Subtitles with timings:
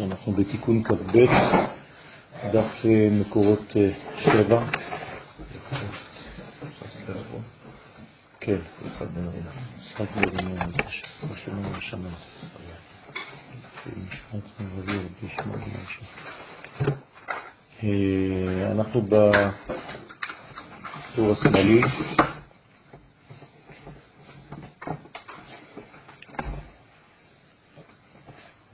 [0.00, 1.18] אנחנו בתיקון כ"ב,
[2.52, 3.72] דף מקורות
[4.18, 4.64] שבע.
[8.40, 9.50] כן, יצחק בן ארינה.
[9.78, 10.66] יצחק בן ארינה,
[11.28, 12.14] מה שלמה לשמם.
[17.82, 19.32] אנחנו בטור
[21.32, 21.80] השמאלי.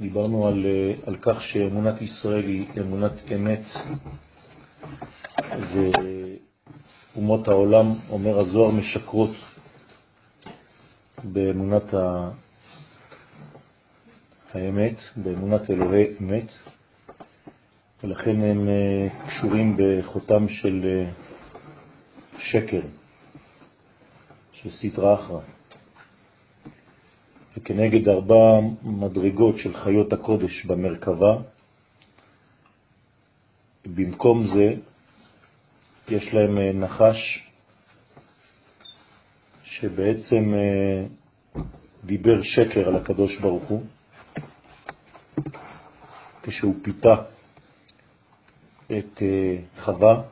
[0.01, 0.67] דיברנו על,
[1.07, 3.65] על כך שאמונת ישראל היא אמונת אמת
[7.15, 9.31] ואומות העולם, אומר הזוהר, משקרות
[11.25, 11.95] באמונת
[14.55, 16.53] האמת, באמונת אלוהי אמת,
[18.05, 21.11] ולכן הם אה, קשורים בחותם של אה,
[22.39, 22.81] שקר,
[24.53, 25.41] של סטרה אחרא.
[27.57, 31.37] וכנגד ארבע מדרגות של חיות הקודש במרכבה,
[33.87, 34.75] במקום זה
[36.09, 37.51] יש להם אה, נחש
[39.65, 40.53] שבעצם
[42.05, 43.83] דיבר שקר על הקדוש ברוך הוא,
[46.43, 47.34] כשהוא פיתה
[48.87, 50.23] את אה, חווה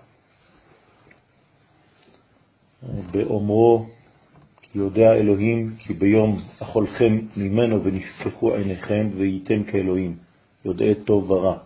[3.10, 3.86] באומרו
[4.74, 10.16] יודע אלוהים כי ביום אכולכם ממנו ונפקחו עיניכם וייתם כאלוהים,
[10.64, 11.58] יודעי טוב ורע.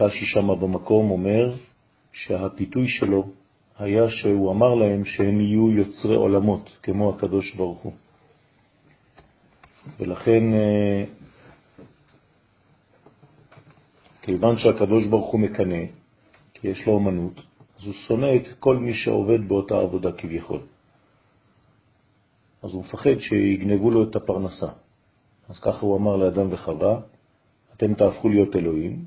[0.00, 1.54] רש"י שמה במקום אומר
[2.12, 3.28] שהפיתוי שלו
[3.78, 7.92] היה שהוא אמר להם שהם יהיו יוצרי עולמות כמו הקדוש ברוך הוא.
[9.98, 11.04] ולכן, אה,
[14.28, 15.82] כיוון שהקדוש ברוך הוא מקנה,
[16.54, 17.34] כי יש לו אומנות,
[17.78, 20.60] אז הוא שונא את כל מי שעובד באותה עבודה כביכול.
[22.62, 24.66] אז הוא מפחד שיגנבו לו את הפרנסה.
[25.48, 27.00] אז ככה הוא אמר לאדם וחווה,
[27.76, 29.04] אתם תהפכו להיות אלוהים,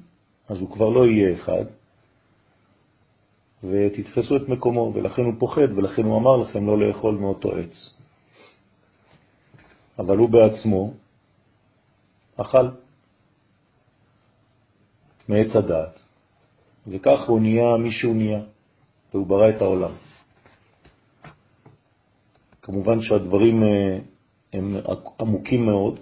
[0.50, 1.66] אז הוא כבר לא יהיה אחד,
[3.64, 7.94] ותתפסו את מקומו, ולכן הוא פוחד, ולכן הוא אמר לכם לא לאכול מאותו עץ.
[10.00, 10.94] אבל הוא בעצמו
[12.38, 12.68] אכל
[15.32, 16.00] מעץ הדעת,
[16.88, 18.42] וכך הוא נהיה מי שהוא נהיה,
[19.14, 19.92] והוא ברא את העולם.
[22.62, 24.00] כמובן שהדברים אה,
[24.54, 24.76] הם
[25.20, 26.00] עמוקים מאוד,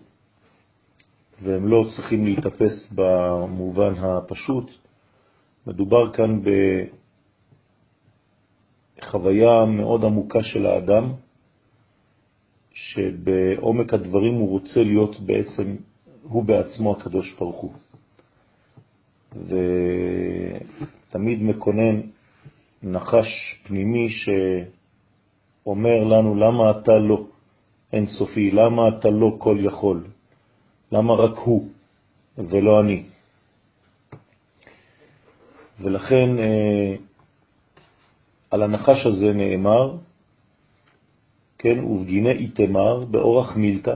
[1.41, 4.71] והם לא צריכים להתאפס במובן הפשוט.
[5.67, 6.41] מדובר כאן
[8.97, 11.13] בחוויה מאוד עמוקה של האדם,
[12.73, 15.75] שבעומק הדברים הוא רוצה להיות בעצם,
[16.23, 17.88] הוא בעצמו הקדוש ברוך הוא.
[19.35, 22.01] ותמיד מקונן
[22.83, 23.27] נחש
[23.63, 27.25] פנימי שאומר לנו, למה אתה לא
[27.93, 28.51] אין סופי?
[28.51, 30.03] למה אתה לא כל יכול?
[30.91, 31.69] למה רק הוא
[32.37, 33.03] ולא אני?
[35.81, 36.95] ולכן אה,
[38.51, 39.95] על הנחש הזה נאמר,
[41.57, 43.95] כן, ובגיני איתמר באורח מילתא,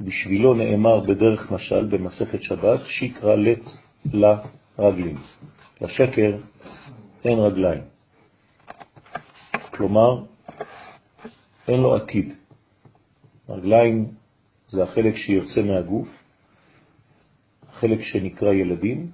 [0.00, 3.64] בשבילו נאמר בדרך משל במסכת שבת, שיקרא לץ
[4.78, 5.16] לרגלים.
[5.80, 6.36] לשקר
[7.24, 7.82] אין רגליים.
[9.70, 10.24] כלומר,
[11.68, 12.34] אין לו עתיד.
[13.48, 14.14] רגליים
[14.68, 16.08] זה החלק שיוצא מהגוף,
[17.68, 19.10] החלק שנקרא ילדים,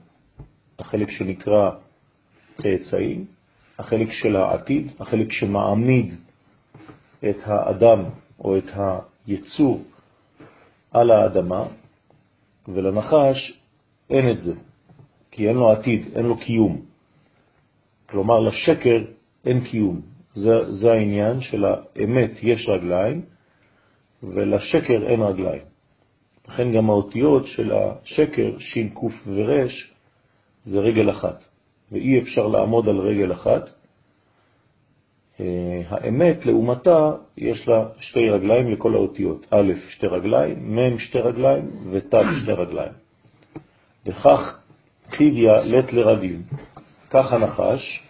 [0.78, 1.70] החלק שנקרא
[2.56, 3.26] צאצאים,
[3.78, 6.14] החלק של העתיד, החלק שמעמיד
[7.30, 8.04] את האדם
[8.41, 8.64] או את
[9.26, 9.82] היצור
[10.91, 11.64] על האדמה,
[12.68, 13.60] ולנחש
[14.10, 14.54] אין את זה,
[15.38, 16.81] כי אין לו עתיד, אין לו קיום.
[18.06, 19.04] כלומר, לשקר
[19.47, 20.00] אין קיום.
[20.34, 23.22] זה, זה העניין של האמת יש רגליים,
[24.22, 25.62] ולשקר אין רגליים.
[26.48, 29.93] לכן גם האותיות של השקר, שין, קוף ורש,
[30.62, 31.44] זה רגל אחת,
[31.92, 33.71] ואי אפשר לעמוד על רגל אחת,
[35.41, 39.47] אה, האמת, לעומתה, יש לה שתי רגליים לכל האותיות.
[39.51, 42.92] א', שתי רגליים, מ', שתי רגליים, ות', שתי רגליים.
[44.07, 44.58] וכך
[45.10, 46.43] חידיה לת לרגלים.
[47.10, 48.03] כך הנחש,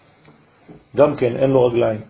[0.97, 2.01] גם כן אין לו רגליים.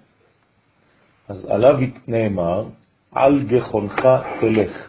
[1.28, 2.68] אז עליו נאמר,
[3.12, 4.00] על גחונך
[4.40, 4.88] תלך.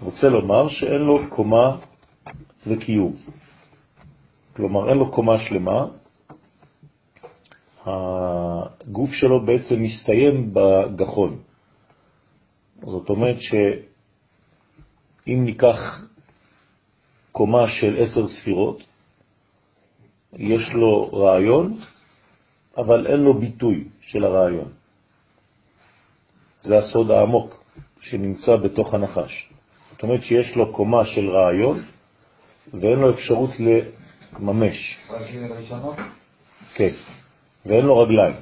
[0.00, 1.76] רוצה לומר שאין לו קומה
[2.66, 3.16] וקיום.
[4.56, 5.86] כלומר, אין לו קומה שלמה,
[7.86, 11.38] הגוף שלו בעצם מסתיים בגחון.
[12.82, 16.04] זאת אומרת שאם ניקח
[17.32, 18.82] קומה של עשר ספירות,
[20.32, 21.78] יש לו רעיון,
[22.76, 24.68] אבל אין לו ביטוי של הרעיון.
[26.62, 27.64] זה הסוד העמוק
[28.00, 29.48] שנמצא בתוך הנחש.
[29.92, 31.82] זאת אומרת שיש לו קומה של רעיון
[32.74, 33.50] ואין לו אפשרות
[34.38, 34.98] לממש.
[36.74, 36.92] כן,
[37.66, 38.34] ואין לו רגליים.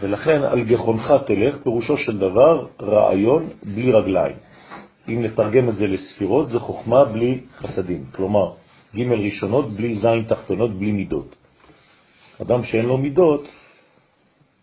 [0.00, 4.36] ולכן על גחונך תלך, פירושו של דבר רעיון בלי רגליים.
[5.08, 8.04] אם נתרגם את זה לספירות, זה חוכמה בלי חסדים.
[8.12, 8.52] כלומר,
[8.96, 11.36] ג' ראשונות בלי זין תחתונות, בלי מידות.
[12.42, 13.48] אדם שאין לו מידות,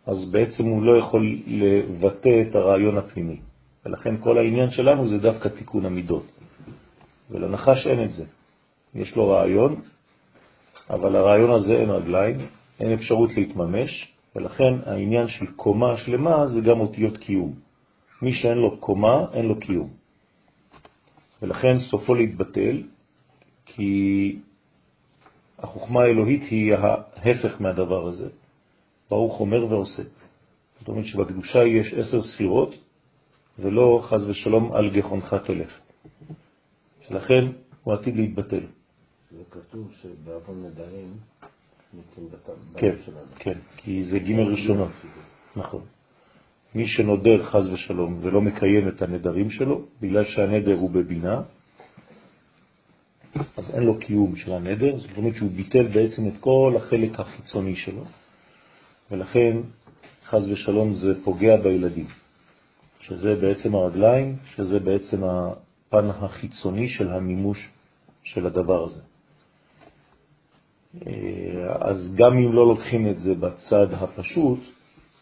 [0.05, 3.39] אז בעצם הוא לא יכול לבטא את הרעיון הפנימי.
[3.85, 6.25] ולכן כל העניין שלנו זה דווקא תיקון המידות.
[7.31, 8.25] ולנחש אין את זה.
[8.95, 9.81] יש לו רעיון,
[10.89, 12.37] אבל הרעיון הזה אין רגליים,
[12.79, 17.53] אין אפשרות להתממש, ולכן העניין של קומה שלמה זה גם אותיות קיום.
[18.21, 20.02] מי שאין לו קומה, אין לו קיום.
[21.43, 22.83] ולכן סופו להתבטל,
[23.65, 24.39] כי
[25.59, 28.29] החוכמה האלוהית היא ההפך מהדבר הזה.
[29.09, 30.03] ברוך אומר ועושה.
[30.79, 32.75] זאת אומרת שבקדושה יש עשר ספירות,
[33.59, 35.79] ולא חז ושלום על גחונך תלך.
[37.07, 37.45] שלכן
[37.83, 38.65] הוא עתיד להתבטל.
[39.31, 41.17] זה כתוב שבעוון נדרים
[42.75, 42.95] כן,
[43.35, 44.91] כן, כי זה ג' ראשונות,
[45.55, 45.81] נכון.
[46.75, 51.41] מי שנודר חז ושלום ולא מקיים את הנדרים שלו, בגלל שהנדר הוא בבינה,
[53.57, 57.75] אז אין לו קיום של הנדר, זאת אומרת שהוא ביטל בעצם את כל החלק החיצוני
[57.75, 58.03] שלו,
[59.11, 59.57] ולכן
[60.25, 62.07] חז ושלום זה פוגע בילדים,
[62.99, 67.69] שזה בעצם הרגליים, שזה בעצם הפן החיצוני של המימוש
[68.23, 69.01] של הדבר הזה.
[71.07, 71.11] אה,
[71.79, 74.59] אז גם אם לא לוקחים את זה בצד הפשוט,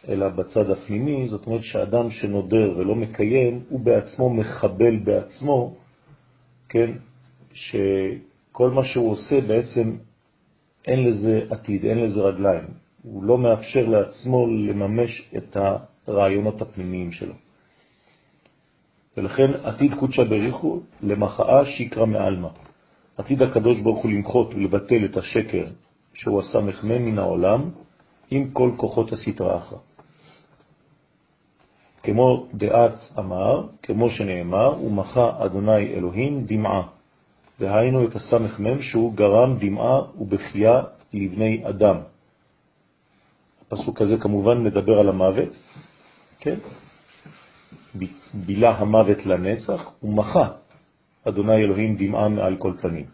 [0.10, 5.76] אלא בצד הפנימי, זאת אומרת שאדם שנודר ולא מקיים, הוא בעצמו מחבל בעצמו,
[6.70, 6.92] כן,
[7.54, 9.96] שכל מה שהוא עושה בעצם
[10.88, 12.66] אין לזה עתיד, אין לזה רגליים.
[13.04, 15.58] הוא לא מאפשר לעצמו לממש את
[16.08, 17.34] הרעיונות הפנימיים שלו.
[19.18, 22.50] ולכן עתיד קודשא בריחו למחאה שיקרא מעלמא.
[23.18, 25.66] עתיד הקדוש ברוך הוא למחות ולבטל את השקר
[26.14, 27.70] שהוא הסמך מן העולם
[28.32, 29.78] עם כל כוחות הסתרא אחרא.
[32.04, 36.88] כמו דעת אמר, כמו שנאמר, ומחה אדוני אלוהים דמעה,
[37.60, 40.82] והיינו את הסמך מם שהוא גרם דמעה ובכייה
[41.14, 41.98] לבני אדם.
[43.68, 45.50] הפסוק הזה כמובן מדבר על המוות,
[46.40, 46.56] כן?
[48.34, 50.48] בילה המוות לנצח, ומחה
[51.24, 53.06] אדוני אלוהים דמעה מעל כל פנים.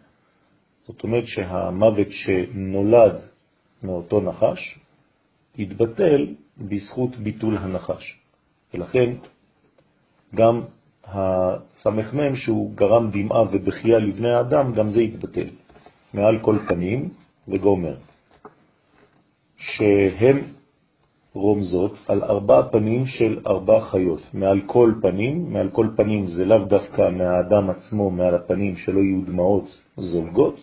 [0.86, 3.20] זאת אומרת שהמוות שנולד
[3.82, 4.78] מאותו נחש
[5.58, 8.18] התבטל בזכות ביטול הנחש.
[8.74, 9.12] ולכן
[10.34, 10.60] גם
[11.04, 15.48] הסמ"ם שהוא גרם דמעה ובכייה לבני האדם, גם זה התבטל.
[16.14, 17.08] מעל כל פנים
[17.48, 17.94] וגומר.
[19.56, 20.38] שהם
[21.32, 24.20] רומזות על ארבע פנים של ארבע חיות.
[24.34, 29.24] מעל כל פנים, מעל כל פנים זה לאו דווקא מהאדם עצמו, מעל הפנים שלא יהיו
[29.26, 29.64] דמעות
[29.96, 30.60] זולגות,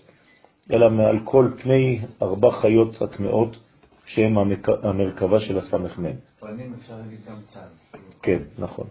[0.72, 3.58] אלא מעל כל פני ארבע חיות הטמעות
[4.06, 4.36] שהן
[4.84, 6.06] המרכבה של הסמ"ם.
[6.46, 8.00] פנים אפשר להגיד גם צד.
[8.22, 8.88] כן, נכון.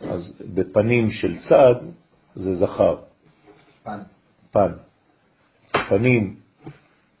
[0.00, 1.74] אז בפנים של צד
[2.34, 2.96] זה זכר.
[3.82, 3.98] פן.
[4.50, 4.72] פן.
[5.88, 6.36] פנים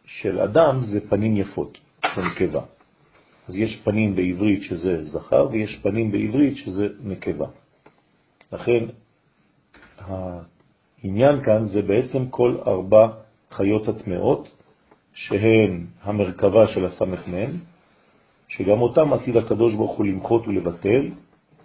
[0.04, 1.78] של אדם זה פנים יפות,
[2.16, 2.62] זה נקבה.
[3.48, 7.46] אז יש פנים בעברית שזה זכר, ויש פנים בעברית שזה נקבה.
[8.52, 8.84] לכן
[9.98, 13.08] העניין כאן זה בעצם כל ארבע
[13.50, 14.48] חיות הטמעות,
[15.14, 17.50] שהן המרכבה של הסמ"ם,
[18.48, 21.10] שגם אותם עתיד הקדוש ברוך הוא למחות ולבטל,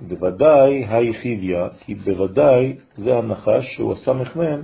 [0.02, 4.62] בוודאי היחיביה, כי בוודאי זה הנחש שהוא הסמ"ם,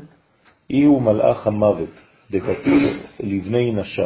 [0.70, 1.90] אי הוא מלאך המוות,
[2.32, 4.06] דקתיל לבני נשה.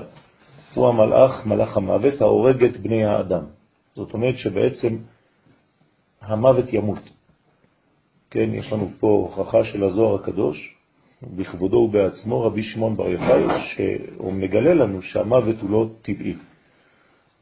[0.74, 3.44] הוא המלאך, מלאך המוות, ההורג את בני האדם.
[3.96, 4.98] זאת אומרת שבעצם
[6.22, 7.10] המוות ימות.
[8.32, 10.76] כן, יש לנו פה הוכחה של הזוהר הקדוש,
[11.36, 16.36] בכבודו ובעצמו, רבי שמעון בר יוחאי, שהוא מגלה לנו שהמוות הוא לא טבעי.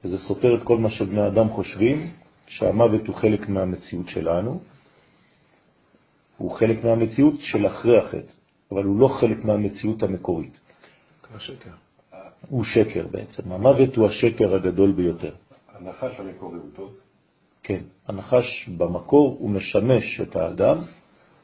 [0.04, 2.12] וזה סותר את כל מה שבני אדם חושבים,
[2.48, 4.62] שהמוות הוא חלק מהמציאות שלנו,
[6.38, 8.34] הוא חלק מהמציאות של אחרי החטא,
[8.72, 10.60] אבל הוא לא חלק מהמציאות המקורית.
[11.24, 11.70] כמו שקר.
[12.50, 13.52] הוא שקר בעצם.
[13.52, 15.34] המוות הוא השקר הגדול ביותר.
[15.70, 16.94] הנחש המקורי הוא טוב?
[17.64, 20.78] כן, הנחש במקור הוא משמש את האדם,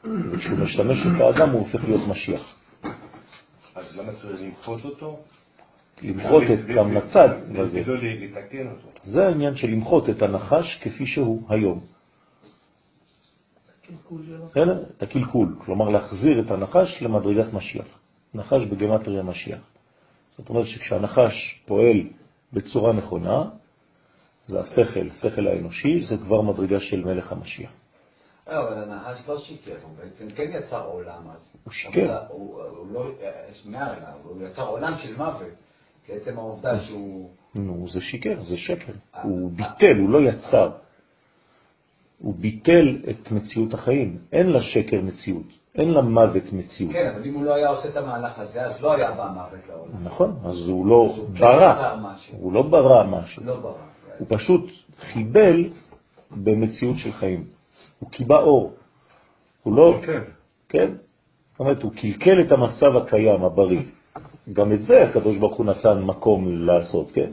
[0.04, 2.56] וכשהוא משמש את האדם הוא הופך להיות משיח.
[3.74, 5.20] אז למה צריך למחות אותו?
[6.02, 7.28] למחות את גם לצד,
[7.66, 8.88] זה לא לתקן אותו.
[9.02, 11.80] זה העניין של למחות את הנחש כפי שהוא היום.
[14.96, 17.98] את הקלקול, כלומר להחזיר את הנחש למדרגת משיח.
[18.34, 19.70] נחש בגמטריה משיח.
[20.36, 22.02] זאת אומרת שכשהנחש פועל
[22.52, 23.44] בצורה נכונה,
[24.46, 27.72] זה השכל, השכל האנושי, זה כבר מדרגה של מלך המשיח.
[28.46, 31.56] לא, אבל הנחש לא שיקר, הוא בעצם כן יצר עולם אז.
[31.64, 32.18] הוא שיקר.
[32.28, 32.62] הוא
[32.92, 33.10] לא,
[33.52, 35.67] שנייה הוא יצר עולם של מוות.
[36.08, 37.30] בעצם העובדה שהוא...
[37.54, 38.92] נו, זה שיקר, זה שקר.
[39.22, 40.70] הוא ביטל, הוא לא יצר.
[42.18, 44.18] הוא ביטל את מציאות החיים.
[44.32, 46.92] אין לשקר מציאות, אין למוות מציאות.
[46.92, 49.68] כן, אבל אם הוא לא היה עושה את המהלך הזה, אז לא היה בא מוות
[49.68, 50.04] לעולם.
[50.04, 51.96] נכון, אז הוא לא ברא.
[52.32, 53.44] הוא לא ברא משהו.
[53.46, 53.72] לא ברא.
[54.18, 55.68] הוא פשוט חיבל
[56.30, 57.44] במציאות של חיים.
[57.98, 58.72] הוא קיבע אור.
[59.62, 60.00] הוא לא...
[60.06, 60.20] כן.
[60.68, 60.92] כן?
[61.50, 63.82] זאת אומרת, הוא קלקל את המצב הקיים, הבריא.
[64.52, 67.30] גם את זה הקדוש ברוך הוא נתן מקום לעשות, כן?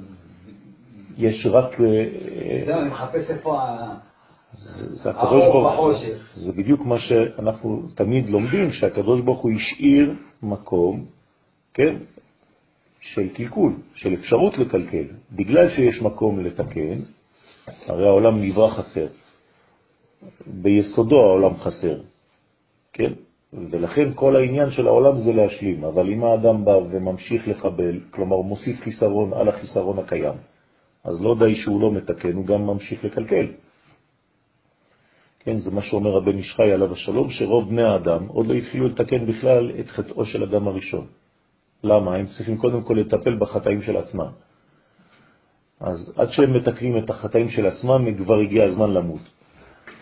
[1.18, 1.82] יש רק...
[1.82, 3.60] אה, זהו, אני מחפש איפה
[5.04, 5.94] זה הקדוש ברוך הוא,
[6.34, 11.06] זה בדיוק מה שאנחנו תמיד לומדים, שהקדוש ברוך הוא השאיר מקום,
[11.74, 11.96] כן,
[13.02, 15.06] של קלקול, של אפשרות לקלקל.
[15.32, 17.00] בגלל שיש מקום לתקן,
[17.88, 19.08] הרי העולם נברא חסר.
[20.48, 22.00] ביסודו העולם חסר,
[22.94, 23.14] כן?
[23.56, 28.82] ולכן כל העניין של העולם זה להשלים, אבל אם האדם בא וממשיך לחבל, כלומר מוסיף
[28.82, 30.38] חיסרון על החיסרון הקיים,
[31.04, 33.48] אז לא די שהוא לא מתקן, הוא גם ממשיך לקלקל.
[35.40, 39.26] כן, זה מה שאומר הבן ישחי עליו השלום, שרוב בני האדם עוד לא התחילו לתקן
[39.26, 41.06] בכלל את חטאו של אדם הראשון.
[41.84, 42.16] למה?
[42.16, 44.32] הם צריכים קודם כל לטפל בחטאים של עצמם.
[45.80, 49.22] אז עד שהם מתקנים את החטאים של עצמם, כבר הגיע הזמן למות.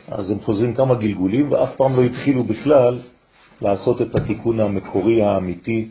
[0.08, 3.00] אז הם חוזרים כמה גלגולים, ואף פעם לא התחילו בכלל
[3.64, 5.90] לעשות את התיקון המקורי האמיתי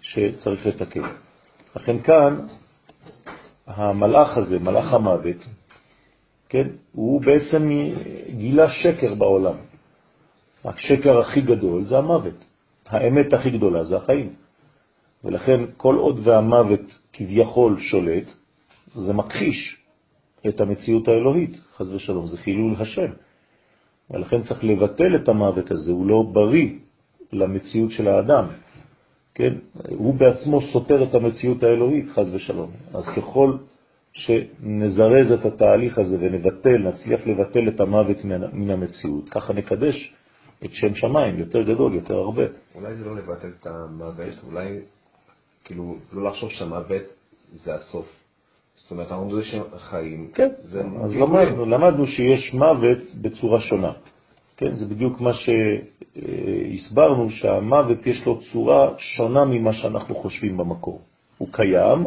[0.00, 1.02] שצריך לתקן.
[1.76, 2.46] לכן כאן,
[3.66, 5.36] המלאך הזה, מלאך המוות,
[6.48, 7.70] כן, הוא בעצם
[8.28, 9.54] גילה שקר בעולם.
[10.64, 12.44] השקר הכי גדול זה המוות.
[12.86, 14.34] האמת הכי גדולה זה החיים.
[15.24, 18.26] ולכן כל עוד והמוות כביכול שולט,
[18.94, 19.76] זה מכחיש
[20.48, 23.10] את המציאות האלוהית, חז ושלום, זה חילול השם.
[24.10, 26.70] ולכן צריך לבטל את המוות הזה, הוא לא בריא
[27.32, 28.46] למציאות של האדם.
[29.34, 29.52] כן?
[29.88, 32.70] הוא בעצמו סותר את המציאות האלוהית, חז ושלום.
[32.94, 33.56] אז ככל
[34.12, 40.14] שנזרז את התהליך הזה ונבטל, נצליח לבטל את המוות מן המציאות, ככה נקדש
[40.64, 42.42] את שם שמיים יותר גדול, יותר הרבה.
[42.74, 44.78] אולי זה לא לבטל את המוות, אולי
[45.64, 47.02] כאילו לא לחשוב שהמוות
[47.52, 48.22] זה הסוף.
[48.74, 50.30] זאת אומרת, אנחנו יודעים שהם חיים.
[50.34, 50.48] כן,
[51.04, 53.92] אז למדנו, למדנו שיש מוות בצורה שונה.
[54.56, 55.34] כן, זה בדיוק מה
[56.14, 61.00] שהסברנו, שהמוות יש לו צורה שונה ממה שאנחנו חושבים במקור.
[61.38, 62.06] הוא קיים,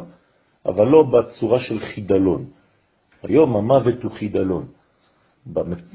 [0.66, 2.46] אבל לא בצורה של חידלון.
[3.24, 4.66] היום המוות הוא חידלון.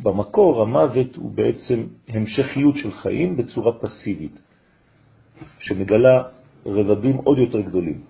[0.03, 4.41] במקור המוות הוא בעצם המשכיות של חיים בצורה פסיבית,
[5.59, 6.23] שמגלה
[6.67, 8.01] רבדים עוד יותר גדולים.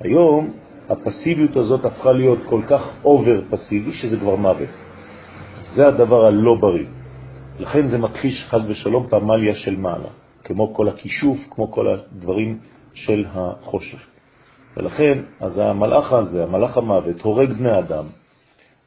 [0.00, 0.50] היום
[0.88, 4.68] הפסיביות הזאת הפכה להיות כל כך אובר פסיבי שזה כבר מוות.
[5.74, 6.99] זה הדבר הלא בריא.
[7.60, 10.08] לכן זה מכחיש חז ושלום פמליה של מעלה,
[10.44, 12.58] כמו כל הכישוף, כמו כל הדברים
[12.94, 14.06] של החושך.
[14.76, 18.04] ולכן, אז המלאך הזה, המלאך המוות, הורג בני אדם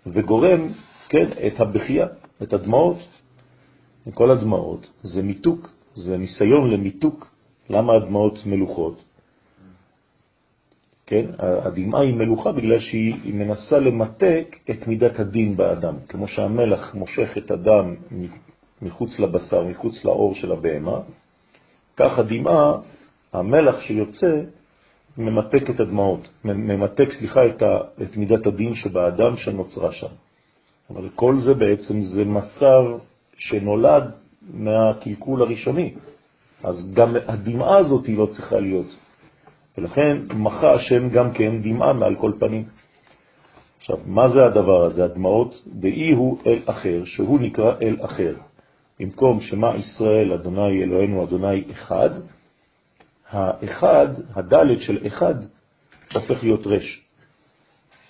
[0.07, 0.67] וגורם,
[1.09, 2.07] כן, את הבכייה,
[2.43, 2.97] את הדמעות.
[4.13, 7.27] כל הדמעות זה מיתוק, זה ניסיון למיתוק.
[7.69, 9.03] למה הדמעות מלוכות?
[11.05, 15.95] כן, הדמעה היא מלוכה בגלל שהיא מנסה למתק את מידת הדין באדם.
[16.07, 17.95] כמו שהמלח מושך את הדם
[18.81, 20.99] מחוץ לבשר, מחוץ לאור של הבהמה,
[21.97, 22.73] כך הדמעה,
[23.33, 24.41] המלח שיוצא,
[25.17, 30.07] ממתק את הדמעות, ממתק, סליחה, את, ה, את מידת הדין שבאדם שנוצרה שם.
[30.89, 32.83] אבל כל זה בעצם זה מצב
[33.37, 34.11] שנולד
[34.53, 35.93] מהקלקול הראשוני.
[36.63, 38.95] אז גם הדמעה הזאת לא צריכה להיות.
[39.77, 42.63] ולכן מחה השם גם כן דמעה מעל כל פנים.
[43.77, 45.05] עכשיו, מה זה הדבר הזה?
[45.05, 48.35] הדמעות, דאי הוא אל אחר, שהוא נקרא אל אחר.
[49.03, 52.09] במקום שמה ישראל, אדוני אלוהינו, אדוני אחד,
[53.29, 55.35] האחד, הדלת של אחד,
[56.13, 57.01] הופך להיות רש.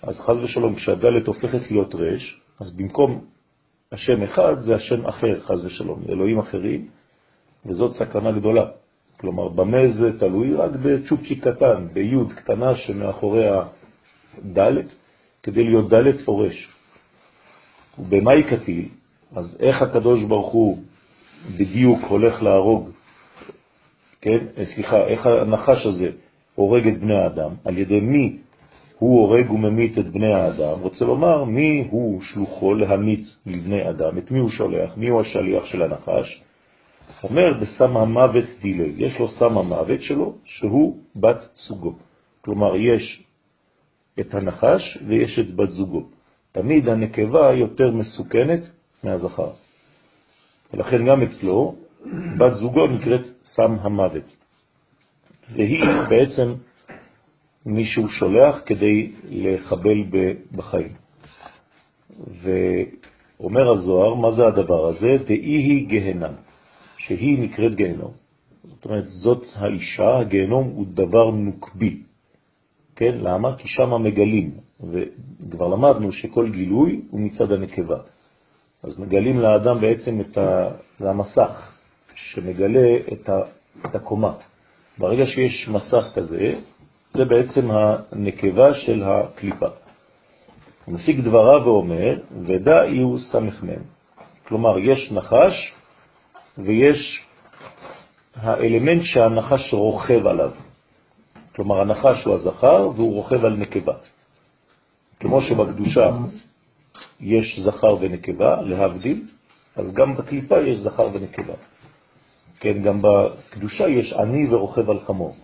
[0.01, 3.25] אז חז ושלום, כשהדלת הופכת להיות רש, אז במקום
[3.91, 6.87] השם אחד זה השם אחר, חז ושלום, אלוהים אחרים,
[7.65, 8.65] וזאת סכנה גדולה.
[9.17, 10.53] כלומר, במה זה תלוי?
[10.53, 13.45] רק בצ'ופצ'יק קטן, ביוד קטנה שמאחורי
[14.37, 14.95] הדלת,
[15.43, 16.69] כדי להיות דלת או רש.
[17.99, 18.89] ובמה היא קטיל?
[19.35, 20.77] אז איך הקדוש ברוך הוא
[21.57, 22.89] בדיוק הולך להרוג
[24.23, 24.37] כן?
[24.63, 26.11] סליחה, איך הנחש הזה
[26.55, 28.37] הורג את בני האדם, על ידי מי
[28.99, 34.31] הוא הורג וממית את בני האדם, רוצה לומר מי הוא שלוחו להמיץ לבני אדם, את
[34.31, 36.43] מי הוא שולח, מי הוא השליח של הנחש,
[37.23, 41.93] אומר בסם המוות דילי, יש לו סם המוות שלו שהוא בת סוגו,
[42.41, 43.23] כלומר, יש
[44.19, 46.03] את הנחש ויש את בת זוגו.
[46.51, 48.69] תמיד הנקבה יותר מסוכנת
[49.03, 49.49] מהזכר.
[50.73, 51.75] ולכן גם אצלו,
[52.37, 54.35] בת זוגו נקראת סם המוות.
[55.55, 56.53] והיא בעצם
[57.65, 60.03] מי שהוא שולח כדי לחבל
[60.51, 60.93] בחיים.
[62.41, 65.17] ואומר הזוהר, מה זה הדבר הזה?
[65.27, 66.33] דאי היא גהנם,
[66.97, 68.11] שהיא נקראת גהנום.
[68.63, 72.01] זאת אומרת, זאת האישה, הגהנום הוא דבר נוקבי.
[72.95, 73.17] כן?
[73.17, 73.55] למה?
[73.57, 77.97] כי שם מגלים, וכבר למדנו שכל גילוי הוא מצד הנקבה.
[78.83, 80.69] אז מגלים לאדם בעצם את ה...
[80.99, 81.71] זה המסך
[82.15, 83.39] שמגלה את, ה...
[83.85, 84.33] את הקומה.
[84.97, 86.51] ברגע שיש מסך כזה,
[87.09, 89.67] זה בעצם הנקבה של הקליפה.
[90.85, 93.83] הוא משיג דבריו ואומר, ודא יהיו סמך מם.
[94.47, 95.73] כלומר, יש נחש
[96.57, 97.25] ויש
[98.35, 100.51] האלמנט שהנחש רוכב עליו.
[101.55, 103.93] כלומר, הנחש הוא הזכר והוא רוכב על נקבה.
[105.19, 106.09] כמו שבקדושה
[107.19, 109.27] יש זכר ונקבה, להבדיל,
[109.75, 111.53] אז גם בקליפה יש זכר ונקבה.
[112.59, 115.35] כן, גם בקדושה יש עני ורוכב על חמור.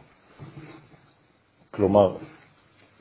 [1.72, 2.16] כלומר,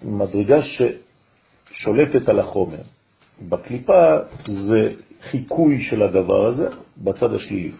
[0.02, 2.82] מדרגה ששולטת על החומר.
[3.48, 4.92] בקליפה זה
[5.30, 7.72] חיקוי של הדבר הזה בצד השלילי.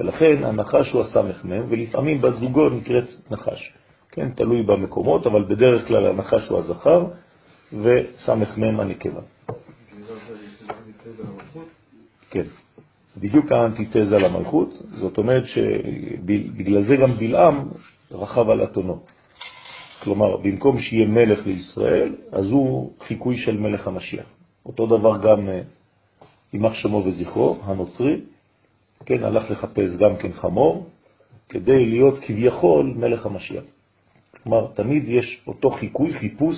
[0.00, 3.72] ולכן הנחש הוא הסמ"ם, ולפעמים בזוגו נקראת נחש.
[4.10, 7.04] כן, תלוי במקומות, אבל בדרך כלל הנחש הוא הזכר
[7.72, 9.20] וסמ"ם הנקבה.
[12.30, 12.44] כן,
[13.16, 17.68] בדיוק האנטיתזה למלכות, זאת אומרת שבגלל זה גם בלעם
[18.10, 19.00] רכב על אתונו.
[20.02, 24.26] כלומר, במקום שיהיה מלך לישראל, אז הוא חיקוי של מלך המשיח.
[24.66, 25.48] אותו דבר גם
[26.52, 28.20] יימח אה, שמו וזכרו, הנוצרי,
[29.06, 30.86] כן, הלך לחפש גם כן חמור,
[31.48, 33.64] כדי להיות כביכול מלך המשיח.
[34.42, 36.56] כלומר, תמיד יש אותו חיקוי, חיפוש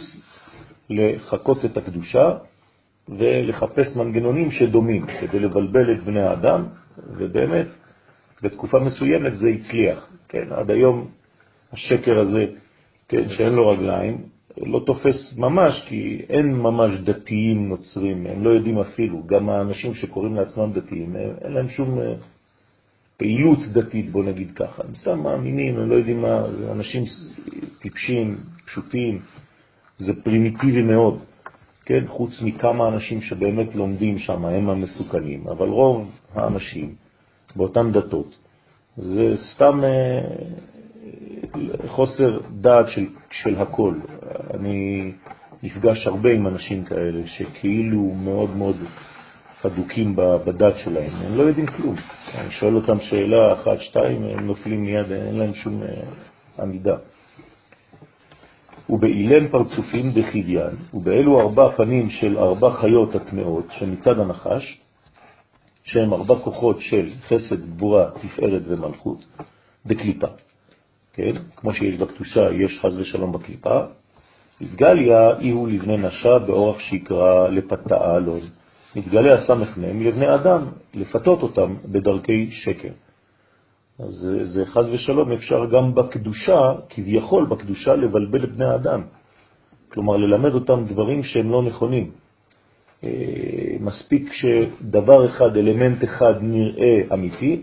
[0.91, 2.39] לחכות את הקדושה
[3.09, 6.65] ולחפש מנגנונים שדומים כדי לבלבל את בני האדם,
[7.17, 7.67] ובאמת,
[8.43, 10.09] בתקופה מסוימת זה הצליח.
[10.29, 11.09] כן, עד היום
[11.73, 12.47] השקר הזה,
[13.09, 14.19] כן, שאין לו רגליים,
[14.57, 20.35] לא תופס ממש, כי אין ממש דתיים נוצרים, הם לא יודעים אפילו, גם האנשים שקוראים
[20.35, 22.15] לעצמם דתיים, אין להם שום אה,
[23.17, 24.83] פעילות דתית, בוא נגיד ככה.
[24.89, 27.05] הם סתם מאמינים, הם לא יודעים מה, זה אנשים
[27.81, 29.21] טיפשים, פשוטים,
[29.99, 31.19] זה פרימיטיבי מאוד.
[31.85, 36.95] כן, חוץ מכמה אנשים שבאמת לומדים שם, הם המסוכנים, אבל רוב האנשים
[37.57, 38.39] באותן דתות
[38.97, 40.21] זה סתם אה,
[41.87, 43.95] חוסר דעת של, של הכל.
[44.55, 45.13] אני
[45.63, 48.77] נפגש הרבה עם אנשים כאלה שכאילו מאוד מאוד
[49.61, 51.95] חדוקים בדת שלהם, הם לא יודעים כלום.
[52.35, 55.89] אני שואל אותם שאלה אחת, שתיים, הם נופלים מיד, אין להם שום אה,
[56.63, 56.97] עמידה.
[58.91, 64.81] ובאילם פרצופים דחידיין, ובאלו ארבע פנים של ארבע חיות הטמעות שמצד הנחש,
[65.85, 69.25] שהם ארבע כוחות של חסד, גבורה, תפארת ומלכות,
[69.87, 70.27] דקליפה.
[71.13, 71.33] כן?
[71.57, 73.81] כמו שיש בקדושה, יש חז ושלום בקליפה.
[74.61, 78.41] התגליה אי הוא לבני נשה באורח שיקרא לפתאה אלון.
[78.97, 80.63] מתגלה הסמ"ם לבני אדם,
[80.95, 82.89] לפתות אותם בדרכי שקר.
[83.99, 89.03] אז זה, זה חז ושלום אפשר גם בקדושה, כביכול בקדושה, לבלבל בני האדם.
[89.89, 92.11] כלומר, ללמד אותם דברים שהם לא נכונים.
[93.05, 93.11] אה,
[93.81, 97.63] מספיק שדבר אחד, אלמנט אחד נראה אמיתי,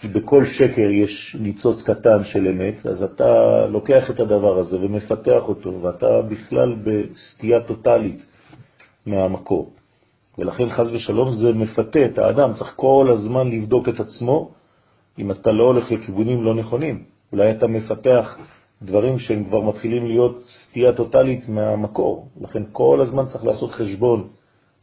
[0.00, 3.34] כי בכל שקר יש ניצוץ קטן של אמת, אז אתה
[3.66, 8.26] לוקח את הדבר הזה ומפתח אותו, ואתה בכלל בסטייה טוטלית
[9.06, 9.72] מהמקור.
[10.38, 14.50] ולכן חז ושלום זה מפתה את האדם, צריך כל הזמן לבדוק את עצמו,
[15.20, 17.02] אם אתה לא הולך לכיוונים לא נכונים.
[17.32, 18.38] אולי אתה מפתח
[18.82, 22.28] דברים שהם כבר מתחילים להיות סטייה טוטלית מהמקור.
[22.40, 24.28] לכן כל הזמן צריך לעשות חשבון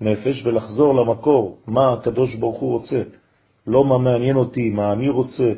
[0.01, 3.01] נפש ולחזור למקור, מה הקדוש ברוך הוא רוצה.
[3.67, 5.53] לא מה מעניין אותי, מה אני רוצה,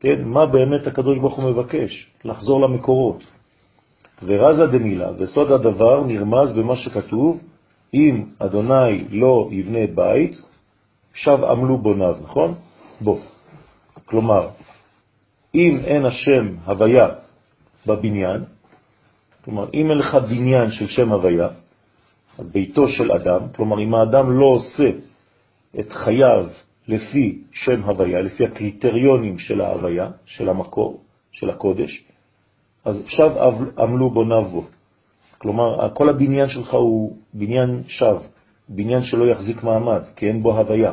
[0.00, 0.22] כן?
[0.24, 3.24] מה באמת הקדוש ברוך הוא מבקש, לחזור למקורות.
[4.22, 7.40] ורזה דמילה, וסוד הדבר נרמז במה שכתוב,
[7.94, 10.32] אם אדוני לא יבנה בית,
[11.14, 12.54] שב עמלו בוניו, נכון?
[13.00, 13.18] בוא.
[14.06, 14.48] כלומר,
[15.54, 17.08] אם אין השם הוויה
[17.86, 18.44] בבניין,
[19.44, 21.48] כלומר, אם אין לך בניין של שם הוויה,
[22.38, 24.90] ביתו של אדם, כלומר, אם האדם לא עושה
[25.78, 26.46] את חייו
[26.88, 31.00] לפי שם הוויה, לפי הקריטריונים של ההוויה, של המקור,
[31.32, 32.04] של הקודש,
[32.84, 33.30] אז עכשיו
[33.78, 34.64] עמלו בו.
[35.38, 38.18] כלומר, כל הבניין שלך הוא בניין שו,
[38.68, 40.92] בניין שלא יחזיק מעמד, כי אין בו הוויה.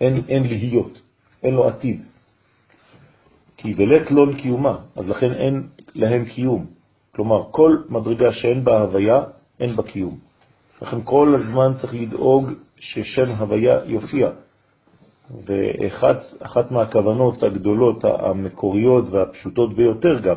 [0.00, 1.05] אין, אין להיות.
[1.42, 2.02] אין לו עתיד.
[3.56, 5.62] כי בלית לון קיומה, אז לכן אין
[5.94, 6.66] להם קיום.
[7.14, 9.22] כלומר, כל מדרגה שאין בה הוויה,
[9.60, 10.18] אין בה קיום.
[10.82, 14.30] לכן כל הזמן צריך לדאוג ששם הוויה יופיע.
[15.44, 20.36] ואחת מהכוונות הגדולות, המקוריות והפשוטות ביותר גם,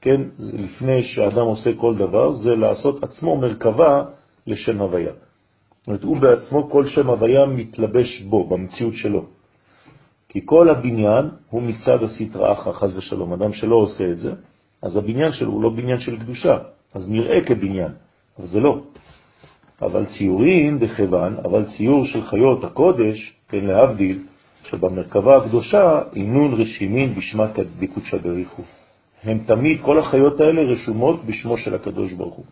[0.00, 4.04] כן, לפני שאדם עושה כל דבר, זה לעשות עצמו מרכבה
[4.46, 5.12] לשם הוויה.
[5.12, 9.24] זאת אומרת, הוא בעצמו, כל שם הוויה מתלבש בו, במציאות שלו.
[10.30, 13.32] כי כל הבניין הוא מצד הסתרא אחא, חז ושלום.
[13.32, 14.32] אדם שלא עושה את זה,
[14.82, 16.58] אז הבניין שלו הוא לא בניין של קדושה,
[16.94, 17.92] אז נראה כבניין,
[18.38, 18.80] אבל זה לא.
[19.82, 24.18] אבל ציורים דכיוון, אבל ציור של חיות הקודש, כן להבדיל,
[24.64, 28.62] שבמרכבה הקדושה אינון רשימין בשמת דקודשא בריחו.
[29.22, 32.44] הם תמיד, כל החיות האלה רשומות בשמו של הקדוש ברוך הוא,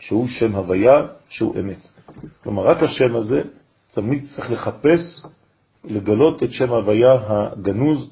[0.00, 1.88] שהוא שם הוויה, שהוא אמת.
[2.42, 3.42] כלומר, רק השם הזה
[3.92, 5.26] תמיד צריך לחפש,
[5.86, 8.10] לגלות את שם הוויה הגנוז,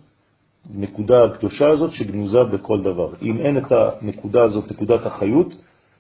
[0.75, 3.13] נקודה הקדושה הזאת שגנוזה בכל דבר.
[3.23, 5.55] אם אין את הנקודה הזאת, נקודת החיות,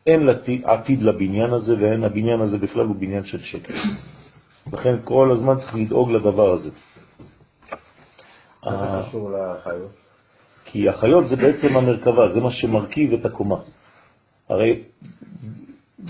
[0.06, 0.28] אין
[0.64, 3.74] עתיד לבניין הזה, ואין הבניין הזה בכלל הוא בניין של שקר.
[4.72, 6.70] לכן כל הזמן צריך לדאוג לדבר הזה.
[8.66, 9.90] מה זה קשור לחיות?
[10.64, 13.56] כי החיות זה בעצם המרכבה, זה מה שמרכיב את הקומה.
[14.48, 14.82] הרי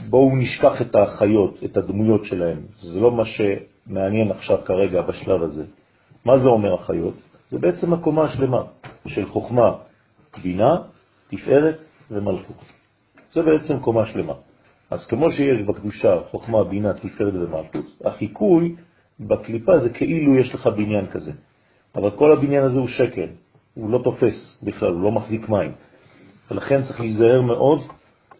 [0.09, 2.59] בואו נשכח את החיות, את הדמויות שלהם.
[2.77, 3.25] זה לא מה
[3.89, 5.65] שמעניין עכשיו כרגע בשלב הזה.
[6.25, 7.15] מה זה אומר החיות?
[7.51, 8.63] זה בעצם הקומה השלמה
[9.07, 9.73] של חוכמה,
[10.43, 10.77] בינה,
[11.29, 11.79] תפארת
[12.11, 12.65] ומלכות.
[13.33, 14.33] זה בעצם קומה שלמה.
[14.91, 18.75] אז כמו שיש בקדושה חוכמה, בינה, תפארת ומלכות, החיקוי
[19.21, 21.33] בקליפה זה כאילו יש לך בניין כזה.
[21.95, 23.29] אבל כל הבניין הזה הוא שקל,
[23.75, 25.73] הוא לא תופס בכלל, הוא לא מחזיק מים.
[26.51, 27.81] ולכן צריך להיזהר מאוד,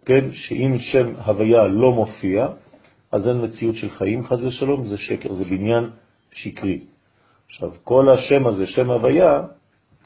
[0.05, 2.47] כן, שאם שם הוויה לא מופיע,
[3.11, 5.89] אז אין מציאות של חיים, חז ושלום, זה שקר, זה בניין
[6.31, 6.79] שקרי.
[7.47, 9.41] עכשיו, כל השם הזה, שם הוויה,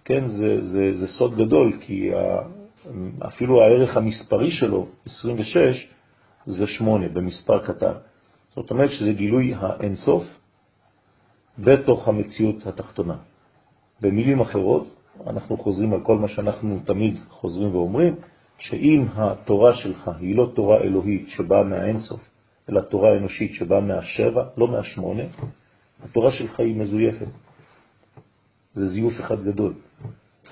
[0.05, 2.11] כן, זה, זה, זה סוד גדול, כי
[3.27, 5.87] אפילו הערך המספרי שלו, 26,
[6.45, 7.93] זה 8 במספר קטן.
[8.49, 10.23] זאת אומרת שזה גילוי האינסוף
[11.59, 13.15] בתוך המציאות התחתונה.
[14.01, 14.87] במילים אחרות,
[15.27, 18.15] אנחנו חוזרים על כל מה שאנחנו תמיד חוזרים ואומרים,
[18.59, 22.19] שאם התורה שלך היא לא תורה אלוהית שבאה מהאינסוף,
[22.69, 25.23] אלא תורה אנושית שבאה מהשבע, לא מהשמונה,
[26.03, 27.27] התורה שלך היא מזויפת.
[28.73, 29.73] זה זיוף אחד גדול.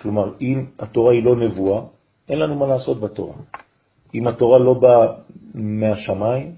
[0.01, 1.82] כלומר, אם התורה היא לא נבואה,
[2.30, 3.34] אין לנו מה לעשות בתורה.
[4.15, 5.08] אם התורה לא באה
[5.53, 6.56] מהשמיים,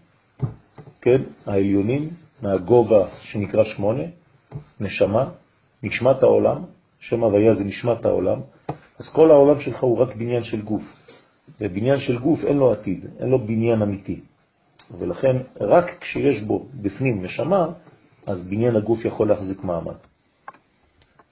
[1.02, 2.10] כן, העליונים,
[2.42, 4.04] מהגובה שנקרא שמונה,
[4.80, 5.30] נשמה,
[5.84, 6.64] נשמת העולם,
[7.00, 8.40] שם הוויה זה נשמת העולם,
[9.00, 10.84] אז כל העולם שלך הוא רק בניין של גוף.
[11.62, 14.20] ובניין של גוף אין לו עתיד, אין לו בניין אמיתי.
[14.98, 17.68] ולכן רק כשיש בו בפנים נשמה,
[18.26, 19.96] אז בניין הגוף יכול להחזיק מעמד.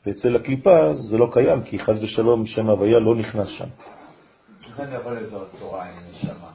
[0.06, 3.68] ואצל הקליפה זה לא קיים, כי חז ושלום שם הוויה לא נכנס שם.
[4.68, 6.50] איך אני יכול לזהות תורה עם נשמה?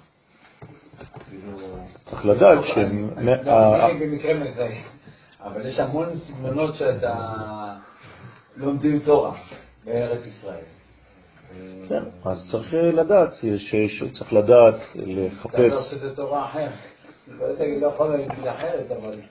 [1.30, 1.58] כאילו,
[2.04, 2.78] צריך לדעת לא, ש...
[2.78, 4.82] אני במקרה מזהה,
[5.40, 7.14] אבל יש המון סגנונות שאתה
[8.56, 9.36] לומדים תורה
[9.84, 10.64] בארץ ישראל.
[11.88, 13.30] כן, אז צריך לדעת,
[14.12, 15.54] צריך לדעת, לחפש.
[15.54, 16.91] אתה לא שזה תורה אחרת.
[17.40, 17.88] לא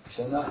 [0.09, 0.49] שונה.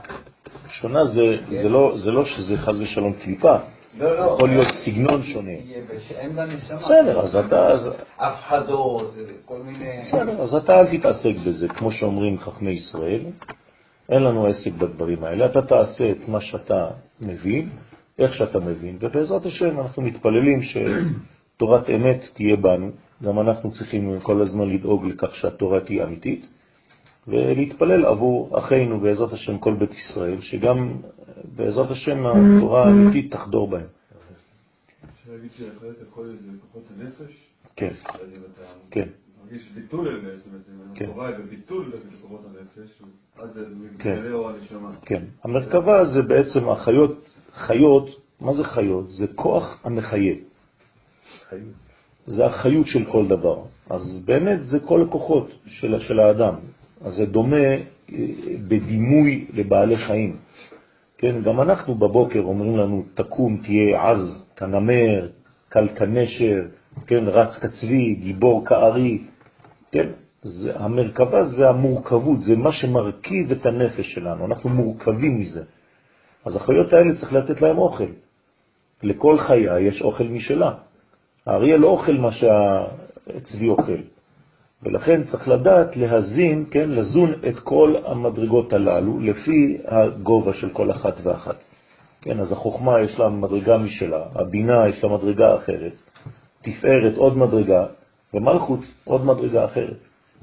[0.68, 3.56] שונה זה לא, לא שזה חז ושלום קליפה.
[3.98, 4.24] לא, לא.
[4.24, 5.50] יכול להיות סגנון שונה.
[6.76, 7.68] בסדר, אז אתה...
[8.18, 10.02] הפחדות, כל מיני...
[10.02, 13.20] בסדר, אז אתה אל תתעסק בזה, כמו שאומרים חכמי ישראל.
[14.08, 15.46] אין לנו עסק בדברים האלה.
[15.46, 16.88] אתה תעשה את מה שאתה
[17.20, 17.68] מבין,
[18.18, 22.90] איך שאתה מבין, ובעזרת השם אנחנו מתפללים שתורת אמת תהיה בנו.
[23.24, 26.46] גם אנחנו צריכים כל הזמן לדאוג לכך שהתורה תהיה אמיתית.
[27.30, 30.96] ולהתפלל עבור אחינו בעזרת השם כל בית ישראל, שגם
[31.56, 33.86] בעזרת השם התורה האמיתית תחדור בהם.
[35.14, 37.50] אפשר להגיד שיכולת הכל זה כוחות הנפש?
[37.76, 37.92] כן.
[38.90, 39.08] כן.
[39.44, 43.02] מרגיש ביטול אמת, זאת אומרת, התורה היא בביטול לכוחות הנפש,
[43.38, 44.90] אז זה מתגלה אור הנשמה.
[45.02, 45.22] כן.
[45.44, 48.08] המרכבה זה בעצם החיות, חיות,
[48.40, 49.10] מה זה חיות?
[49.10, 50.34] זה כוח המחיה.
[52.26, 53.62] זה החיות של כל דבר.
[53.90, 56.54] אז באמת זה כל הכוחות של, של האדם.
[57.00, 57.78] אז זה דומה אה,
[58.68, 60.36] בדימוי לבעלי חיים.
[61.18, 65.28] כן, גם אנחנו בבוקר אומרים לנו, תקום, תהיה עז, כנמר,
[65.68, 66.62] קל כנשר,
[67.06, 69.18] כן, רץ כצבי, גיבור כארי,
[69.92, 70.08] כן,
[70.42, 75.62] זה, המרכבה זה המורכבות, זה מה שמרכיב את הנפש שלנו, אנחנו מורכבים מזה.
[76.44, 78.10] אז החיות האלה צריך לתת להם אוכל.
[79.02, 80.74] לכל חיה יש אוכל משלה.
[81.46, 84.00] האריה לא אוכל מה שהצבי אוכל.
[84.82, 91.14] ולכן צריך לדעת להזין, כן, לזון את כל המדרגות הללו לפי הגובה של כל אחת
[91.22, 91.64] ואחת.
[92.22, 95.92] כן, אז החוכמה יש לה מדרגה משלה, הבינה יש לה מדרגה אחרת,
[96.62, 97.86] תפארת עוד מדרגה,
[98.34, 99.96] ומלכות עוד מדרגה אחרת.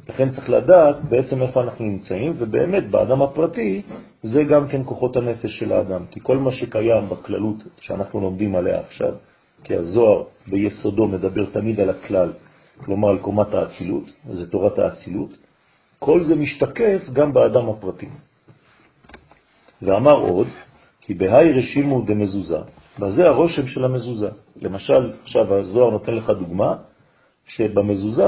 [0.10, 3.82] לכן צריך לדעת בעצם איפה אנחנו נמצאים, ובאמת באדם הפרטי
[4.24, 8.80] זה גם כן כוחות הנפש של האדם, כי כל מה שקיים בכללות שאנחנו לומדים עליה
[8.80, 9.14] עכשיו,
[9.64, 12.32] כי הזוהר ביסודו מדבר תמיד על הכלל,
[12.86, 15.38] כלומר על קומת האצילות, זה תורת האצילות,
[16.00, 18.10] כל זה משתקף גם באדם הפרטי.
[19.82, 20.48] ואמר עוד,
[21.02, 22.60] כי בהי רשימו דמזוזה,
[23.00, 24.30] וזה הרושם של המזוזה.
[24.62, 26.76] למשל, עכשיו הזוהר נותן לך דוגמה,
[27.46, 28.28] שבמזוזה,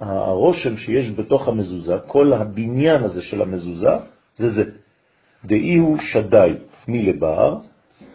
[0.00, 3.88] הרושם שיש בתוך המזוזה, כל הבניין הזה של המזוזה,
[4.36, 4.64] זה זה.
[5.44, 6.52] דאי הוא שדי
[6.88, 7.58] מלבר,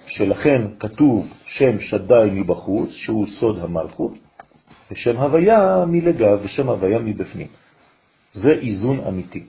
[0.08, 4.14] שלכן כתוב שם שדי מבחוץ, שהוא סוד המלכות,
[4.92, 7.48] ושם הוויה מלגב ושם הוויה מבפנים.
[8.32, 9.46] זה איזון אמיתי.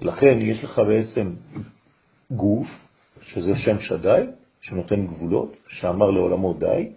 [0.00, 1.34] לכן יש לך בעצם
[2.30, 2.68] גוף,
[3.22, 4.24] שזה שם שדי,
[4.60, 6.88] שנותן גבולות, שאמר לעולמו די,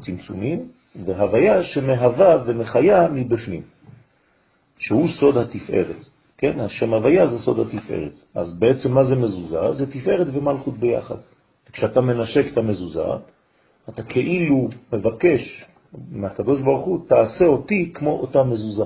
[0.00, 0.68] צמצומים,
[1.04, 3.62] והוויה שמהווה ומחיה מבפנים,
[4.78, 5.96] שהוא סוד התפארת.
[6.38, 8.12] כן, השם הוויה זה סוד התפארת.
[8.34, 9.72] אז בעצם מה זה מזוזה?
[9.72, 11.16] זה תפארת ומלכות ביחד.
[11.72, 13.04] כשאתה מנשק את המזוזה,
[13.88, 15.64] אתה כאילו מבקש
[16.10, 18.84] מהקדוש ברוך הוא, תעשה אותי כמו אותה מזוזה.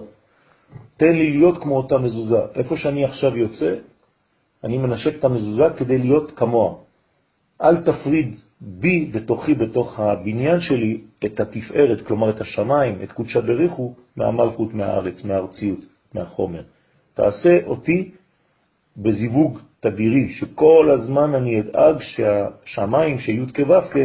[0.97, 2.41] תן לי להיות כמו אותה מזוזה.
[2.55, 3.75] איפה שאני עכשיו יוצא,
[4.65, 6.75] אני מנשק את המזוזה כדי להיות כמוה.
[7.63, 13.95] אל תפריד בי, בתוכי, בתוך הבניין שלי, את התפארת, כלומר את השמיים, את קודשא בריחו,
[14.17, 15.81] מהמלכות, מהארץ, מהארציות,
[16.15, 16.63] מהחומר.
[17.15, 18.11] תעשה אותי
[18.97, 23.99] בזיווג תדירי, שכל הזמן אני אדאג שהשמיים, שי' כו'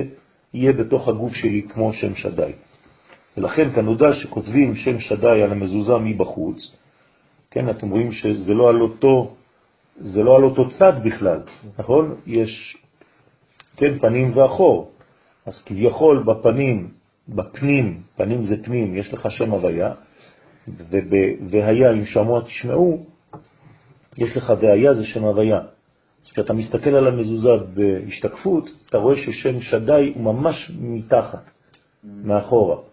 [0.53, 2.51] יהיה בתוך הגוף שלי כמו שם שדי.
[3.37, 6.75] ולכן כאן נודע שכותבים שם שדי על המזוזה מבחוץ,
[7.51, 9.35] כן, אתם רואים שזה לא על אותו,
[9.99, 11.39] זה לא על אותו צד בכלל,
[11.79, 12.15] נכון?
[12.27, 12.77] יש,
[13.77, 14.91] כן, פנים ואחור.
[15.45, 16.91] אז כביכול בפנים,
[17.29, 19.93] בפנים, פנים זה פנים, יש לך שם הוויה,
[21.49, 23.05] והיה אם שמוע תשמעו,
[24.17, 25.59] יש לך והיה זה שם הוויה.
[26.23, 31.51] כשאתה מסתכל על המזוזה בהשתקפות, אתה רואה ששם שדי הוא ממש מתחת,
[32.03, 32.90] מאחורה.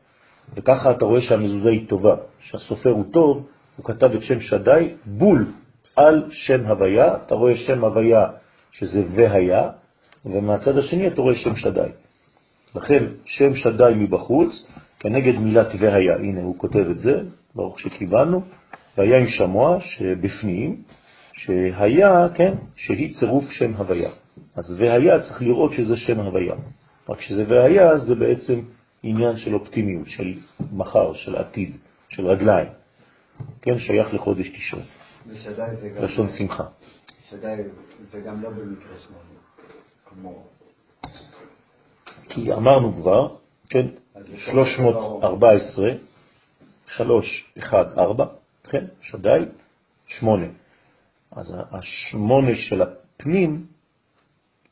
[0.56, 5.46] וככה אתה רואה שהמזוזה היא טובה, שהסופר הוא טוב, הוא כתב את שם שדי בול
[5.96, 8.26] על שם הוויה, אתה רואה שם הוויה
[8.72, 9.70] שזה והיה,
[10.26, 11.88] ומהצד השני אתה רואה שם שדי.
[12.74, 14.66] לכן שם שדי מבחוץ,
[15.00, 17.20] כנגד מילת והיה, הנה הוא כותב את זה,
[17.54, 18.42] ברוך שקיבלנו,
[18.98, 20.82] והיה עם שמוע שבפנים,
[21.32, 24.10] שהיה, כן, שהיא צירוף שם הוויה.
[24.56, 26.54] אז והיה צריך לראות שזה שם הוויה.
[27.08, 28.60] רק שזה והיה זה בעצם
[29.02, 30.34] עניין של אופטימיות, של
[30.72, 31.76] מחר, של עתיד,
[32.08, 32.68] של רגליים.
[33.62, 34.82] כן, שייך לחודש תשעון.
[35.26, 36.04] ושדי זה גם...
[36.04, 36.64] לשון שמחה.
[37.30, 37.56] שדי
[38.10, 39.38] זה גם לא במקרה שמונה,
[40.04, 40.44] כמו...
[42.28, 43.36] כי אמרנו כבר,
[43.68, 43.86] כן,
[44.36, 45.90] 314,
[46.86, 48.26] 3, 1, 4,
[48.70, 49.44] כן, שדי,
[50.06, 50.46] 8.
[51.32, 53.66] אז השמונה של הפנים,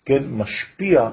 [0.05, 1.11] כן, משפיע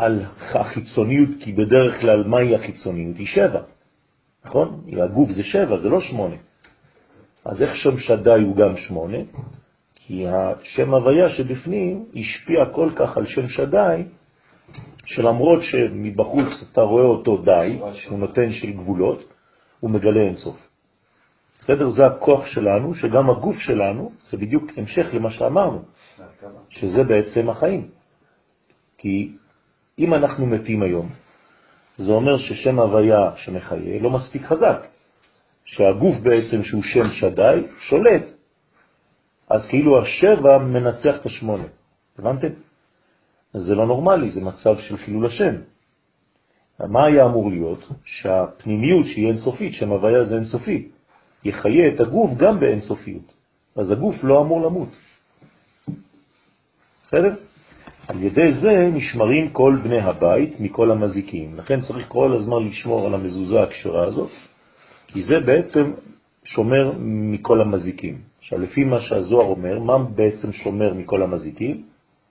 [0.00, 3.16] על החיצוניות, כי בדרך כלל מהי החיצוניות?
[3.16, 3.60] היא שבע,
[4.44, 4.80] נכון?
[5.02, 6.36] הגוף זה שבע, זה לא שמונה.
[7.44, 9.18] אז איך שם שדי הוא גם שמונה?
[9.94, 14.02] כי השם הוויה שבפנים השפיע כל כך על שם שדי,
[15.04, 19.24] שלמרות שמבחוץ אתה רואה אותו די, שהוא נותן של גבולות,
[19.80, 20.68] הוא מגלה אינסוף.
[21.60, 21.90] בסדר?
[21.90, 25.82] זה הכוח שלנו, שגם הגוף שלנו, זה בדיוק המשך למה שאמרנו,
[26.68, 27.88] שזה בעצם החיים.
[28.98, 29.32] כי
[30.00, 31.08] אם אנחנו מתים היום,
[31.96, 34.86] זה אומר ששם הוויה שמחיה לא מספיק חזק,
[35.64, 38.24] שהגוף בעצם שהוא שם שדי שולט,
[39.50, 41.64] אז כאילו השבע מנצח את השמונה.
[42.18, 42.48] הבנתם?
[43.54, 45.54] זה לא נורמלי, זה מצב של חילול השם.
[46.80, 47.88] מה היה אמור להיות?
[48.04, 50.88] שהפנימיות שהיא אינסופית, שם הוויה זה אינסופי,
[51.44, 53.34] יחיה את הגוף גם באינסופיות.
[53.76, 54.88] אז הגוף לא אמור למות.
[57.04, 57.34] בסדר?
[58.10, 61.54] על ידי זה נשמרים כל בני הבית מכל המזיקים.
[61.56, 64.30] לכן צריך כל הזמן לשמור על המזוזה הקשרה הזאת,
[65.06, 65.92] כי זה בעצם
[66.44, 68.18] שומר מכל המזיקים.
[68.38, 71.82] עכשיו, לפי מה שהזוהר אומר, מה בעצם שומר מכל המזיקים?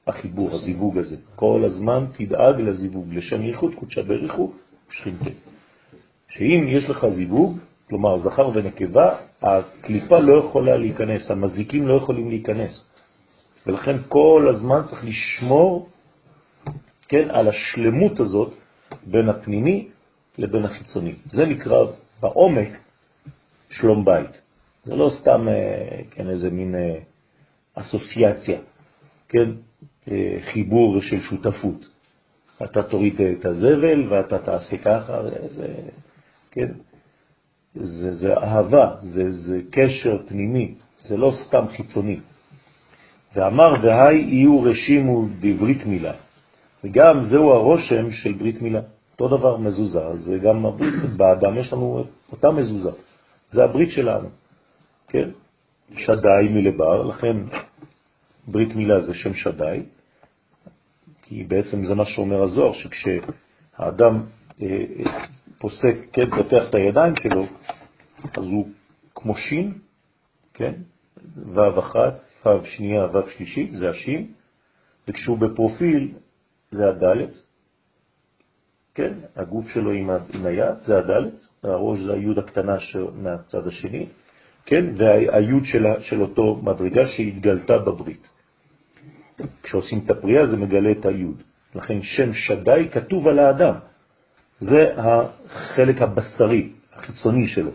[0.08, 1.16] החיבור, הזיווג הזה.
[1.36, 4.52] כל הזמן תדאג לזיווג, לשם ייחוד קודשא בריחו
[4.92, 5.30] שכינתה.
[6.30, 7.58] שאם יש לך זיווג,
[7.90, 12.89] כלומר זכר ונקבה, הקליפה לא יכולה להיכנס, המזיקים לא יכולים להיכנס.
[13.68, 15.90] ולכן כל הזמן צריך לשמור
[17.08, 18.54] כן, על השלמות הזאת
[19.06, 19.88] בין הפנימי
[20.38, 21.16] לבין החיצוני.
[21.26, 21.86] זה נקרא
[22.20, 22.70] בעומק
[23.70, 24.42] שלום בית.
[24.84, 27.00] זה לא סתם אה, כן, איזה מין אה,
[27.74, 28.60] אסוציאציה,
[29.30, 29.50] כן,
[30.12, 31.90] אה, חיבור של שותפות.
[32.64, 35.68] אתה תוריד את הזבל ואתה תעשה ככה, זה,
[36.52, 36.72] כן,
[37.76, 42.20] זה, זה אהבה, זה, זה קשר פנימי, זה לא סתם חיצוני.
[43.36, 46.14] ואמר והי יהיו רשימו בברית מילה.
[46.84, 48.82] וגם זהו הרושם של ברית מילה.
[49.20, 52.92] אותו דבר מזוזה, אז גם הברית, באדם יש לנו אותה מזוזה.
[53.50, 54.30] זה הברית שלנו,
[55.08, 55.30] כן?
[55.98, 57.38] שדאי מלבר, לכן
[58.48, 59.84] ברית מילה זה שם שדאי,
[61.22, 64.24] כי בעצם זה מה שאומר הזוהר, שכשהאדם
[64.62, 65.24] אה, אה,
[65.58, 67.46] פוסק, כן, פותח את הידיים שלו,
[68.38, 68.68] אז הוא
[69.16, 69.74] כמו שין,
[70.54, 70.74] כן?
[71.54, 72.14] ו' אחת,
[72.46, 74.28] ו' שנייה, ו' שלישית, זה השין,
[75.08, 76.12] וכשהוא בפרופיל
[76.72, 77.34] זה הדלת,
[78.96, 79.14] כן?
[79.36, 82.76] הגוף שלו עם, עם היד זה הדלת, הראש זה היוד הקטנה
[83.14, 84.06] מהצד השני,
[84.66, 84.86] כן?
[84.98, 88.30] והיוד של, של אותו מדרגה שהתגלתה בברית.
[89.64, 91.44] כשעושים את הפריאה זה מגלה את היוד.
[91.76, 93.74] לכן שם שדאי כתוב על האדם.
[94.60, 97.72] זה החלק הבשרי, החיצוני שלו.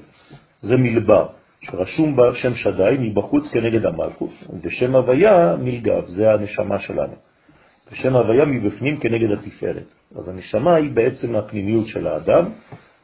[0.63, 1.29] זה מלבר,
[1.71, 4.31] שרשום בה שם שדאי מבחוץ כנגד המלכות,
[4.63, 7.15] ושם הוויה מלגב, זה הנשמה שלנו.
[7.93, 9.87] ושם הוויה מבפנים כנגד התפארת.
[10.19, 12.45] אז הנשמה היא בעצם הפנימיות של האדם,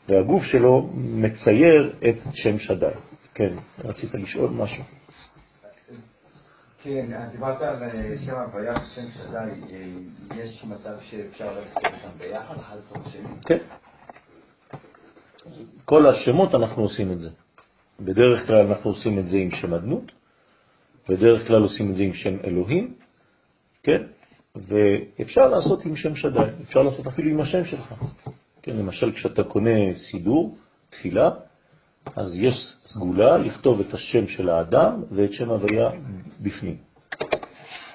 [0.08, 2.94] והגוף שלו מצייר את שם שדאי.
[3.34, 3.52] כן,
[3.84, 4.84] רצית לשאול משהו.
[6.82, 12.54] כן, דיברת על אה, שם הוויה ושם שדאי, אה, יש מצב שאפשר ללכת אותם ביחד,
[12.56, 13.28] אחד השני?
[13.46, 13.58] כן.
[15.84, 17.28] כל השמות אנחנו עושים את זה.
[18.00, 20.12] בדרך כלל אנחנו עושים את זה עם שם אדנות,
[21.08, 22.94] בדרך כלל עושים את זה עם שם אלוהים,
[23.82, 24.02] כן?
[24.54, 27.94] ואפשר לעשות עם שם שדאי, אפשר לעשות אפילו עם השם שלך.
[28.62, 30.56] כן, למשל כשאתה קונה סידור,
[30.90, 31.30] תפילה,
[32.16, 35.90] אז יש סגולה לכתוב את השם של האדם ואת שם הוויה
[36.40, 36.76] בפנים.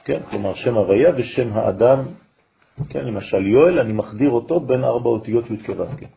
[0.04, 2.00] כן, כלומר שם הוויה ושם האדם,
[2.90, 6.08] כן, למשל יואל, אני מחדיר אותו בין ארבע אותיות י' כו' כן.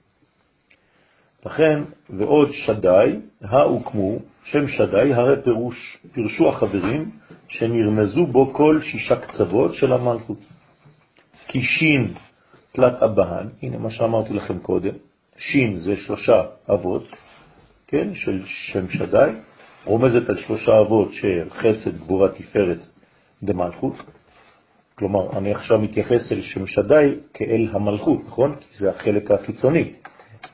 [1.46, 3.16] לכן, ועוד שדאי,
[3.50, 7.10] הוקמו, שם שדאי, הרי פירוש, פירשו החברים
[7.48, 10.38] שנרמזו בו כל שישה קצוות של המלכות.
[11.48, 12.14] כי שין
[12.72, 14.94] תלת אבהן, הנה מה שאמרתי לכם קודם,
[15.36, 17.16] שין זה שלושה אבות,
[17.86, 19.30] כן, של שם שדאי,
[19.84, 22.78] רומזת על שלושה אבות של חסד, גבורה, תפארת
[23.42, 23.94] דמלכות.
[24.94, 28.56] כלומר, אני עכשיו מתייחס אל שם שדאי כאל המלכות, נכון?
[28.60, 29.92] כי זה החלק החיצוני.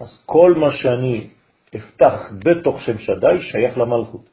[0.00, 1.30] אז כל מה שאני
[1.76, 4.28] אפתח בתוך שם שדאי שייך למלכות.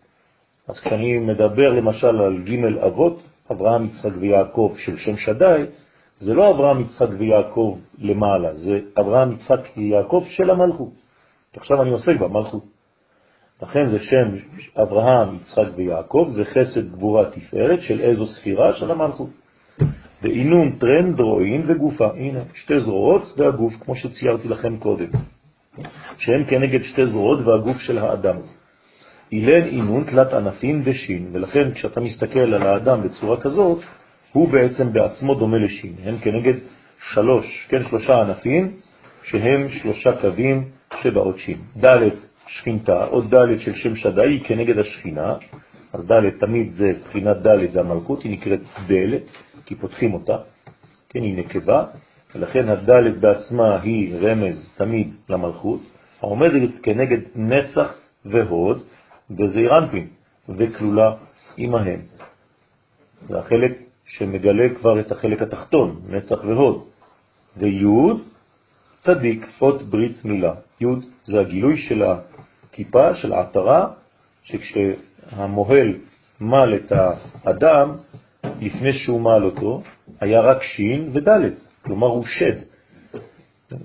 [0.68, 5.66] אז כשאני מדבר למשל על ג' אבות, אברהם, יצחק ויעקב של שם שדאי,
[6.18, 10.92] זה לא אברהם, יצחק ויעקב למעלה, זה אברהם, יצחק ויעקב של המלכות.
[11.56, 12.64] עכשיו אני עוסק במלכות.
[13.62, 14.28] לכן זה שם
[14.82, 19.30] אברהם, יצחק ויעקב, זה חסד גבורה תפארת של איזו ספירה של המלכות.
[20.22, 22.08] ואינון טרן, דרועין וגופה.
[22.08, 25.10] הנה, שתי זרועות והגוף, כמו שציירתי לכם קודם.
[26.18, 28.36] שהם כנגד שתי זרועות והגוף של האדם.
[29.32, 33.84] אילן אינון תלת ענפים ושין, ולכן כשאתה מסתכל על האדם בצורה כזאת,
[34.32, 35.94] הוא בעצם בעצמו דומה לשין.
[36.04, 36.54] הם כנגד
[37.14, 38.72] שלוש, כן, שלושה ענפים,
[39.24, 40.70] שהם שלושה קווים
[41.02, 41.58] שבאות שין.
[41.86, 42.10] ד'
[42.48, 45.36] שכינתה, או ד' של שם שדאי כנגד השכינה,
[45.94, 49.24] אז ד' תמיד זה, בחינת ד' זה המלכות, היא נקראת דלת,
[49.66, 50.38] כי פותחים אותה,
[51.10, 51.86] כן, היא נקבה,
[52.36, 55.80] ולכן הדלת בעצמה היא רמז תמיד למלכות,
[56.20, 57.94] העומדת כנגד נצח
[58.26, 58.84] והוד
[59.32, 60.08] וזעיר אנפין,
[60.50, 61.12] וכלולה
[61.58, 62.00] עמהם.
[63.28, 66.84] זה החלק שמגלה כבר את החלק התחתון, נצח והוד.
[67.58, 68.22] ויוד,
[69.00, 70.54] צדיק, אות ברית מילה.
[70.82, 73.88] יוד זה הגילוי של הכיפה, של העטרה,
[74.44, 75.94] שכשהמוהל
[76.42, 77.96] מל את האדם,
[78.44, 79.82] לפני שהוא מל אותו,
[80.20, 81.71] היה רק שין ודלת.
[81.92, 82.56] כלומר הוא שד,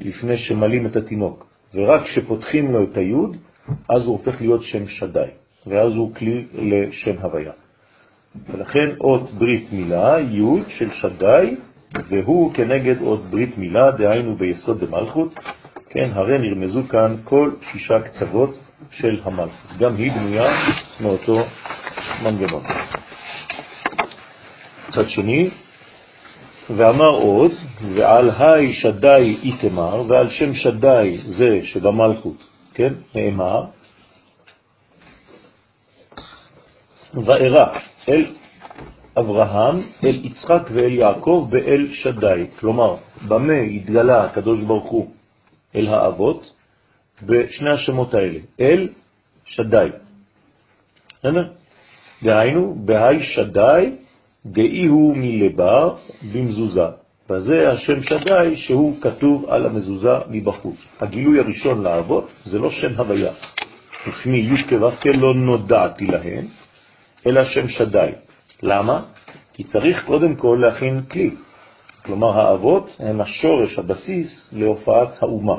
[0.00, 1.46] לפני שמלים את התינוק.
[1.74, 3.36] ורק כשפותחים לו את היוד,
[3.88, 5.30] אז הוא הופך להיות שם שדאי,
[5.66, 7.52] ואז הוא כלי לשם הוויה.
[8.48, 11.56] ולכן אות ברית מילה, יוד של שדאי,
[12.08, 15.34] והוא כנגד אות ברית מילה, דהיינו ביסוד דמלכות,
[15.90, 18.58] כן, הרי נרמזו כאן כל שישה קצוות
[18.90, 19.78] של המלכות.
[19.78, 20.52] גם היא בנויה
[21.00, 21.38] מאותו
[22.22, 22.62] מנגנון.
[24.88, 25.50] מצד שני,
[26.70, 27.52] ואמר עוד,
[27.94, 32.44] ועל היי שדאי איתמר, ועל שם שדאי זה שבמלכות,
[32.74, 33.64] כן, נאמר,
[37.14, 38.24] ואירע אל
[39.18, 42.46] אברהם, אל יצחק ואל יעקב ואל שדאי.
[42.60, 42.96] כלומר,
[43.28, 45.10] במה התגלה הקדוש ברוך הוא
[45.74, 46.52] אל האבות?
[47.22, 48.88] בשני השמות האלה, אל
[49.44, 49.90] שדאי.
[52.22, 53.92] דהיינו, בהי שדאי
[54.52, 55.94] דאי הוא מלבר
[56.32, 56.86] במזוזה,
[57.30, 60.76] וזה השם שדאי שהוא כתוב על המזוזה מבחוץ.
[61.00, 63.32] הגילוי הראשון לאבות זה לא שם הוויה,
[64.08, 66.44] ושמי י' כו' לא נודעתי להן,
[67.26, 68.10] אלא שם שדי.
[68.62, 69.02] למה?
[69.52, 71.30] כי צריך קודם כל להכין כלי.
[72.04, 75.58] כלומר, האבות הם השורש, הבסיס להופעת האומה.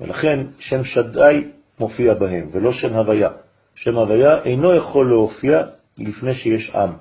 [0.00, 1.44] ולכן שם שדי
[1.80, 3.28] מופיע בהם, ולא שם הוויה.
[3.74, 5.62] שם הוויה אינו יכול להופיע
[5.98, 6.92] לפני שיש עם.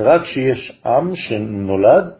[0.00, 2.12] רק כשיש עם שנולד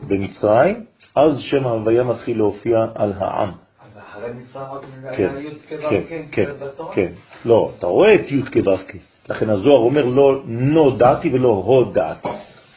[0.00, 0.84] במצרים,
[1.16, 3.50] אז שם ההוויה מתחיל להופיע על העם.
[3.82, 6.94] אז אחרי מצרים רק כן, היה י' כן, כו' כן, בתורה?
[6.94, 7.12] כן.
[7.44, 8.72] לא, אתה רואה את י' כו'
[9.28, 12.28] לכן הזוהר אומר לא נודעתי ולא הודעתי.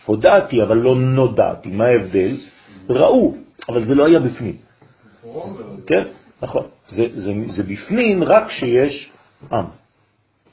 [0.06, 1.70] הודעתי אבל לא נודעתי.
[1.70, 2.38] מה ההבדל?
[2.90, 3.36] ראו,
[3.70, 4.58] אבל זה לא היה בפנים.
[5.88, 6.04] כן,
[6.42, 6.66] נכון.
[6.86, 9.12] זה, זה, זה בפנים רק כשיש
[9.52, 9.66] עם.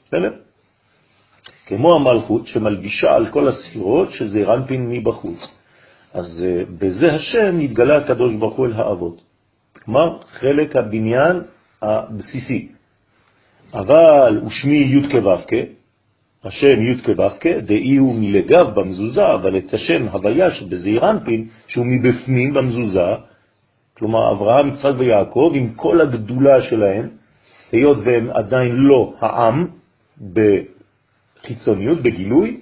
[0.05, 0.33] בסדר?
[1.65, 5.47] כמו המלכות שמלבישה על כל הספירות שזה רנפין מבחוץ.
[6.13, 9.21] אז uh, בזה השם נתגלה הקדוש ברוך הוא אל האבות.
[9.85, 11.41] כלומר, חלק הבניין
[11.81, 12.67] הבסיסי.
[13.73, 15.57] אבל ושמי י' כו'
[16.43, 17.23] השם י' כו'
[17.65, 23.09] דאי הוא מלגב במזוזה, אבל את השם הוויה שבזעיר אנפין, שהוא מבפנים במזוזה,
[23.97, 27.09] כלומר אברהם, יצחק ויעקב, עם כל הגדולה שלהם,
[27.71, 29.67] היות והם עדיין לא העם
[31.43, 32.57] בחיצוניות, בגילוי,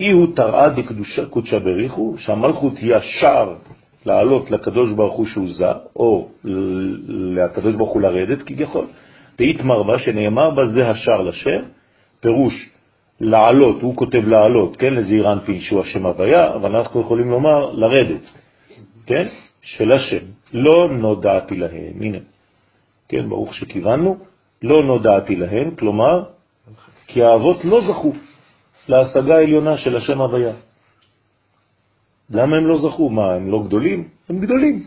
[0.00, 3.54] אי הוא תראה דקדושה בריחו, שהמלכות היא השער
[4.06, 6.28] לעלות לקדוש ברוך הוא שהוא זה, או
[7.08, 8.86] לקדוש ברוך הוא לרדת כביכול,
[9.38, 11.62] דאיתמר בה שנאמר בה זה השער לשם,
[12.20, 12.70] פירוש
[13.20, 18.30] לעלות, הוא כותב לעלות, כן, לזעיר אנפין שהוא השם הוויה, אבל אנחנו יכולים לומר לרדת,
[19.06, 19.26] כן,
[19.62, 20.24] של השם.
[20.52, 22.18] לא נודעתי להם, הנה,
[23.08, 24.16] כן, ברוך שכיוונו,
[24.62, 26.24] לא נודעתי להם, כלומר,
[27.06, 28.12] כי האבות לא זכו
[28.88, 30.54] להשגה העליונה של השם הוויה.
[32.30, 33.10] למה הם לא זכו?
[33.10, 34.08] מה, הם לא גדולים?
[34.28, 34.86] הם גדולים,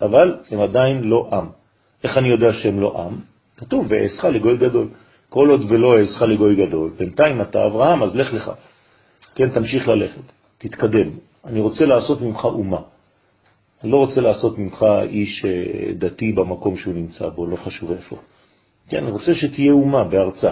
[0.00, 1.46] אבל הם עדיין לא עם.
[2.04, 3.16] איך אני יודע שהם לא עם?
[3.56, 4.88] כתוב, ואעשך לגוי גדול.
[5.28, 8.50] כל עוד ולא אעשך לגוי גדול, בינתיים אתה אברהם, אז לך לך.
[9.34, 11.08] כן, תמשיך ללכת, תתקדם.
[11.44, 12.80] אני רוצה לעשות ממך אומה.
[13.82, 18.16] אני לא רוצה לעשות ממך איש אה, דתי במקום שהוא נמצא בו, לא חשוב איפה.
[18.88, 20.50] כן, אני רוצה שתהיה אומה בארצה.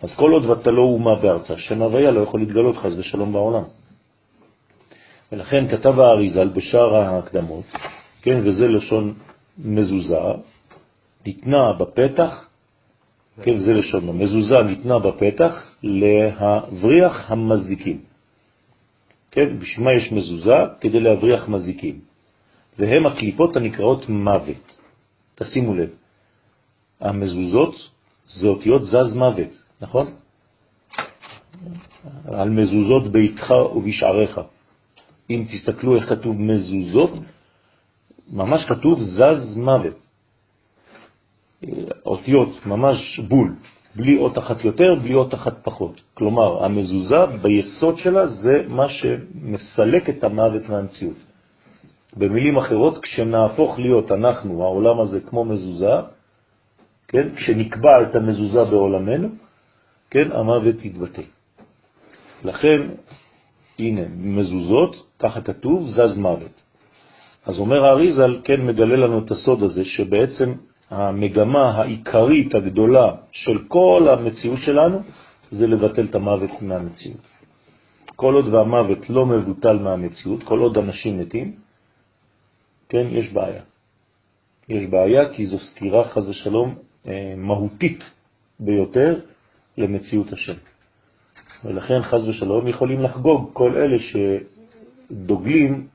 [0.00, 3.64] אז כל עוד ואתה לא אומה בארצה, שם הוויה לא יכול להתגלות חס ושלום בעולם.
[5.32, 7.64] ולכן כתב האריזל בשאר ההקדמות,
[8.22, 9.14] כן, וזה לשון
[9.58, 10.18] מזוזה,
[11.26, 12.48] ניתנה בפתח,
[13.42, 18.00] כן, זה לשון המזוזה ניתנה בפתח להבריח המזיקים.
[19.30, 20.56] כן, בשביל מה יש מזוזה?
[20.80, 22.00] כדי להבריח מזיקים.
[22.78, 24.78] והם הקליפות הנקראות מוות.
[25.34, 25.90] תשימו לב,
[27.00, 27.74] המזוזות
[28.26, 30.06] זה אותיות זז מוות, נכון?
[32.28, 34.40] על מזוזות ביתך ובשעריך.
[35.30, 37.10] אם תסתכלו איך כתוב מזוזות,
[38.32, 40.06] ממש כתוב זז מוות.
[42.06, 43.54] אותיות ממש בול,
[43.96, 46.00] בלי אות אחת יותר, בלי אות אחת פחות.
[46.14, 51.16] כלומר, המזוזה ביסוד שלה זה מה שמסלק את המוות מהמציאות.
[52.16, 55.94] במילים אחרות, כשנהפוך להיות אנחנו, העולם הזה, כמו מזוזה,
[57.08, 57.34] כן?
[57.36, 59.28] כשנקבע את המזוזה בעולמנו,
[60.10, 60.32] כן?
[60.32, 61.22] המוות יתבטא.
[62.44, 62.80] לכן,
[63.78, 66.62] הנה, מזוזות, ככה כתוב, זז מוות.
[67.46, 70.52] אז אומר האריזל, כן, מגלה לנו את הסוד הזה, שבעצם
[70.90, 75.02] המגמה העיקרית הגדולה של כל המציאות שלנו
[75.50, 77.20] זה לבטל את המוות מהמציאות.
[78.16, 81.56] כל עוד והמוות לא מבוטל מהמציאות, כל עוד אנשים מתים,
[82.88, 83.62] כן, יש בעיה.
[84.68, 86.74] יש בעיה כי זו סתירה, חז ושלום,
[87.06, 88.04] אה, מהותית
[88.60, 89.20] ביותר
[89.78, 90.54] למציאות השם.
[91.64, 93.96] ולכן חז ושלום יכולים לחגוג כל אלה
[95.10, 95.86] שדוגלים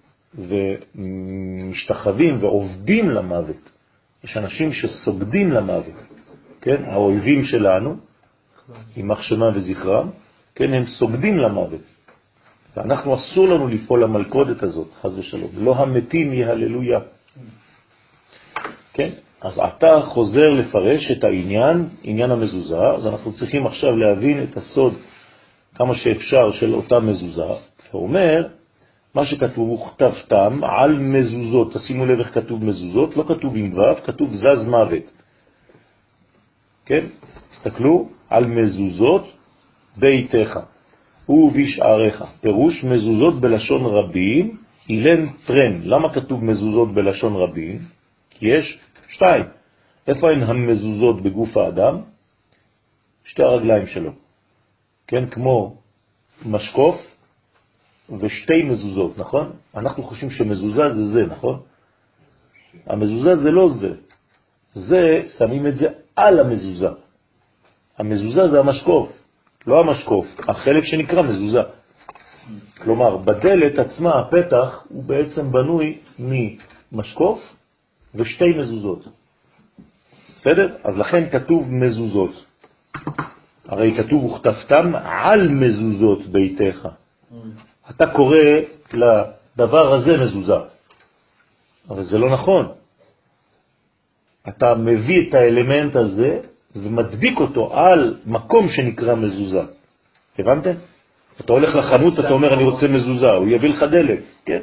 [0.95, 3.71] ומשתחווים ועובדים למוות.
[4.23, 5.95] יש אנשים שסוגדים למוות,
[6.61, 6.83] כן?
[6.85, 7.97] האויבים שלנו,
[8.97, 10.09] יימח שמם וזכרם,
[10.55, 11.81] כן, הם סוגדים למוות.
[12.77, 15.51] ואנחנו אסור לנו ליפול למלכודת הזאת, חז ושלום.
[15.57, 16.99] לא המתים יהללויה.
[18.93, 19.09] כן?
[19.41, 24.93] אז אתה חוזר לפרש את העניין, עניין המזוזה, אז אנחנו צריכים עכשיו להבין את הסוד
[25.75, 27.43] כמה שאפשר של אותה מזוזה.
[27.91, 28.47] הוא אומר,
[29.15, 34.05] מה שכתוב הוא כתבתם על מזוזות, תשימו לב איך כתוב מזוזות, לא כתוב עם ו',
[34.05, 35.11] כתוב זז מוות.
[36.85, 37.05] כן?
[37.51, 39.27] תסתכלו, על מזוזות
[39.97, 40.59] ביתך
[41.29, 42.23] ובשעריך.
[42.41, 44.57] פירוש מזוזות בלשון רבים,
[44.89, 45.81] אילן טרן.
[45.83, 47.79] למה כתוב מזוזות בלשון רבים?
[48.29, 48.79] כי יש
[49.11, 49.45] שתיים.
[50.07, 52.01] איפה הן המזוזות בגוף האדם?
[53.23, 54.11] שתי הרגליים שלו.
[55.07, 55.75] כן, כמו
[56.45, 56.95] משקוף
[58.19, 59.51] ושתי מזוזות, נכון?
[59.75, 61.59] אנחנו חושבים שמזוזה זה זה, נכון?
[62.85, 63.93] המזוזה זה לא זה.
[64.73, 66.89] זה, שמים את זה על המזוזה.
[67.97, 69.09] המזוזה זה המשקוף,
[69.67, 71.61] לא המשקוף, החלק שנקרא מזוזה.
[72.77, 77.55] כלומר, בדלת עצמה, הפתח, הוא בעצם בנוי ממשקוף
[78.15, 79.07] ושתי מזוזות.
[80.37, 80.75] בסדר?
[80.83, 82.45] אז לכן כתוב מזוזות.
[83.67, 86.87] הרי כתוב וכתבתם על מזוזות ביתך.
[87.89, 88.37] אתה קורא
[88.93, 90.59] לדבר הזה מזוזה,
[91.89, 92.71] אבל זה לא נכון.
[94.47, 96.39] אתה מביא את האלמנט הזה
[96.75, 99.61] ומדביק אותו על מקום שנקרא מזוזה.
[100.39, 100.73] הבנתם?
[101.41, 104.61] אתה הולך לחנות, אתה אומר, אני רוצה מזוזה, הוא יביא לך דלק, כן?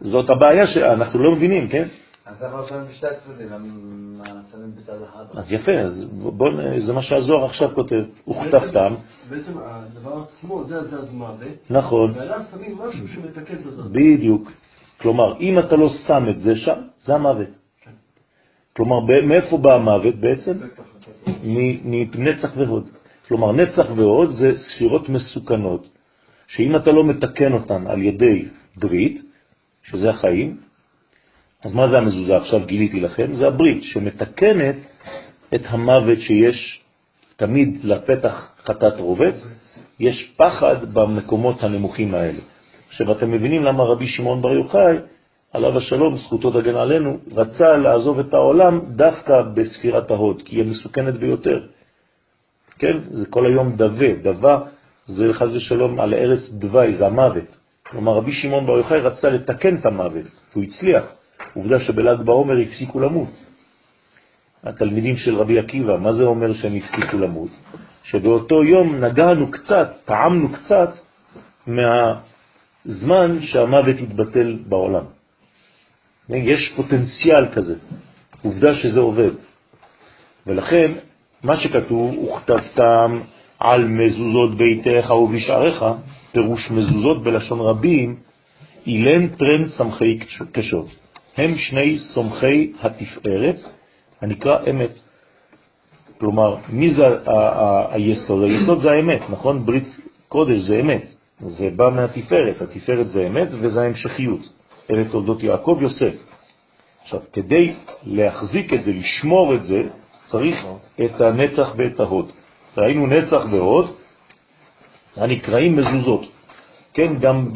[0.00, 1.88] זאת הבעיה שאנחנו לא מבינים, כן?
[2.26, 3.48] אז למה לא שמים בשתי הצדדים?
[3.50, 5.24] למה שמים בצד אחד?
[5.38, 6.50] אז יפה, אז בוא,
[6.86, 8.94] זה מה שהזוהר עכשיו כותב, וכתבתם.
[9.30, 11.70] בעצם הדבר עצמו זה הזז מוות.
[11.70, 12.12] נכון.
[12.16, 13.92] ועליו שמים משהו שמתקן את הזז.
[13.92, 14.50] בדיוק.
[15.00, 17.48] כלומר, אם אתה לא שם את זה שם, זה המוות.
[18.76, 20.52] כלומר, מאיפה בא המוות בעצם?
[22.14, 22.90] מנצח והוד.
[23.28, 25.88] כלומר, נצח והוד זה ספירות מסוכנות,
[26.46, 29.33] שאם אתה לא מתקן אותן על ידי ברית,
[29.84, 30.56] שזה החיים,
[31.64, 32.36] אז מה זה המזוזה?
[32.36, 34.76] עכשיו גיליתי לכם, זה הברית שמתקנת
[35.54, 36.84] את המוות שיש
[37.36, 39.34] תמיד לפתח חטאת רובץ,
[40.00, 42.40] יש פחד במקומות הנמוכים האלה.
[42.88, 44.96] עכשיו אתם מבינים למה רבי שמעון בר יוחאי,
[45.52, 51.14] עליו השלום, זכותו דגן עלינו, רצה לעזוב את העולם דווקא בספירת ההוד, כי היא מסוכנת
[51.14, 51.60] ביותר.
[52.78, 52.98] כן?
[53.10, 54.60] זה כל היום דווה, דווה
[55.06, 57.63] זה חז ושלום על ארץ דווי, זה המוות.
[57.94, 61.04] כלומר רבי שמעון בר יוחאי רצה לתקן את המוות, והוא הצליח.
[61.54, 63.28] עובדה שבל"ג בעומר הפסיקו למות.
[64.64, 67.50] התלמידים של רבי עקיבא, מה זה אומר שהם הפסיקו למות?
[68.04, 70.90] שבאותו יום נגענו קצת, טעמנו קצת
[71.66, 75.04] מהזמן שהמוות התבטל בעולם.
[76.28, 77.74] יש פוטנציאל כזה,
[78.42, 79.32] עובדה שזה עובד.
[80.46, 80.92] ולכן,
[81.42, 83.20] מה שכתוב, וכתבתם
[83.60, 85.84] על מזוזות ביתך ובשעריך,
[86.32, 88.16] פירוש מזוזות בלשון רבים,
[88.86, 90.18] אילן טרן סמכי
[90.52, 90.86] קשות.
[91.36, 93.56] הם שני סומכי התפארת,
[94.20, 94.98] הנקרא אמת.
[96.18, 97.06] כלומר, מי זה
[97.90, 98.44] היסוד?
[98.44, 99.66] היסוד זה האמת, נכון?
[99.66, 99.98] ברית
[100.28, 101.06] קודש זה אמת.
[101.40, 104.40] זה בא מהתפארת, התפארת זה אמת וזה ההמשכיות.
[104.90, 106.14] אלה תולדות יעקב יוסף.
[107.02, 109.82] עכשיו, כדי להחזיק את זה, לשמור את זה,
[110.26, 110.64] צריך
[111.04, 112.32] את הנצח ואת ההוד.
[112.76, 113.96] ראינו נצח והוד,
[115.16, 116.26] הנקראים מזוזות.
[116.94, 117.52] כן, גם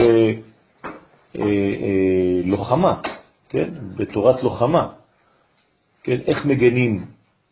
[1.35, 3.03] בלוחמה, אה, אה,
[3.49, 4.89] כן, בתורת לוחמה.
[6.03, 7.05] כן, איך מגנים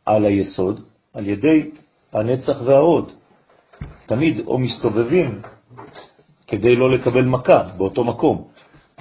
[0.06, 0.80] על היסוד?
[1.14, 1.70] על ידי
[2.12, 3.12] הנצח וההוד.
[4.06, 5.42] תמיד או מסתובבים
[6.46, 8.48] כדי לא לקבל מכה באותו מקום.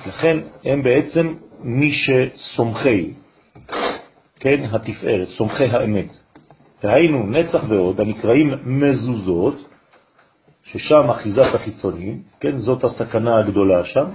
[0.08, 3.14] לכן הם בעצם מי שסומכי,
[4.40, 6.25] כן, התפארת, סומכי האמת.
[6.86, 9.56] והיינו נצח ועוד, הנקראים מזוזות,
[10.64, 14.06] ששם אחיזת החיצונים, כן, זאת הסכנה הגדולה שם,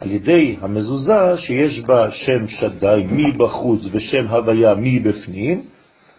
[0.00, 5.62] על ידי המזוזה שיש בה שם שדי מבחוץ ושם הוויה מבפנים,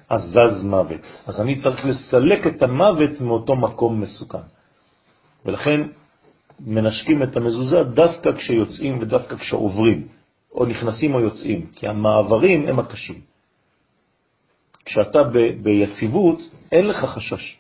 [0.10, 1.06] אז זז מוות.
[1.28, 4.46] אז אני צריך לסלק את המוות מאותו מקום מסוכן.
[5.46, 5.82] ולכן
[6.60, 10.08] מנשקים את המזוזה דווקא כשיוצאים ודווקא כשעוברים,
[10.52, 13.31] או נכנסים או יוצאים, כי המעברים הם הקשים.
[14.86, 16.40] כשאתה ב- ביציבות,
[16.72, 17.58] אין לך חשש.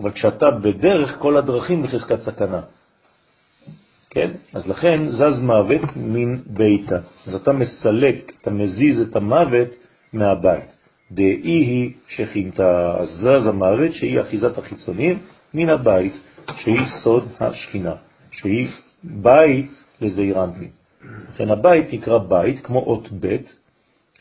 [0.00, 2.60] אבל כשאתה בדרך, כל הדרכים בחזקת סכנה.
[4.10, 4.30] כן?
[4.52, 6.98] אז לכן זז מוות מן ביתה.
[7.26, 9.68] אז אתה מסלק, אתה מזיז את המוות
[10.12, 10.76] מהבית.
[11.12, 15.18] דאי היא שכינתה, זז המוות שהיא אחיזת החיצונים
[15.54, 16.12] מן הבית,
[16.56, 17.94] שהיא סוד השכינה,
[18.32, 18.68] שהיא
[19.04, 19.70] בית
[20.00, 20.38] לזעיר.
[21.28, 23.36] לכן הבית נקרא בית כמו אות ב',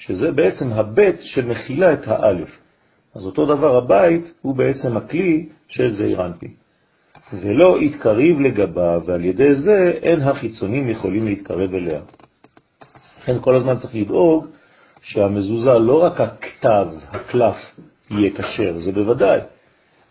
[0.05, 2.59] שזה בעצם הבית שמכילה את האלף.
[3.15, 6.21] אז אותו דבר הבית הוא בעצם הכלי של זעיר.
[7.33, 12.01] ולא יתקריב לגביו, ועל ידי זה אין החיצונים יכולים להתקרב אליה.
[13.21, 14.45] לכן כל הזמן צריך לדאוג
[15.01, 17.55] שהמזוזה, לא רק הכתב, הקלף,
[18.09, 19.39] יהיה קשר, זה בוודאי,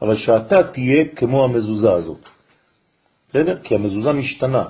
[0.03, 2.29] אבל שאתה תהיה כמו המזוזה הזאת.
[3.29, 3.59] בסדר?
[3.63, 4.65] כי המזוזה משתנה.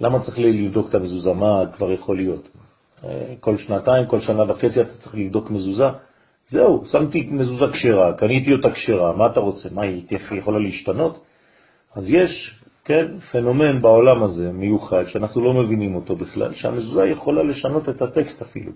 [0.00, 1.32] למה צריך לבדוק את המזוזה?
[1.32, 2.48] מה כבר יכול להיות?
[3.04, 5.88] אה, כל שנתיים, כל שנה וחצי אתה צריך לבדוק מזוזה?
[6.48, 9.68] זהו, שמתי מזוזה כשרה, קניתי אותה כשרה, מה אתה רוצה?
[9.72, 11.24] מה, היא יכולה להשתנות?
[11.94, 17.88] אז יש, כן, פנומן בעולם הזה מיוחד, שאנחנו לא מבינים אותו בכלל, שהמזוזה יכולה לשנות
[17.88, 18.72] את הטקסט אפילו,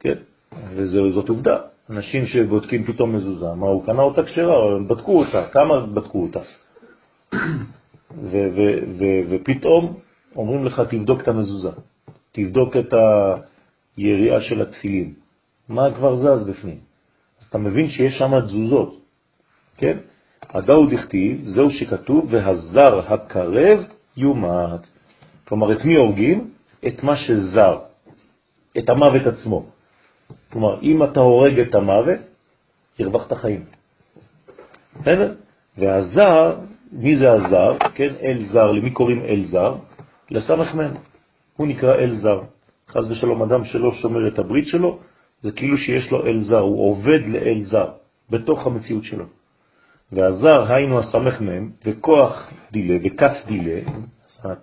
[0.00, 0.18] כן,
[0.74, 1.58] וזאת עובדה.
[1.90, 6.40] אנשים שבודקים פתאום מזוזה, מה, הוא קנה אותה כשרה, הם בדקו אותה, כמה בדקו אותה?
[9.30, 9.94] ופתאום
[10.36, 11.70] אומרים לך, תבדוק את המזוזה,
[12.32, 12.94] תבדוק את
[13.96, 15.14] היריעה של התפילין,
[15.68, 16.78] מה כבר זז בפנים?
[17.40, 19.00] אז אתה מבין שיש שם תזוזות,
[19.76, 19.98] כן?
[20.42, 24.90] הדאו דכתיב, זהו שכתוב, והזר הקרב יומת.
[25.44, 26.50] כלומר, את מי הורגים?
[26.86, 27.78] את מה שזר,
[28.78, 29.66] את המוות עצמו.
[30.52, 32.20] כלומר, אם אתה הורג את המוות,
[32.98, 33.64] הרווחת חיים.
[35.00, 35.34] בסדר?
[35.78, 36.56] והזר,
[36.92, 37.76] מי זה הזר?
[37.94, 39.74] כן, אל זר, למי קוראים אל זר?
[40.30, 40.94] לסמך מן.
[41.58, 42.40] הוא נקרא אל זר.
[42.88, 44.98] חז ושלום, אדם שלא שומר את הברית שלו,
[45.42, 47.88] זה כאילו שיש לו אל זר, הוא עובד לאל זר,
[48.30, 49.24] בתוך המציאות שלו.
[50.12, 53.80] והזר, היינו הסמך מהם, וכוח דילה וכת דילה,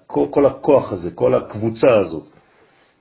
[0.08, 2.24] כל הכוח הזה, כל הקבוצה הזאת,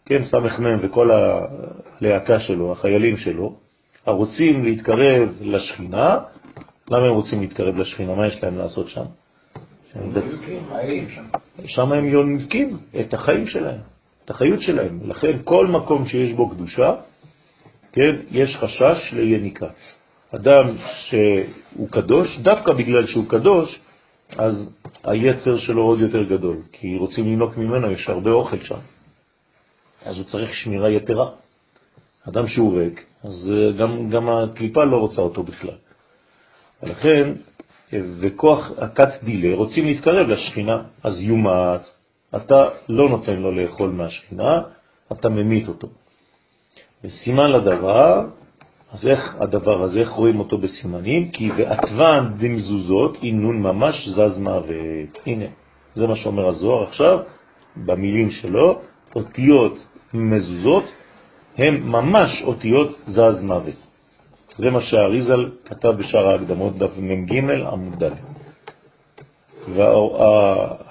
[0.06, 3.56] כן, סמך מהם וכל הלהקה שלו, החיילים שלו,
[4.06, 6.18] הרוצים להתקרב לשכינה,
[6.90, 8.14] למה הם רוצים להתקרב לשכינה?
[8.14, 9.04] מה יש להם לעשות שם?
[11.66, 13.80] שם הם יונקים את החיים שלהם,
[14.24, 15.10] את החיות שלהם.
[15.10, 16.94] לכן כל מקום שיש בו קדושה,
[17.92, 19.66] כן, יש חשש ליניקה.
[20.34, 20.76] אדם
[21.08, 23.80] שהוא קדוש, דווקא בגלל שהוא קדוש,
[24.36, 24.70] אז
[25.04, 28.78] היצר שלו עוד יותר גדול, כי רוצים לנוק ממנו, יש הרבה אוכל שם.
[30.04, 31.30] אז הוא צריך שמירה יתרה.
[32.28, 35.76] אדם שהוא ריק, אז גם, גם הקליפה לא רוצה אותו בכלל.
[36.82, 37.32] ולכן,
[37.92, 41.80] וכוח הכת דילה רוצים להתקרב לשכינה, אז יומת,
[42.36, 44.62] אתה לא נותן לו לאכול מהשכינה,
[45.12, 45.88] אתה ממית אותו.
[47.04, 48.24] וסימן לדבר,
[48.92, 51.30] אז איך הדבר הזה, איך רואים אותו בסימנים?
[51.30, 55.18] כי ועטבן דמזוזות אינון ממש זז מוות.
[55.26, 55.44] הנה,
[55.94, 57.18] זה מה שאומר הזוהר עכשיו,
[57.76, 58.80] במילים שלו,
[59.16, 60.84] אותיות מזוזות
[61.58, 63.93] הם ממש אותיות זז מוות.
[64.58, 67.32] זה מה שהאריזל כתב בשאר ההקדמות, דף מ"ג
[67.72, 68.10] עמוד ד'.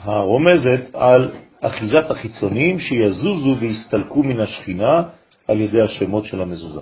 [0.06, 5.04] והרומזת על אחיזת החיצונים שיזוזו ויסתלקו מן השכינה
[5.48, 6.82] על ידי השמות של המזוזה.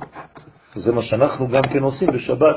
[0.75, 2.55] זה מה שאנחנו גם כן עושים בשבת,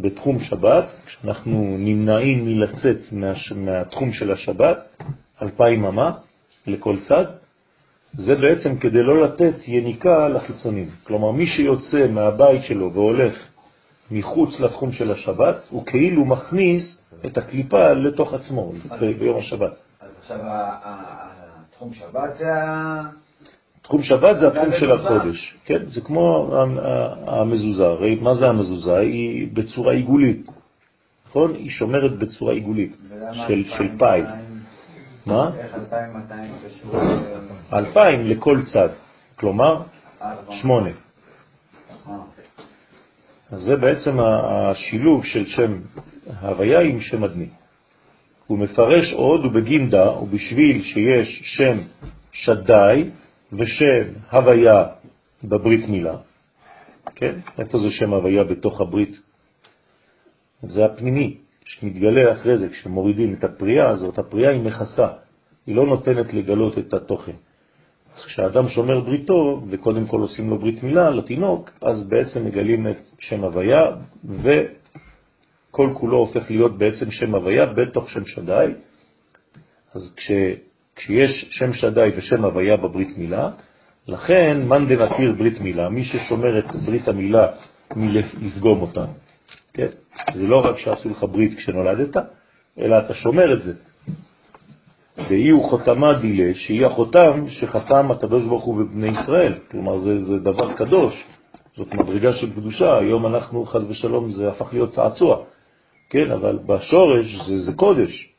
[0.00, 4.78] בתחום שבת, כשאנחנו נמנעים מלצאת מה, מהתחום של השבת,
[5.42, 6.12] אלפיים ממה
[6.66, 7.24] לכל צד,
[8.16, 10.88] זה בעצם כדי לא לתת יניקה לחיצונים.
[11.04, 13.34] כלומר, מי שיוצא מהבית שלו והולך
[14.10, 18.72] מחוץ לתחום של השבת, הוא כאילו מכניס את הקליפה לתוך עצמו
[19.18, 19.72] ביום השבת.
[20.00, 23.02] אז עכשיו התחום שבת זה ה...
[23.82, 25.82] תחום שבת זה התחום של החודש, כן?
[25.86, 26.54] זה כמו
[27.26, 28.96] המזוזה, הרי מה זה המזוזה?
[28.96, 30.46] היא בצורה עיגולית,
[31.28, 31.54] נכון?
[31.54, 32.96] היא שומרת בצורה עיגולית,
[33.32, 34.22] של, של פאי.
[35.26, 35.50] מה?
[35.58, 37.00] איך 2,200 קשור?
[37.72, 38.88] 2,000 לכל צד,
[39.36, 39.82] כלומר
[40.50, 40.90] שמונה.
[43.50, 45.78] אז זה בעצם השילוב של שם
[46.40, 47.48] הוויה עם שם אדמי.
[48.46, 51.78] הוא מפרש עוד ובגינדה, ובשביל שיש שם
[52.32, 53.10] שדאי,
[53.52, 54.84] ושם הוויה
[55.44, 56.16] בברית מילה.
[57.14, 57.34] כן?
[57.58, 59.20] איפה זה שם הוויה בתוך הברית?
[60.62, 61.36] זה הפנימי,
[61.66, 65.08] שמתגלה אחרי זה, כשמורידים את הפריאה הזאת, הפריאה היא מכסה,
[65.66, 67.32] היא לא נותנת לגלות את התוכן.
[68.26, 73.44] כשאדם שומר בריתו, וקודם כל עושים לו ברית מילה לתינוק, אז בעצם מגלים את שם
[73.44, 73.82] הוויה,
[74.24, 78.72] וכל כולו הופך להיות בעצם שם הוויה בתוך שם שדאי.
[79.94, 80.30] אז כש,
[80.96, 83.50] כשיש שם שדאי ושם הוויה בברית מילה,
[84.08, 87.46] לכן מאן דנתיר ברית מילה, מי ששומר את ברית המילה
[87.96, 89.04] מלפגום אותה.
[89.76, 89.86] כן?
[90.34, 92.16] זה לא רק שעשו לך ברית כשנולדת,
[92.78, 93.72] אלא אתה שומר את זה.
[95.28, 99.54] והיא הוא חותמה דילה, שהיא החותם שחתם הקדוש ברוך הוא בבני ישראל.
[99.70, 101.24] כלומר, זה, זה דבר קדוש,
[101.76, 102.98] זאת מדרגה של קדושה.
[102.98, 105.44] היום אנחנו, חז ושלום, זה הפך להיות צעצוע.
[106.10, 108.32] כן, אבל בשורש זה, זה קודש.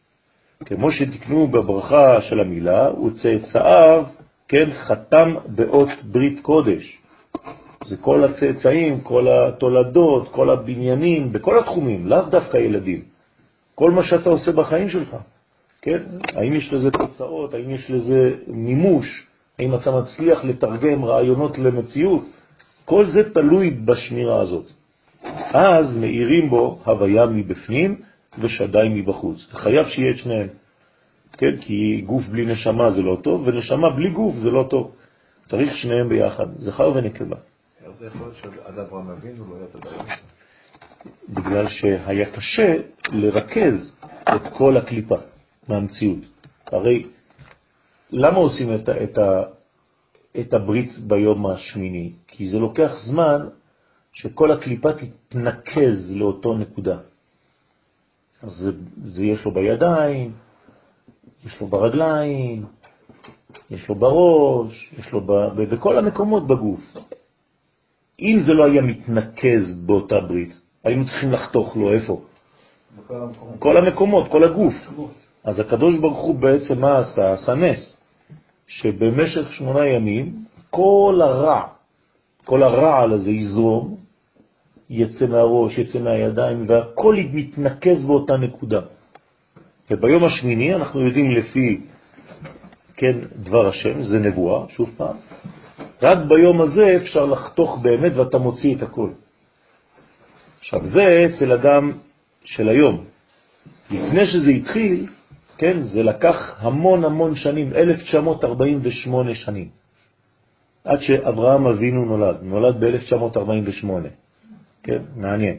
[0.66, 4.04] כמו שתקנו בברכה של המילה, וצאצאיו,
[4.48, 6.98] כן, חתם באות ברית קודש.
[7.88, 13.02] זה כל הצאצאים, כל התולדות, כל הבניינים, בכל התחומים, לאו דווקא ילדים.
[13.76, 15.16] כל מה שאתה עושה בחיים שלך,
[15.82, 15.98] כן?
[16.36, 19.28] האם יש לזה תוצאות, האם יש לזה מימוש,
[19.60, 22.24] האם אתה מצליח לתרגם רעיונות למציאות,
[22.86, 24.66] כל זה תלוי בשמירה הזאת.
[25.54, 28.02] אז מאירים בו הוויה מבפנים
[28.40, 29.48] ושדי מבחוץ.
[29.52, 30.48] חייב שיהיה את שניהם,
[31.38, 31.58] כן?
[31.62, 34.92] כי גוף בלי נשמה זה לא טוב, ונשמה בלי גוף זה לא טוב.
[35.46, 37.36] צריך שניהם ביחד, זכר ונקבה.
[37.88, 40.12] איך זה יכול להיות שעד אברהם אבינו לא היה את הדבר הזה?
[41.30, 42.76] בגלל שהיה קשה
[43.10, 45.16] לרכז את כל הקליפה
[45.68, 46.20] מהמציאות.
[46.66, 47.06] הרי
[48.12, 49.18] למה עושים את, את,
[50.40, 52.12] את הברית ביום השמיני?
[52.28, 53.48] כי זה לוקח זמן
[54.14, 56.98] שכל הקליפה תתנקז לאותו נקודה.
[58.42, 58.72] אז זה,
[59.06, 60.32] זה יש לו בידיים,
[61.46, 62.66] יש לו ברגליים,
[63.72, 65.32] יש לו בראש, יש לו ב,
[65.74, 66.98] בכל המקומות בגוף.
[68.22, 72.22] אם זה לא היה מתנקז באותה ברית, היינו צריכים לחתוך לו איפה?
[72.98, 73.60] בכל המקומות.
[73.60, 74.74] כל המקומות, כל הגוף.
[75.44, 77.34] אז הקדוש ברוך הוא בעצם מה עשה?
[77.34, 78.02] עשה נס,
[78.68, 80.36] שבמשך שמונה ימים
[80.70, 81.62] כל הרע,
[82.46, 83.96] כל הרעל הזה יזרום,
[84.90, 88.82] יצא מהראש, יצא מהידיים, והכל מתנקז באותה נקודה.
[89.92, 91.82] וביום השמיני אנחנו יודעים לפי,
[92.96, 95.16] כן, דבר השם, זה נבואה, שוב פעם,
[96.02, 99.10] רק ביום הזה אפשר לחתוך באמת ואתה מוציא את הכל.
[100.60, 101.92] עכשיו זה אצל אדם
[102.44, 103.04] של היום.
[103.92, 105.08] לפני שזה התחיל,
[105.58, 109.70] כן, זה לקח המון המון שנים, 1948 שנים,
[110.84, 113.88] עד שאברהם אבינו נולד, נולד ב-1948.
[114.84, 115.56] כן, מעניין.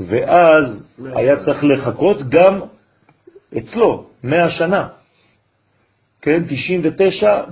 [0.00, 2.60] ואז היה צריך לחכות גם
[3.58, 4.88] אצלו 100 שנה.
[6.22, 7.42] כן, 99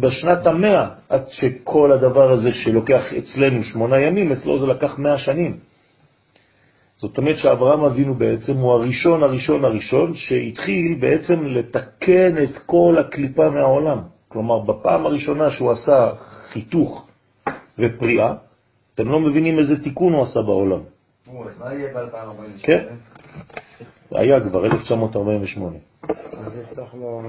[0.00, 5.56] בשנת המאה, עד שכל הדבר הזה שלוקח אצלנו שמונה ימים, אצלו זה לקח 100 שנים.
[6.96, 13.50] זאת אומרת שאברהם אבינו בעצם הוא הראשון הראשון הראשון שהתחיל בעצם לתקן את כל הקליפה
[13.50, 13.98] מהעולם.
[14.28, 16.10] כלומר, בפעם הראשונה שהוא עשה
[16.52, 17.08] חיתוך
[17.78, 18.34] ופריאה,
[18.94, 20.80] אתם לא מבינים איזה תיקון הוא עשה בעולם.
[21.58, 22.62] מה יהיה ב-2048?
[22.62, 22.84] כן,
[24.10, 25.76] היה כבר 1948.
[26.32, 27.22] אז נפתח לו...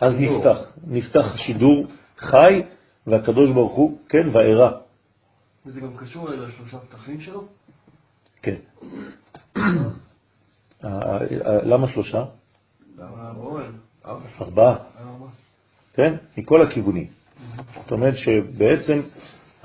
[0.00, 0.56] אז נפתח,
[0.86, 1.86] נפתח שידור
[2.18, 2.62] חי,
[3.06, 4.72] והקדוש ברוך הוא, כן, והערה.
[5.66, 7.44] וזה גם קשור לשלושה פתחים שלו?
[8.42, 8.54] כן.
[11.62, 12.24] למה שלושה?
[14.40, 14.76] ארבעה.
[15.94, 16.14] כן?
[16.36, 17.06] מכל הכיוונים.
[17.82, 19.00] זאת אומרת שבעצם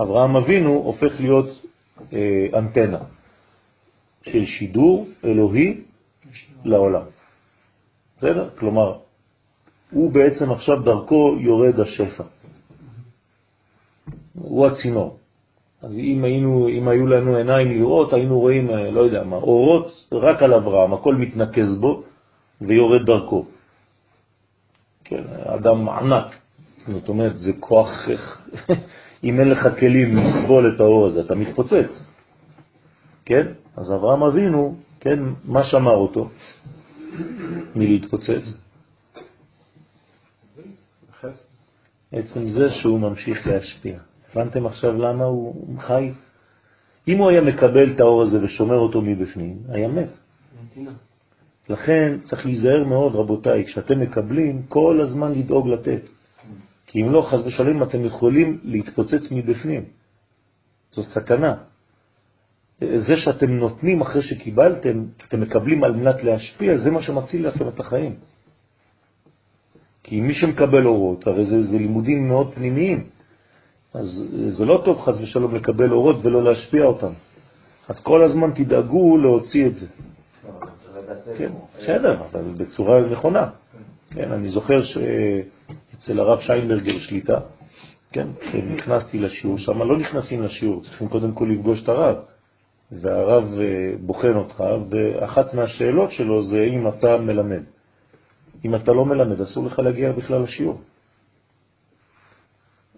[0.02, 1.66] אברהם אבינו הופך להיות
[2.14, 3.00] אה, אנטנה
[4.22, 5.82] של שידור אלוהי
[6.66, 7.04] לעולם.
[8.18, 8.50] בסדר?
[8.60, 8.98] כלומר,
[9.92, 12.24] הוא בעצם עכשיו דרכו יורד השפע.
[14.34, 15.18] הוא הצינור.
[15.82, 20.08] אז אם, היינו, אם היו לנו עיניים לראות, היינו רואים, אה, לא יודע מה, אורות
[20.12, 22.04] רק על אברהם, הכל מתנקז בו
[22.62, 23.46] ויורד דרכו.
[25.04, 26.36] כן, אדם ענק.
[26.88, 28.08] זאת אומרת, זה כוח,
[29.24, 32.06] אם אין לך כלים לסבול את האור הזה, אתה מתפוצץ.
[33.26, 33.48] כן?
[33.78, 36.30] אז אברהם אבינו, כן, מה שמר אותו
[37.76, 38.44] מלהתפוצץ?
[42.12, 44.00] עצם זה שהוא ממשיך להשפיע.
[44.34, 46.12] הבנתם עכשיו למה הוא חי?
[47.08, 50.10] אם הוא היה מקבל את האור הזה ושומר אותו מבפנים, היה מת.
[51.70, 56.02] לכן צריך להיזהר מאוד, רבותיי, כשאתם מקבלים, כל הזמן לדאוג לתת.
[56.86, 59.86] כי אם לא, חז ושלם, אתם יכולים להתפוצץ מבפנים.
[60.92, 61.56] זאת סכנה.
[62.82, 67.80] זה שאתם נותנים אחרי שקיבלתם, אתם מקבלים על מנת להשפיע, זה מה שמציל לכם את
[67.80, 68.16] החיים.
[70.04, 73.04] כי מי שמקבל אורות, הרי זה, זה לימודים מאוד פנימיים.
[73.94, 77.12] אז זה לא טוב חס ושלום לקבל אורות ולא להשפיע אותם.
[77.90, 79.86] אז כל הזמן תדאגו להוציא את זה.
[81.38, 83.50] כן, בסדר, אבל בצורה נכונה.
[84.10, 87.40] כן, אני זוכר שאצל הרב שיינברגר שליטה,
[88.12, 92.16] כן, כשנכנסתי לשיעור, שם לא נכנסים לשיעור, צריכים קודם כל לפגוש את הרב.
[92.92, 97.64] והרב אה, בוחן אותך, ואחת מהשאלות שלו זה אם אתה מלמד.
[98.66, 100.82] אם אתה לא מלמד, אסור לך להגיע בכלל לשיעור.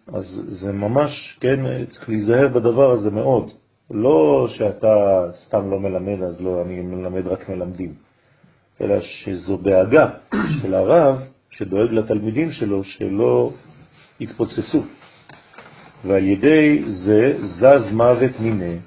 [0.07, 3.51] אז זה ממש, כן, צריך להיזהר בדבר הזה מאוד.
[3.91, 7.93] לא שאתה סתם לא מלמד, אז לא, אני מלמד רק מלמדים,
[8.81, 10.09] אלא שזו דאגה
[10.61, 13.51] של הרב שדואג לתלמידים שלו שלא
[14.19, 14.83] יתפוצצו.
[16.05, 18.77] ועל ידי זה זז מוות מיני,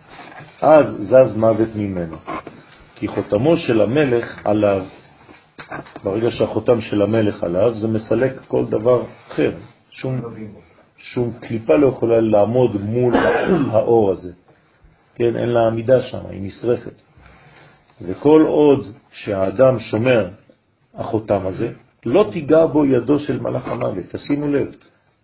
[0.65, 2.17] אז זז מוות ממנו.
[2.95, 4.85] כי חותמו של המלך עליו,
[6.05, 9.53] ברגע שהחותם של המלך עליו, זה מסלק כל דבר אחר.
[9.91, 10.21] שום,
[10.99, 13.15] שום קליפה לא יכולה לעמוד מול
[13.71, 14.33] האור הזה.
[15.15, 17.03] כן, אין לה עמידה שם, היא נשרפת.
[18.03, 20.29] וכל עוד שהאדם שומר
[20.95, 21.73] החותם הזה,
[22.07, 24.05] לא תיגע בו ידו של מלאך המוות.
[24.09, 24.75] תשימו לב,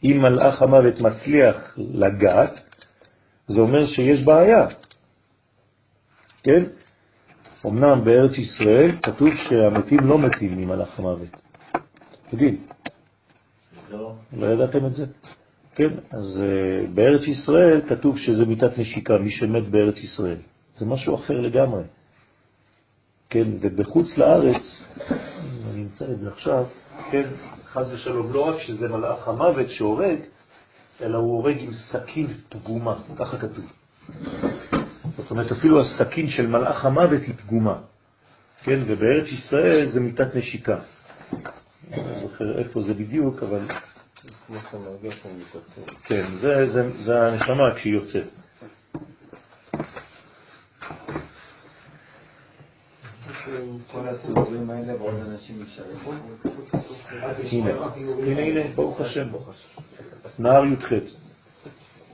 [0.04, 2.60] אם מלאך המוות מצליח לגעת,
[3.48, 4.66] זה אומר שיש בעיה.
[6.42, 6.64] כן?
[7.66, 11.28] אמנם בארץ ישראל כתוב שהמתים לא מתים ממלאך המוות.
[12.32, 12.66] יודעים?
[13.90, 14.14] לא.
[14.32, 15.04] לא ידעתם את זה?
[15.74, 20.36] כן, אז uh, בארץ ישראל כתוב שזה מיטת נשיקה, מי שמת בארץ ישראל.
[20.74, 21.82] זה משהו אחר לגמרי.
[23.30, 24.82] כן, ובחוץ לארץ,
[25.70, 26.64] אני אמצא את זה עכשיו,
[27.10, 27.28] כן,
[27.64, 30.18] חז ושלום, לא רק שזה מלאך המוות שהורג,
[31.02, 33.64] אלא הוא הורג עם סכין פגומה, ככה כתוב.
[35.22, 37.78] זאת אומרת, אפילו הסכין של מלאך המוות היא פגומה.
[38.62, 40.78] כן, ובארץ ישראל זה מיטת נשיקה.
[41.92, 43.68] אני לא זוכר איפה זה בדיוק, אבל...
[46.04, 48.26] כן, זה, זה, זה הנשמה כשהיא יוצאת.
[60.38, 60.92] נער י"ח.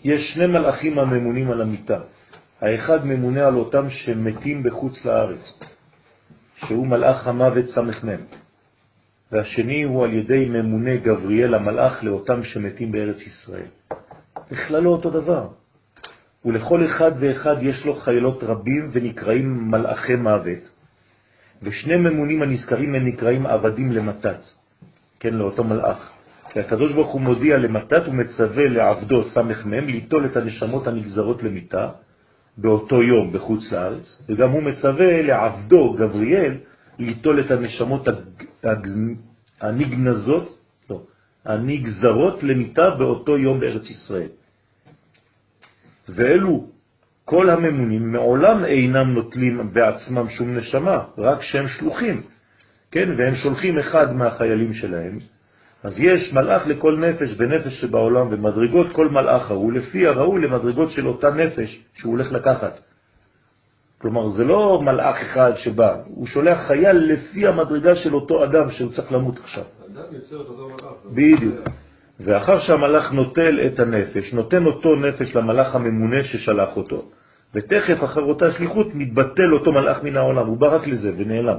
[0.04, 2.00] יש שני מלאכים הממונים על המיטה.
[2.66, 5.60] האחד ממונה על אותם שמתים בחוץ לארץ,
[6.56, 8.20] שהוא מלאך המוות סמ"ם,
[9.32, 13.68] והשני הוא על ידי ממונה גבריאל המלאך לאותם שמתים בארץ ישראל.
[14.50, 15.48] בכלל לא אותו דבר.
[16.44, 20.70] ולכל אחד ואחד יש לו חיילות רבים ונקראים מלאכי מוות,
[21.62, 24.40] ושני ממונים הנזכרים הם נקראים עבדים למתת,
[25.20, 26.10] כן, לאותו מלאך.
[26.50, 31.90] כי הקדוש ברוך הוא מודיע למתת ומצווה לעבדו סמ"ם ליטול את הנשמות הנגזרות למיטה
[32.59, 36.54] באותו יום בחוץ לארץ, וגם הוא מצווה לעבדו גבריאל
[36.98, 38.09] ליטול את הנשמות
[39.61, 40.59] הנגנזות,
[40.90, 41.02] לא,
[41.44, 44.28] הנגזרות למיטה באותו יום בארץ ישראל.
[46.09, 46.66] ואלו
[47.24, 52.22] כל הממונים מעולם אינם נוטלים בעצמם שום נשמה, רק שהם שלוחים,
[52.90, 53.09] כן?
[53.16, 55.18] והם שולחים אחד מהחיילים שלהם.
[55.87, 61.07] אז יש מלאך לכל נפש ונפש שבעולם, ומדרגות כל מלאך הוא לפי הראו למדרגות של
[61.07, 62.80] אותה נפש שהוא הולך לקחת.
[63.99, 68.93] כלומר, זה לא מלאך אחד שבא, הוא שולח חייל לפי המדרגה של אותו אדם שהוא
[68.93, 69.64] צריך למות עכשיו.
[69.93, 71.14] אדם יוצר את אותו מלאך.
[71.14, 71.55] בדיוק.
[72.20, 77.03] ואחר שהמלאך נוטל את הנפש, נותן אותו נפש למלאך הממונה ששלח אותו,
[77.55, 81.59] ותכף אחר אותה שליחות מתבטל אותו מלאך מן העולם, הוא בא רק לזה ונעלם.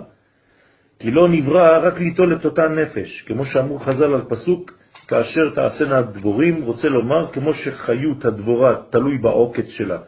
[0.99, 4.71] כי לא נברא רק ליטול את אותה נפש, כמו שאמרו חז"ל על פסוק,
[5.07, 9.99] כאשר תעשנה הדבורים, רוצה לומר, כמו שחיות הדבורה תלוי בעוקץ שלה,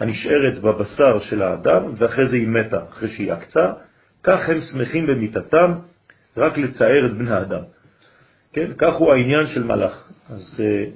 [0.00, 3.72] הנשארת בבשר של האדם, ואחרי זה היא מתה, אחרי שהיא עקצה,
[4.22, 5.72] כך הם שמחים במיטתם,
[6.36, 7.62] רק לצער את בני האדם.
[8.52, 10.08] כן, כך הוא העניין של מלאך.
[10.30, 10.90] אז אה,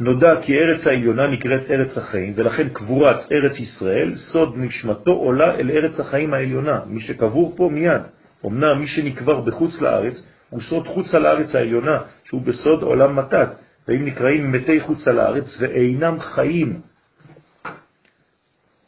[0.00, 5.70] נודע כי ארץ העליונה נקראת ארץ החיים, ולכן קבורת ארץ ישראל, סוד נשמתו עולה אל
[5.70, 8.02] ארץ החיים העליונה, מי שקבור פה מיד.
[8.46, 10.14] אמנם מי שנקבר בחוץ לארץ,
[10.50, 13.48] הוא סוד חוץ על הארץ העליונה, שהוא בסוד עולם מתת,
[13.88, 16.80] והם נקראים מתי חוץ על הארץ ואינם חיים.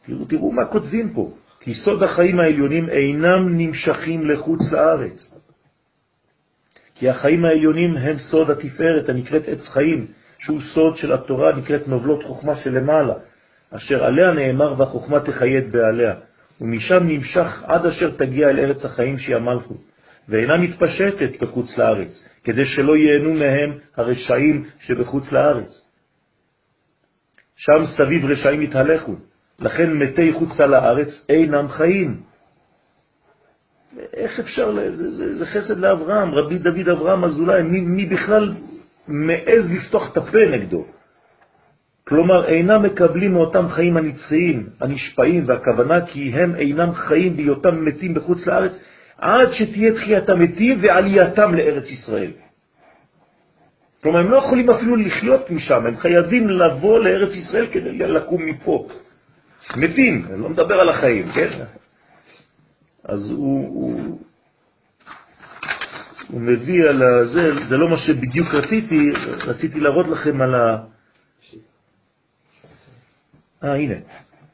[0.05, 1.31] תראו, תראו מה כותבים פה.
[1.59, 5.33] כי סוד החיים העליונים אינם נמשכים לחוץ לארץ.
[6.95, 10.07] כי החיים העליונים הם סוד התפארת הנקראת עץ חיים,
[10.39, 13.13] שהוא סוד של התורה נקראת נובלות חוכמה שלמעלה,
[13.71, 16.13] אשר עליה נאמר והחוכמה תחיה את בעליה,
[16.61, 19.77] ומשם נמשך עד אשר תגיע אל ארץ החיים שהיא המלכות,
[20.29, 25.81] ואינה מתפשטת בחוץ לארץ, כדי שלא ייהנו מהם הרשעים שבחוץ לארץ.
[27.55, 29.15] שם סביב רשעים יתהלכו,
[29.59, 32.21] לכן מתי חוצה לארץ אינם חיים.
[34.13, 38.53] איך אפשר, זה, זה, זה חסד לאברהם, רבי דוד אברהם אזולאי, מי, מי בכלל
[39.07, 40.85] מעז לפתוח את הפה נגדו?
[42.07, 48.47] כלומר, אינם מקבלים מאותם חיים הנצחיים, הנשפעים, והכוונה כי הם אינם חיים בהיותם מתים בחוץ
[48.47, 48.71] לארץ,
[49.17, 52.31] עד שתהיה תחיית המתים ועלייתם לארץ ישראל.
[54.03, 58.87] כלומר, הם לא יכולים אפילו לחיות משם, הם חייבים לבוא לארץ ישראל כדי לקום מפה.
[59.75, 61.49] מתים, אני לא מדבר על החיים, כן?
[63.03, 64.19] אז הוא, הוא,
[66.27, 67.03] הוא מביא על
[67.33, 69.11] זה, זה לא מה שבדיוק רציתי,
[69.47, 70.77] רציתי להראות לכם על ה...
[73.63, 73.95] אה, הנה,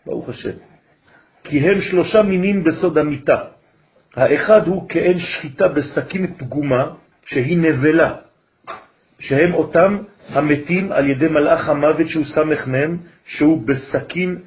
[0.05, 0.57] ברוך השם.
[1.43, 3.43] כי הם שלושה מינים בסוד המיטה.
[4.15, 6.93] האחד הוא כאין שחיטה בסכין פגומה,
[7.25, 8.15] שהיא נבלה,
[9.19, 9.97] שהם אותם
[10.29, 14.41] המתים על ידי מלאך המוות שהוא סמך מהם, שהוא בסכין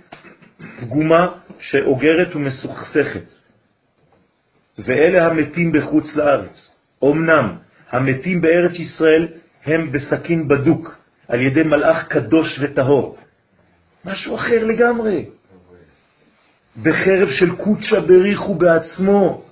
[0.81, 1.29] פגומה
[1.61, 3.25] שאוגרת ומסוכסכת.
[4.79, 6.76] ואלה המתים בחוץ לארץ.
[7.05, 7.53] אמנם
[7.91, 9.29] המתים בארץ ישראל
[9.65, 13.17] הם בסכין בדוק על ידי מלאך קדוש וטהור.
[14.05, 15.25] משהו אחר לגמרי.
[16.83, 19.43] בחרב של קודשה בריחו בעצמו,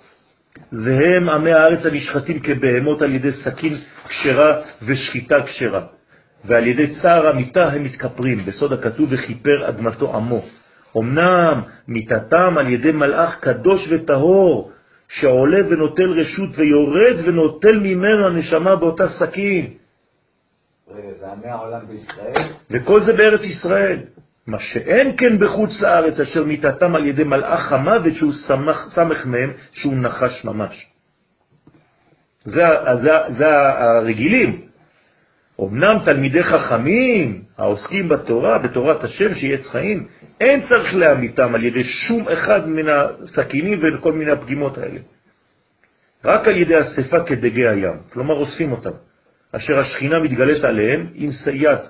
[0.72, 3.74] והם עמי הארץ הנשחטים כבהמות על ידי סכין
[4.08, 5.86] כשרה ושחיטה כשרה,
[6.44, 10.42] ועל ידי צער המיטה הם מתכפרים, בסוד הכתוב וכיפר אדמתו עמו.
[10.96, 14.70] אמנם מיתתם על ידי מלאך קדוש וטהור,
[15.14, 19.70] שעולה ונוטל רשות ויורד ונוטל ממנו הנשמה באותה סכין.
[22.70, 23.98] וכל זה בארץ ישראל.
[24.46, 28.32] מה שאין כן בחוץ לארץ, אשר מיתתם על ידי מלאך המוות שהוא
[28.94, 30.86] סמך מהם, שהוא נחש ממש.
[32.44, 32.62] זה,
[33.02, 33.46] זה, זה
[33.78, 34.63] הרגילים.
[35.60, 40.06] אמנם תלמידי חכמים, העוסקים בתורה, בתורת השם, שיהיה חיים,
[40.40, 45.00] אין צריך להמיתם על ידי שום אחד מן הסכינים וכל מיני הפגימות האלה.
[46.24, 48.90] רק על ידי אספה כדגי הים, כלומר אוספים אותם,
[49.52, 51.82] אשר השכינה מתגלית עליהם עם סייעת.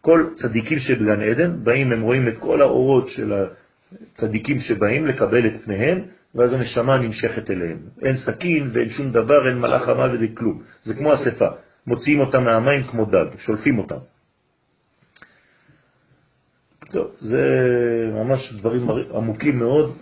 [0.00, 3.32] כל צדיקים שבגן עדן באים, הם רואים את כל האורות של
[4.14, 6.02] צדיקים שבאים לקבל את פניהם,
[6.34, 7.78] ואז הנשמה נמשכת אליהם.
[8.02, 10.62] אין סכין ואין שום דבר, אין מלאך המוות וכלום.
[10.82, 11.48] זה כמו אספה,
[11.86, 13.98] מוציאים אותם מהמים כמו דג, שולפים אותם.
[16.90, 17.42] טוב, זה
[18.12, 19.96] ממש דברים עמוקים מאוד,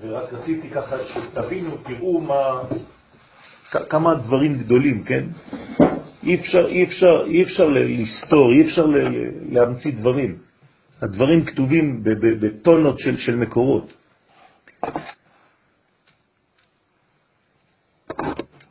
[0.00, 2.62] ורק רציתי ככה שתבינו, תראו מה,
[3.70, 5.24] כמה דברים גדולים, כן?
[6.22, 8.86] אי אפשר, אי אפשר, אי אפשר לסתור, אי אפשר
[9.50, 10.38] להמציא דברים.
[11.02, 12.04] הדברים כתובים
[12.40, 13.92] בטונות של, של מקורות.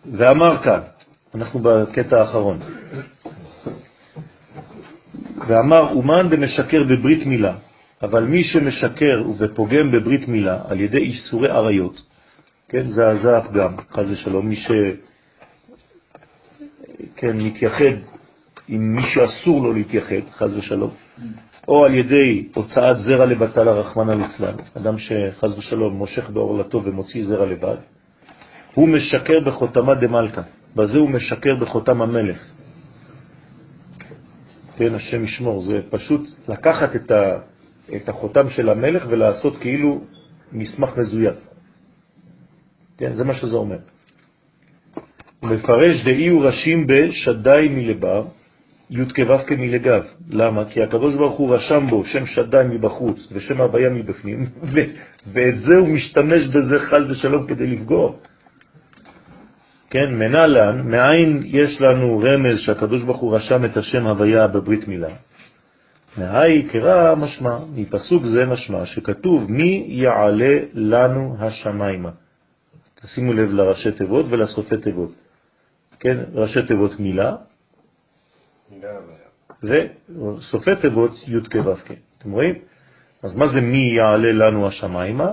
[0.06, 0.82] ואמר כאן,
[1.36, 2.60] אנחנו בקטע האחרון,
[5.48, 7.56] ואמר אומן דמשקר בברית מילה,
[8.02, 12.02] אבל מי שמשקר ופוגם בברית מילה על ידי איסורי עריות,
[12.70, 14.72] כן, זה, זה הפגם, חז ושלום, מי ש...
[17.16, 17.96] כן, מתייחד
[18.68, 20.92] עם מי שאסור לו להתייחד, חז ושלום,
[21.68, 27.46] או על ידי הוצאת זרע לבטל הרחמן הליצלן, אדם שחז ושלום מושך בעורלתו ומוציא זרע
[27.46, 27.78] לבד,
[28.74, 30.42] הוא משקר בחותמה דמלכה,
[30.76, 32.46] בזה הוא משקר בחותם המלך.
[34.78, 37.40] כן, השם ישמור, זה פשוט לקחת את, ה,
[37.96, 40.02] את החותם של המלך ולעשות כאילו
[40.52, 41.36] מסמך מזויף.
[42.98, 43.78] כן, זה מה שזה אומר.
[45.40, 48.26] הוא מפרש דאי ראשים בשדי מלבר,
[48.90, 50.04] י' כו' כמלגב.
[50.30, 50.66] למה?
[50.66, 54.50] כי הקדוש ברוך הוא רשם בו שם שדי מבחוץ ושם הוויה מבפנים,
[55.34, 58.14] ואת זה הוא משתמש בזה חז ושלום כדי לפגוע.
[59.90, 65.10] כן, מנהלן, מאין יש לנו רמז שהקדוש ברוך הוא רשם את השם הוויה בברית מילה?
[66.18, 72.10] מהי קרא משמע, מפסוק זה משמע, שכתוב מי יעלה לנו השמיימה.
[72.96, 75.12] תשימו לב לראשי תיבות ולסופי תיבות.
[76.00, 77.36] כן, ראשי תיבות מילה,
[79.64, 81.74] וסופי תיבות י' כו'
[82.18, 82.56] אתם רואים?
[83.24, 85.32] אז מה זה מי יעלה לנו השמיימה?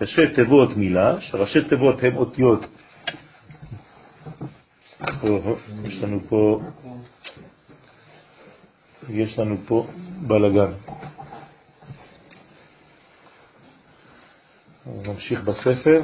[0.00, 2.66] ראשי תיבות מילה, שראשי תיבות הם אותיות
[5.00, 6.60] יש לנו פה,
[9.08, 9.86] יש לנו פה
[10.26, 10.72] בלגן.
[14.86, 16.02] נמשיך בספר.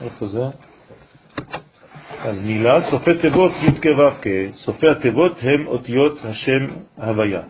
[0.00, 0.42] איפה זה?
[2.18, 6.66] אז מילה, סופי תיבות י' כו' סופי התיבות הם אותיות השם
[6.96, 7.42] הוויה.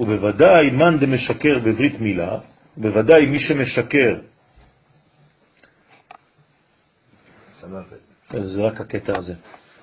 [0.00, 2.38] ובוודאי מן דמשקר בברית מילה,
[2.76, 4.14] בוודאי מי שמשקר
[8.40, 9.34] זה רק הקטע הזה.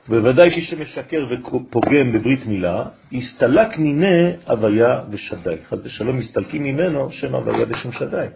[0.08, 5.56] בוודאי מי שמשקר ופוגם בברית מילה, הסתלק מיני הוויה ושדי.
[5.70, 8.28] חס ושלום מסתלקים ממנו שם הוויה ושם שדי.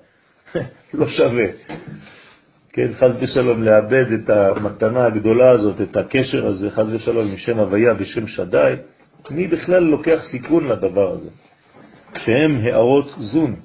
[0.94, 1.46] לא שווה.
[2.74, 7.60] כן, חס ושלום לאבד את המתנה הגדולה הזאת, את הקשר הזה, חס ושלום, עם שם
[7.60, 8.74] הוויה ושם שדי.
[9.30, 11.30] מי בכלל לוקח סיכון לדבר הזה?
[12.14, 13.56] כשהם הערות זון.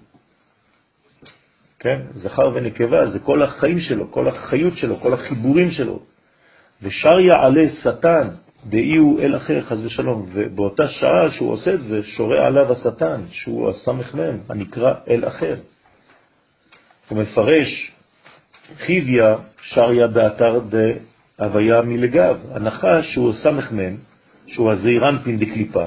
[1.78, 6.02] כן, זכר ונקבה, זה כל החיים שלו, כל החיות שלו, כל החיבורים שלו.
[6.82, 8.28] ושר יעלה שטן
[8.66, 13.20] דאי הוא אל אחר, חז ושלום, ובאותה שעה שהוא עושה את זה, שורה עליו השטן,
[13.30, 15.56] שהוא הסמ"ם, הנקרא אל אחר.
[17.08, 17.92] הוא מפרש
[18.76, 20.60] חיביה שריה באתר
[21.38, 23.96] דהוויה מלגב, הנחש שהוא סמ"ם,
[24.46, 25.84] שהוא הזעירן פינדקליפה,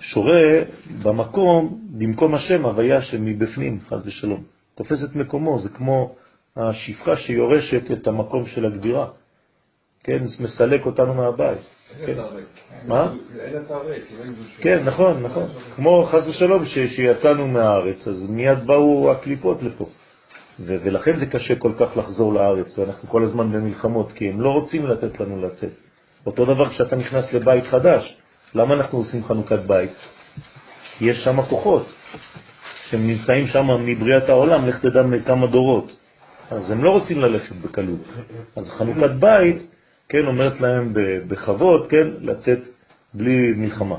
[0.00, 0.62] שורה
[1.02, 4.44] במקום, במקום השם, הוויה שמבפנים, חז ושלום.
[4.74, 6.14] תופס את מקומו, זה כמו
[6.56, 9.06] השפחה שיורשת את המקום של הגבירה.
[10.04, 11.58] כן, מסלק אותנו מהבית.
[12.06, 12.14] כן.
[12.86, 13.12] מה?
[14.60, 15.48] כן, נכון, נכון.
[15.76, 19.86] כמו חס ושלום שיצאנו מהארץ, אז מיד באו הקליפות לפה.
[20.60, 24.86] ולכן זה קשה כל כך לחזור לארץ, ואנחנו כל הזמן במלחמות, כי הם לא רוצים
[24.86, 25.72] לתת לנו לצאת.
[26.26, 28.16] אותו דבר כשאתה נכנס לבית חדש,
[28.54, 29.92] למה אנחנו עושים חנוכת בית?
[31.00, 31.86] יש שם כוחות
[32.88, 35.92] שהם נמצאים שם מבריאת העולם, לך תדע מכמה דורות.
[36.50, 38.00] אז הם לא רוצים ללכת בקלות.
[38.56, 39.66] אז חנוכת בית
[40.10, 40.92] כן, אומרת להם
[41.28, 42.58] בכבוד, כן, לצאת
[43.14, 43.96] בלי מלחמה.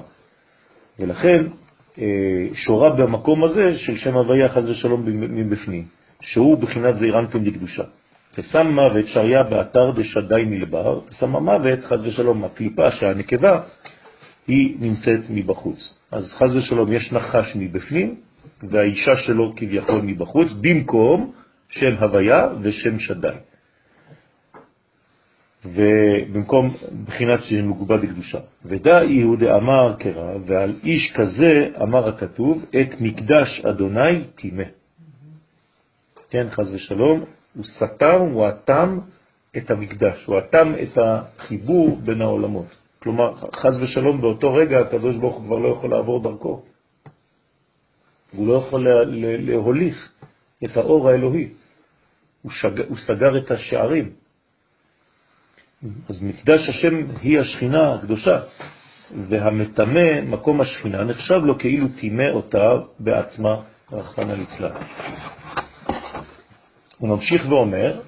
[0.99, 1.45] ולכן
[1.99, 2.05] אה,
[2.53, 5.85] שורה במקום הזה של שם הוויה חז ושלום מבפנים,
[6.21, 7.83] שהוא בחינת זעירנטים לקדושה.
[8.37, 13.61] ושם מוות שריה באתר דשדי מלבר, ושם המוות חז ושלום, הקליפה שהנקבה,
[14.47, 15.97] היא נמצאת מבחוץ.
[16.11, 18.15] אז חז ושלום יש נחש מבפנים,
[18.63, 21.31] והאישה שלו כביכול מבחוץ, במקום
[21.69, 23.50] שם הוויה ושם שדי.
[25.65, 28.39] ובמקום בחינת שמגובה בקדושה.
[28.65, 34.63] ודא יהודה אמר קרא, ועל איש כזה אמר הכתוב, את מקדש אדוני תימה.
[36.29, 37.23] כן, חז ושלום,
[37.55, 38.99] הוא סתם, הוא אטם
[39.57, 42.75] את המקדש, הוא אטם את החיבור בין העולמות.
[42.99, 46.61] כלומר, חז ושלום, באותו רגע הקדוש ברוך הוא כבר לא יכול לעבור דרכו.
[48.31, 48.87] הוא לא יכול
[49.19, 50.11] להוליך
[50.65, 51.49] את האור האלוהי.
[52.41, 52.81] הוא, שג...
[52.87, 54.20] הוא סגר את השערים.
[56.09, 58.39] אז מקדש השם היא השכינה הקדושה,
[59.29, 62.69] והמטמא מקום השכינה נחשב לו כאילו טימא אותה
[62.99, 63.55] בעצמה,
[63.91, 64.71] רחמנא ליצלן.
[66.97, 67.99] הוא ממשיך ואומר,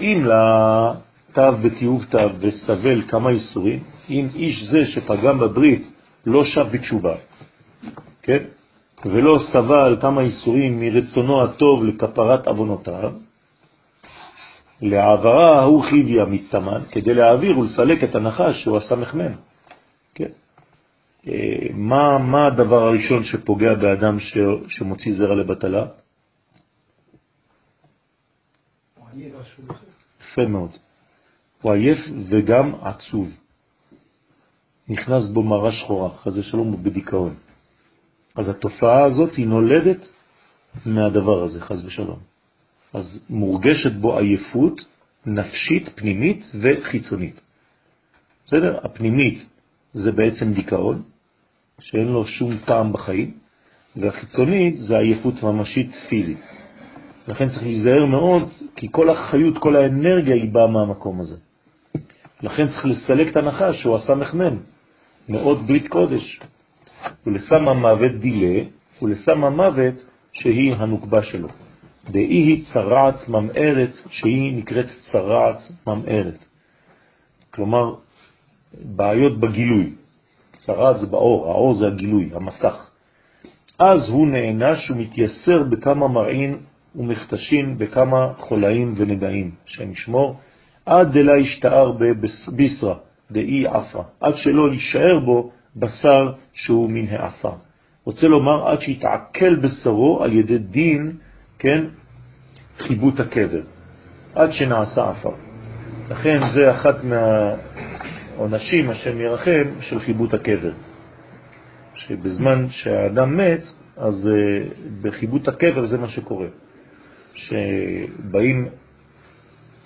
[0.00, 5.92] אם לתו בתיעוב תו וסבל כמה איסורים, אם איש זה שפגם בברית
[6.26, 7.14] לא שב בתשובה,
[8.22, 8.42] כן?
[9.04, 13.12] ולא סבל כמה איסורים מרצונו הטוב לכפרת אבונותיו,
[14.82, 19.32] לעברה ההוא חיביה מתתמן, כדי להעביר ולסלק את הנחש שהוא הסמ"ם.
[20.14, 20.28] כן?
[21.28, 25.86] אה, מה, מה הדבר הראשון שפוגע באדם ש, שמוציא זרע לבטלה?
[30.20, 30.70] יפה מאוד.
[31.62, 33.28] הוא עייף וגם עצוב.
[34.88, 37.34] נכנס בו מראה שחורה, חזה שלום בדיכאון.
[38.36, 40.08] אז התופעה הזאת היא נולדת
[40.86, 42.31] מהדבר הזה, חז ושלום.
[42.92, 44.80] אז מורגשת בו עייפות
[45.26, 47.40] נפשית, פנימית וחיצונית.
[48.46, 48.78] בסדר?
[48.82, 49.46] הפנימית
[49.92, 51.02] זה בעצם דיכאון,
[51.80, 53.30] שאין לו שום טעם בחיים,
[53.96, 56.42] והחיצונית זה עייפות ממשית פיזית.
[57.28, 61.36] לכן צריך להיזהר מאוד, כי כל החיות, כל האנרגיה היא באה מהמקום הזה.
[62.42, 64.56] לכן צריך לסלק את הנחש שהוא עשה מחמם,
[65.28, 66.40] מאוד ברית קודש.
[67.26, 68.64] ולסם המוות דילה,
[69.02, 69.94] ולסם המוות
[70.32, 71.48] שהיא הנוקבה שלו.
[72.10, 76.44] דאי היא צרעת ממארת, שהיא נקראת צרעת ממארת.
[77.50, 77.94] כלומר,
[78.84, 79.92] בעיות בגילוי.
[80.58, 82.90] צרעת זה באור, האור זה הגילוי, המסך.
[83.78, 86.56] אז הוא נענש ומתייסר בכמה מרעין
[86.96, 90.36] ומכתשים, בכמה חולאים ונגעים, שם ישמור,
[90.86, 92.94] עד דלה ישתער בביסרה,
[93.30, 97.52] דאי עפרה, עד שלא יישאר בו בשר שהוא מן העפר.
[98.04, 101.12] רוצה לומר עד שיתעכל בשרו על ידי דין,
[101.62, 101.84] כן,
[102.78, 103.62] חיבוט הקבר,
[104.34, 105.34] עד שנעשה עפר.
[106.10, 110.72] לכן זה אחת מהעונשים, השם ירחם, של חיבוט הקבר.
[111.94, 113.62] שבזמן שהאדם מת,
[113.96, 114.68] אז אה,
[115.02, 116.46] בחיבוט הקבר זה מה שקורה.
[117.34, 118.68] שבאים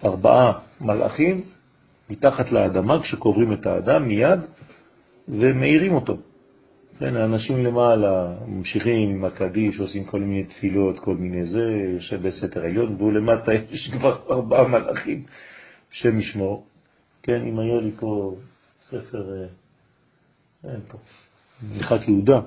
[0.05, 1.43] ארבעה מלאכים
[2.11, 4.41] מתחת לאדמה כשקוברים את האדם מיד,
[5.29, 6.17] ומאירים אותו.
[6.99, 11.63] כן, האנשים למעלה ממשיכים עם הקדיש, עושים כל מיני תפילות, כל מיני זה,
[11.95, 15.25] יושב בסתר עליון, והוא למטה יש כבר ארבעה מלאכים,
[15.91, 16.67] שם ישמור.
[17.23, 18.37] כן, אם היה לי פה
[18.79, 19.47] ספר, אה,
[20.73, 20.99] אין פה,
[21.73, 22.41] זיכת יהודה,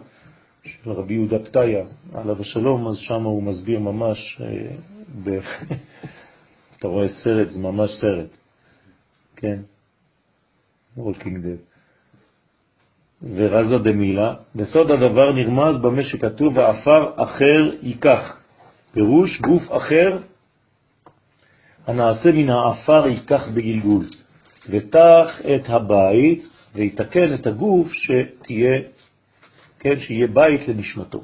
[0.63, 4.75] של רבי יהודה פתיה, עליו השלום, אז שם הוא מסביר ממש, אה,
[5.23, 5.39] ב...
[6.77, 8.37] אתה רואה סרט, זה ממש סרט,
[9.35, 9.59] כן?
[10.97, 11.68] Walking Dead.
[13.23, 18.39] ורזה דמילה, בסוד הדבר נרמז במה שכתוב, ואפר אחר ייקח.
[18.91, 20.17] פירוש גוף אחר
[21.87, 24.05] הנעשה מן האפר ייקח בגלגול,
[24.69, 28.79] ותח את הבית ויתקן את הגוף שתהיה,
[29.79, 31.19] כן, שיהיה בית לנשמתו.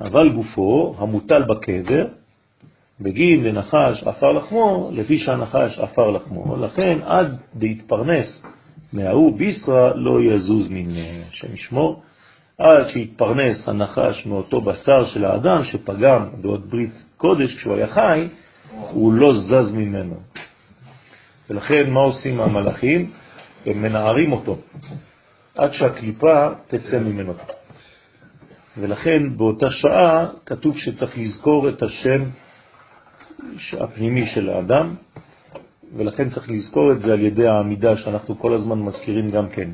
[0.00, 2.06] אבל גופו המוטל בקבר,
[3.00, 8.42] בגין ונחש אפר לחמו, לפי שהנחש אפר לחמו, לכן עד להתפרנס
[8.92, 10.90] מההוא ביסרה לא יזוז מן
[11.30, 12.02] השם ישמור,
[12.58, 18.28] עד שיתפרנס הנחש מאותו בשר של האדם שפגם בעוד ברית קודש כשהוא היה חי,
[18.70, 20.16] הוא לא זז ממנו.
[21.50, 23.10] ולכן מה עושים המלאכים?
[23.66, 24.58] הם מנערים אותו
[25.56, 27.34] עד שהקליפה תצא ממנו.
[28.78, 32.24] ולכן באותה שעה כתוב שצריך לזכור את השם
[33.80, 34.94] הפנימי של האדם,
[35.96, 39.70] ולכן צריך לזכור את זה על ידי העמידה שאנחנו כל הזמן מזכירים גם כן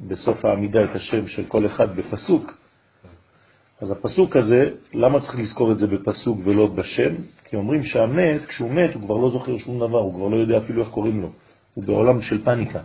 [0.00, 2.52] בסוף העמידה את השם של כל אחד בפסוק.
[3.80, 7.14] אז הפסוק הזה, למה צריך לזכור את זה בפסוק ולא בשם?
[7.44, 10.58] כי אומרים שהמת, כשהוא מת, הוא כבר לא זוכר שום דבר, הוא כבר לא יודע
[10.58, 11.30] אפילו איך קוראים לו.
[11.74, 12.80] הוא בעולם של פניקה.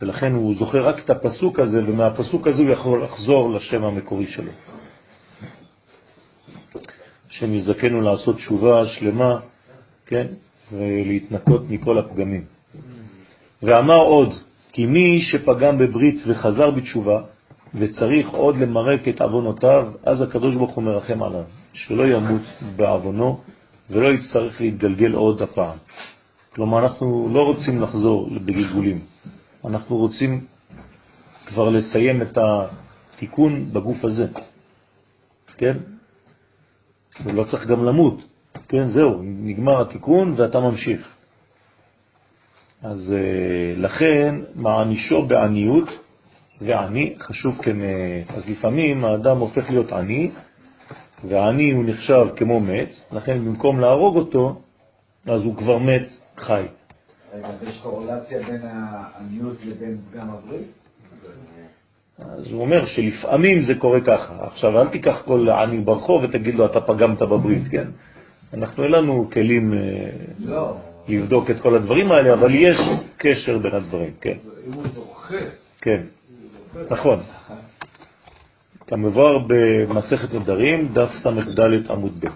[0.00, 4.52] ולכן הוא זוכר רק את הפסוק הזה, ומהפסוק הזה הוא יכול לחזור לשם המקורי שלו.
[7.30, 9.40] השם יזכנו לעשות תשובה שלמה,
[10.06, 10.26] כן?
[10.72, 12.44] ולהתנקות מכל הפגמים.
[13.62, 14.34] ואמר עוד,
[14.72, 17.20] כי מי שפגם בברית וחזר בתשובה,
[17.74, 22.42] וצריך עוד למרק את אבונותיו, אז הקדוש ברוך הוא מרחם עליו, שלא ימות
[22.76, 23.40] בעוונו
[23.90, 25.76] ולא יצטרך להתגלגל עוד הפעם.
[26.54, 29.00] כלומר, אנחנו לא רוצים לחזור בגלגולים,
[29.64, 30.44] אנחנו רוצים
[31.46, 34.26] כבר לסיים את התיקון בגוף הזה,
[35.56, 35.76] כן?
[37.24, 38.24] ולא צריך גם למות,
[38.68, 41.14] כן, זהו, נגמר התיקון ואתה ממשיך.
[42.82, 45.88] אז uh, לכן מענישו בעניות
[46.60, 48.30] ועני חשוב כמת.
[48.36, 50.30] אז לפעמים האדם הופך להיות עני,
[51.24, 54.60] ועני הוא נחשב כמו מת, לכן במקום להרוג אותו,
[55.26, 56.66] אז הוא כבר מת חי.
[57.34, 60.66] רגע, יש קורולציה בין העניות לבין פגם הברית?
[62.18, 64.46] אז הוא אומר שלפעמים זה קורה ככה.
[64.46, 67.86] עכשיו, אל תיקח כל עני ברחוב ותגיד לו, אתה פגמת בברית, כן?
[68.54, 69.78] אנחנו אין לנו כלים אה,
[70.38, 70.76] לא.
[71.08, 72.78] לבדוק את כל הדברים האלה, אבל יש
[73.16, 74.36] קשר בין הדברים, כן.
[74.66, 75.36] אם הוא זוכה,
[75.80, 76.00] כן,
[76.90, 77.20] נכון.
[78.86, 82.28] כמבואר במסכת נדרים, דף ס"ד עמוד ב'.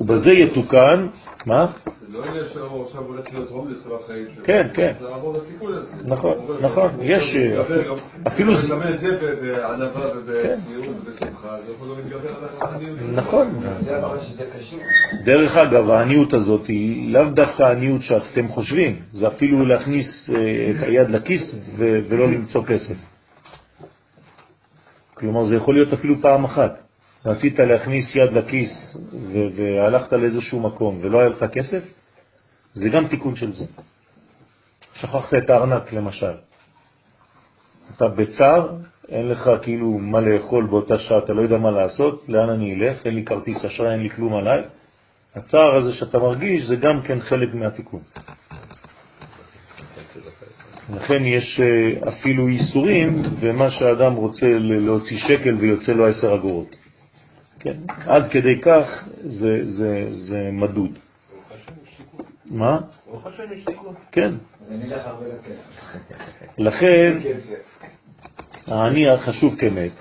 [0.00, 1.06] ובזה יתוקן,
[1.46, 1.66] מה?
[2.00, 4.44] זה לא עניין שהוא עכשיו הולך להיות הומלס כל החיים שלו.
[4.44, 4.92] כן, כן.
[5.00, 5.92] זה לעבור לטיפול הזה.
[6.04, 7.22] נכון, נכון, יש,
[8.26, 10.16] אפילו- גם- הוא מלמד את זה בענווה כן.
[10.18, 12.98] ובצניעות ובשמחה, זה יכול גם להתגבר על העניות.
[13.14, 13.60] נכון.
[13.84, 14.44] זה.
[15.24, 20.82] דרך אגב, העניות הזאת היא לאו דווקא העניות שאתם חושבים, זה אפילו להכניס אה, את
[20.82, 22.94] היד לכיס ולא למצוא כסף.
[25.14, 26.83] כלומר, זה יכול להיות אפילו פעם אחת.
[27.26, 28.96] רצית להכניס יד לכיס
[29.32, 31.82] והלכת לאיזשהו מקום ולא היה לך כסף,
[32.72, 33.64] זה גם תיקון של זה.
[34.94, 36.34] שכחת את הארנק למשל.
[37.96, 38.76] אתה בצער,
[39.08, 43.06] אין לך כאילו מה לאכול באותה שעה, אתה לא יודע מה לעשות, לאן אני אלך,
[43.06, 44.62] אין לי כרטיס אשראי, אין לי כלום עליי.
[45.34, 48.00] הצער הזה שאתה מרגיש זה גם כן חלק מהתיקון.
[50.94, 56.83] לכן יש אה, אפילו איסורים ומה שהאדם רוצה להוציא שקל ויוצא לו עשר אגורות.
[57.64, 57.76] כן?
[58.06, 60.98] עד כדי כך זה, זה, זה מדוד.
[62.50, 62.80] מה?
[64.12, 64.34] כן.
[66.58, 67.18] לכן
[68.66, 69.92] העני חשוב כמת.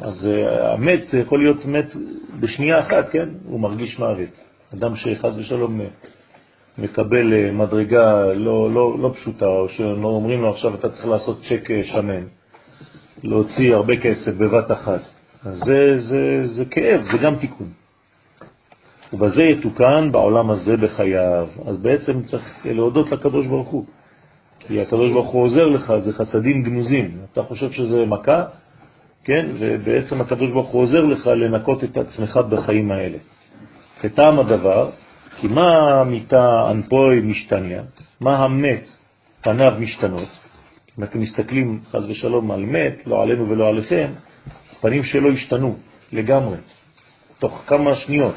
[0.00, 1.86] אז אה, המת זה יכול להיות מת
[2.40, 3.28] בשנייה אחת, כן?
[3.44, 4.40] הוא מרגיש מוות.
[4.74, 5.86] אדם שחס ושלום אה,
[6.78, 11.68] מקבל אה, מדרגה לא, לא, לא פשוטה, או שאומרים לו עכשיו אתה צריך לעשות צ'ק
[11.82, 12.24] שמן,
[13.22, 15.19] להוציא הרבה כסף בבת אחת.
[15.42, 17.68] זה, זה, זה כאב, זה גם תיקון.
[19.12, 21.48] ובזה יתוקן בעולם הזה בחייו.
[21.66, 23.84] אז בעצם צריך להודות לקדוש ברוך הוא.
[24.58, 27.18] כי הקדוש ברוך הוא עוזר לך, זה חסדים גנוזים.
[27.32, 28.44] אתה חושב שזה מכה,
[29.24, 29.46] כן?
[29.58, 33.18] ובעצם הקדוש ברוך הוא עוזר לך לנקות את עצמך בחיים האלה.
[34.00, 34.90] כטעם הדבר,
[35.36, 37.82] כי מה המיטה אנפוי משתניה?
[38.20, 38.84] מה המת
[39.42, 40.28] פניו משתנות?
[40.98, 44.10] אם אתם מסתכלים חז ושלום על מת, לא עלינו ולא עליכם,
[44.72, 45.76] הפנים שלו השתנו
[46.12, 46.56] לגמרי,
[47.38, 48.34] תוך כמה שניות.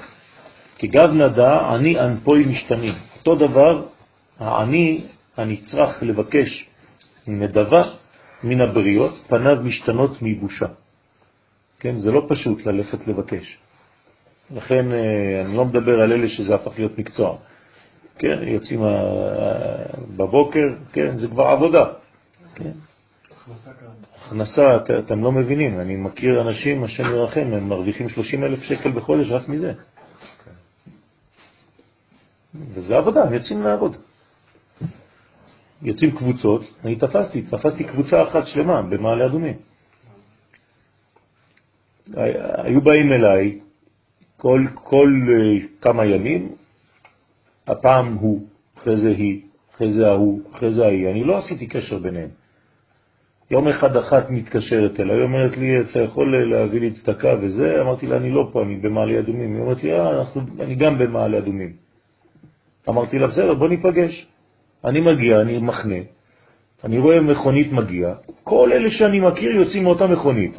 [0.78, 2.94] כי גב נדע, אני אנפוי משתנים.
[3.20, 3.86] אותו דבר,
[4.40, 5.02] העני
[5.38, 6.70] הנצרך לבקש
[7.28, 7.84] נדבה
[8.44, 10.66] מן הבריות, פניו משתנות מבושה.
[11.80, 13.58] כן, זה לא פשוט ללכת לבקש.
[14.52, 17.38] לכן אה, אני לא מדבר על אלה שזה הפך להיות מקצוע.
[18.18, 18.90] כן, יוצאים אה,
[20.18, 21.86] בבוקר, כן, זה כבר עבודה.
[22.56, 22.72] כן.
[24.28, 28.92] הכנסה, את, אתם לא מבינים, אני מכיר אנשים, השם ירחם, הם מרוויחים 30 אלף שקל
[28.92, 29.74] בחודש רק מזה.
[32.56, 33.96] וזה עבודה, הם יוצאים לעבוד.
[35.82, 39.56] יוצאים קבוצות, אני תפסתי, תפסתי קבוצה אחת שלמה במעלה אדומים.
[42.64, 43.60] היו באים אליי
[44.38, 46.56] כל, כל uh, כמה ימים,
[47.68, 48.48] הפעם הוא,
[48.78, 49.42] אחרי זה היא,
[49.76, 52.30] אחרי זה ההוא, אחרי זה ההיא, אני לא עשיתי קשר ביניהם.
[53.54, 57.82] יום אחד אחת מתקשרת אליי, היא אומרת לי, אתה יכול להביא לי צדקה וזה?
[57.82, 59.54] אמרתי לה, אני לא פה, אני במעלה אדומים.
[59.54, 61.74] היא אומרת לי, אה, אנחנו, אני גם במעלה אדומים.
[62.90, 64.28] אמרתי לה, בסדר, בוא ניפגש.
[64.86, 66.02] אני מגיע, אני מחנה,
[66.84, 68.14] אני רואה מכונית מגיע,
[68.44, 70.58] כל אלה שאני מכיר יוצאים מאותה מכונית.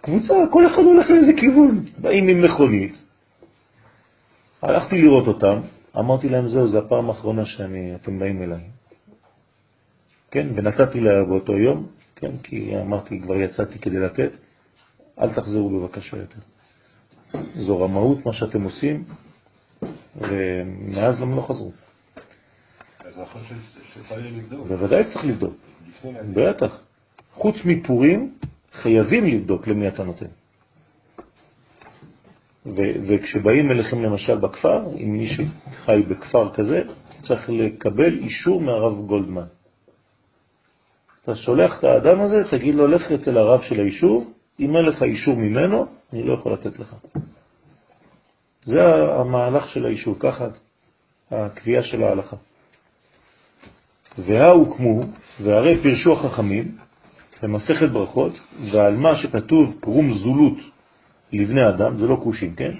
[0.00, 2.94] קבוצה, כל אחד הולך לאיזה כיוון, באים עם מכונית.
[4.62, 5.56] הלכתי לראות אותם,
[5.98, 8.77] אמרתי להם, זהו, זו הפעם האחרונה שאתם באים אליי.
[10.30, 11.86] כן, ונתתי לה באותו יום,
[12.16, 14.30] כן, כי אמרתי, כבר יצאתי כדי לתת,
[15.20, 16.40] אל תחזרו בבקשה יותר.
[17.54, 19.04] זו רמאות, מה שאתם עושים,
[20.16, 21.72] ומאז הם לא חזרו.
[23.04, 23.42] אז נכון
[23.94, 24.66] שצריך לבדוק.
[24.66, 25.54] בוודאי צריך לבדוק,
[26.34, 26.82] בטח.
[27.32, 28.34] חוץ מפורים,
[28.72, 30.26] חייבים לבדוק למי אתה נותן.
[33.08, 35.44] וכשבאים אליכם למשל בכפר, אם מישהו
[35.84, 36.82] חי בכפר כזה,
[37.22, 39.46] צריך לקבל אישור מהרב גולדמן.
[41.28, 45.02] אתה שולח את האדם הזה, תגיד לו, לך אצל הרב של היישוב, אם אין לך
[45.02, 46.94] אישור ממנו, אני לא יכול לתת לך.
[48.64, 48.80] זה
[49.20, 50.46] המהלך של היישוב, ככה
[51.30, 52.36] הקביעה של ההלכה.
[54.18, 55.00] והוקמו,
[55.40, 56.76] והרי פרשו החכמים
[57.42, 58.32] במסכת ברכות,
[58.72, 60.58] ועל מה שכתוב קרום זולות
[61.32, 62.72] לבני אדם, זה לא קושים, כן?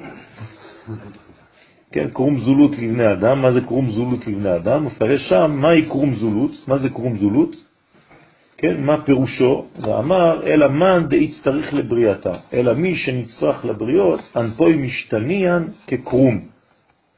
[1.93, 4.85] כן, קרום זולות לבני אדם, מה זה קרום זולות לבני אדם?
[4.85, 7.68] מפרש שם מהי קרום זולות, מה זה קרום זולות?
[8.61, 9.67] כן, מה פירושו?
[9.81, 16.41] ואמר, אלא מן דאיצטריך לבריאתה, אלא מי שנצטרך לבריות, אנפוי משתניאן כקרום.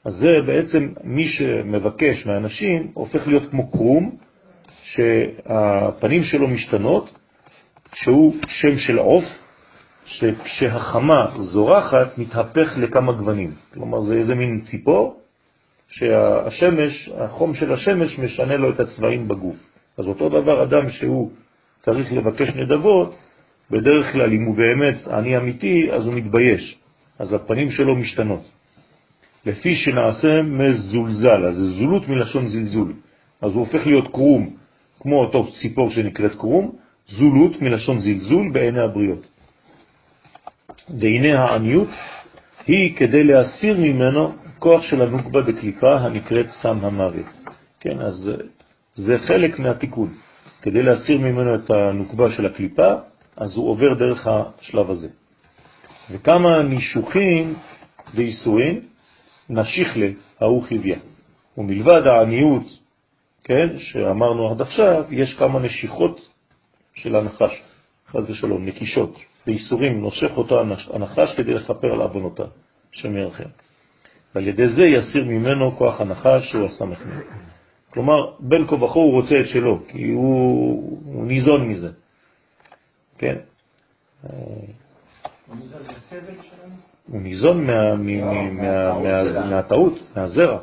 [0.05, 4.17] אז זה בעצם מי שמבקש מהאנשים הופך להיות כמו קרום,
[4.83, 7.19] שהפנים שלו משתנות,
[7.95, 9.25] שהוא שם של עוף,
[10.05, 13.51] שכשהחמה זורחת מתהפך לכמה גוונים.
[13.75, 15.21] כלומר, זה איזה מין ציפור
[15.89, 19.70] שהשמש, החום של השמש משנה לו את הצבעים בגוף.
[19.99, 21.31] אז אותו דבר אדם שהוא
[21.81, 23.15] צריך לבקש נדבות,
[23.71, 26.79] בדרך כלל אם הוא באמת עני אמיתי, אז הוא מתבייש.
[27.19, 28.45] אז הפנים שלו משתנות.
[29.47, 32.93] לפי שנעשה מזולזל, אז זולות מלשון זלזול.
[33.43, 34.51] אז הוא הופך להיות קרום,
[35.01, 36.73] כמו אותו ציפור שנקראת קרום,
[37.07, 39.27] זולות מלשון זלזול בעיני הבריות.
[40.89, 41.89] בעיני העניות
[42.67, 47.27] היא כדי להסיר ממנו כוח של הנוקבה בקליפה הנקראת סם המוות.
[47.81, 48.31] כן, אז
[48.95, 50.15] זה חלק מהתיקון.
[50.63, 52.95] כדי להסיר ממנו את הנוקבה של הקליפה,
[53.37, 55.09] אז הוא עובר דרך השלב הזה.
[56.11, 57.55] וכמה נישוחים
[58.15, 58.81] ואיסורים
[59.51, 59.97] נשיך
[60.41, 60.99] להוא חיביה.
[61.59, 62.65] ומלבד העניות,
[63.45, 66.21] כן, שאמרנו עד עכשיו, יש כמה נשיכות
[66.95, 67.63] של הנחש,
[68.09, 70.61] חז ושלום, נקישות, ואיסורים, נושך אותו
[70.93, 72.47] הנחש כדי לכפר על אבונותיו,
[72.95, 73.49] השם ירחם.
[74.35, 77.23] ועל ידי זה יסיר ממנו כוח הנחש שהוא הסמך ממנו.
[77.91, 81.91] כלומר, בין כה וכה הוא רוצה את שלו, כי הוא, הוא ניזון מזה.
[83.19, 83.37] כן?
[87.09, 87.67] הוא ניזון
[89.51, 90.59] מהטעות, מהזרע.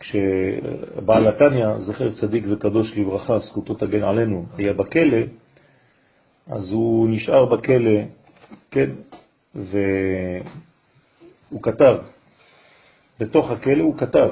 [0.00, 5.18] כשבעל התניא, זכר צדיק וקדוש לברכה, זכותו תגן עלינו, היה בכלא,
[6.46, 8.00] אז הוא נשאר בכלא,
[8.70, 8.90] כן,
[9.54, 10.42] והוא
[11.62, 11.96] כתב,
[13.20, 14.28] בתוך הכלא הוא כתב,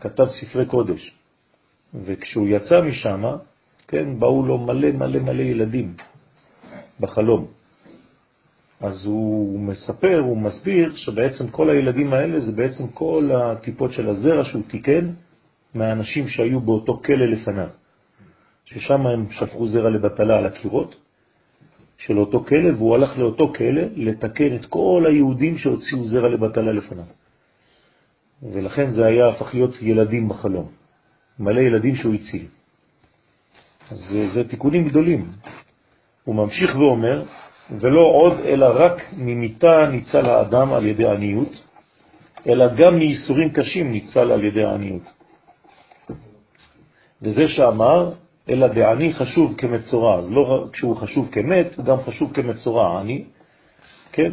[0.00, 1.14] כתב ספרי קודש.
[2.04, 3.24] וכשהוא יצא משם,
[3.88, 5.94] כן, באו לו מלא מלא מלא ילדים
[7.00, 7.46] בחלום.
[8.80, 14.44] אז הוא מספר, הוא מסביר שבעצם כל הילדים האלה זה בעצם כל הטיפות של הזרע
[14.44, 15.10] שהוא תיקן
[15.74, 17.68] מהאנשים שהיו באותו כלא לפניו.
[18.64, 20.96] ששם הם שפכו זרע לבטלה על הקירות
[21.98, 27.04] של אותו כלא, והוא הלך לאותו כלא לתקן את כל היהודים שהוציאו זרע לבטלה לפניו.
[28.42, 30.68] ולכן זה היה הפך להיות ילדים בחלום,
[31.38, 32.46] מלא ילדים שהוא הציל.
[33.90, 35.26] אז זה, זה תיקונים גדולים.
[36.24, 37.24] הוא ממשיך ואומר,
[37.70, 41.52] ולא עוד אלא רק ממיתה ניצל האדם על ידי עניות,
[42.46, 45.02] אלא גם מייסורים קשים ניצל על ידי עניות.
[47.22, 48.12] וזה שאמר,
[48.48, 53.24] אלא בעני חשוב כמצורע, אז לא כשהוא חשוב כמת, הוא גם חשוב כמצורע, עני,
[54.12, 54.32] כן?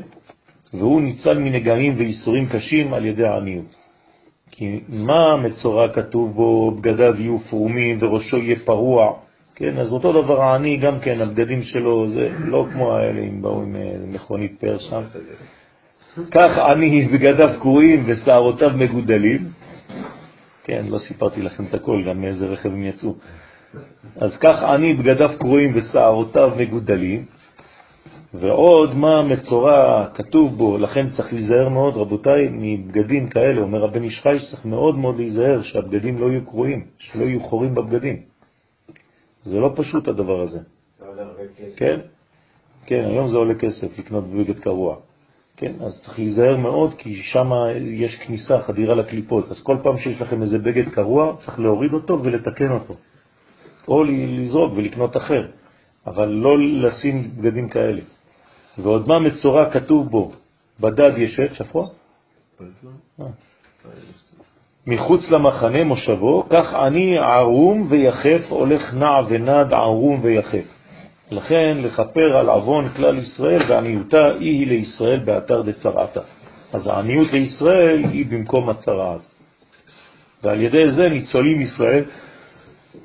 [0.73, 3.82] והוא ניצל מנגעים וייסורים קשים על ידי העניות.
[4.55, 9.13] כי מה מצורע כתוב בו, בגדיו יהיו פרומים וראשו יהיה פרוע,
[9.55, 13.61] כן, אז אותו דבר העני גם כן, הבגדים שלו זה לא כמו האלה אם באו
[13.61, 15.01] עם אה, מכונית פר שם.
[16.31, 19.39] כך עני בגדיו קרועים ושערותיו מגודלים.
[20.63, 23.15] כן, לא סיפרתי לכם את הכל, גם מאיזה רכב הם יצאו.
[24.15, 27.25] אז כך עני בגדיו קרועים ושערותיו מגודלים,
[28.33, 34.39] ועוד מה מצורע כתוב בו, לכן צריך להיזהר מאוד, רבותיי, מבגדים כאלה, אומר רבן ישחי
[34.39, 38.21] שצריך מאוד מאוד להיזהר שהבגדים לא יהיו קרועים, שלא יהיו חורים בבגדים.
[39.43, 40.59] זה לא פשוט הדבר הזה.
[41.77, 41.99] כן?
[42.85, 44.95] כן, היום זה עולה כסף לקנות בגד קרוע.
[45.57, 47.51] כן, אז צריך להיזהר מאוד, כי שם
[47.81, 49.51] יש כניסה, חדירה לקליפות.
[49.51, 52.95] אז כל פעם שיש לכם איזה בגד קרוע, צריך להוריד אותו ולתקן אותו.
[53.87, 55.47] או לזרוק ולקנות אחר,
[56.07, 58.01] אבל לא לשים בגדים כאלה.
[58.77, 60.31] ועוד מה מצורע כתוב בו,
[60.79, 61.87] בדד ישת, שפוע?
[63.21, 63.25] אה.
[64.87, 70.65] מחוץ למחנה מושבו, כך אני ערום ויחף, הולך נע ונד ערום ויחף.
[71.31, 76.19] לכן לכפר על עוון כלל ישראל ועניותה היא לישראל באתר דצרעתה.
[76.73, 79.21] אז העניות לישראל היא במקום הצרעת.
[80.43, 82.03] ועל ידי זה ניצולים ישראל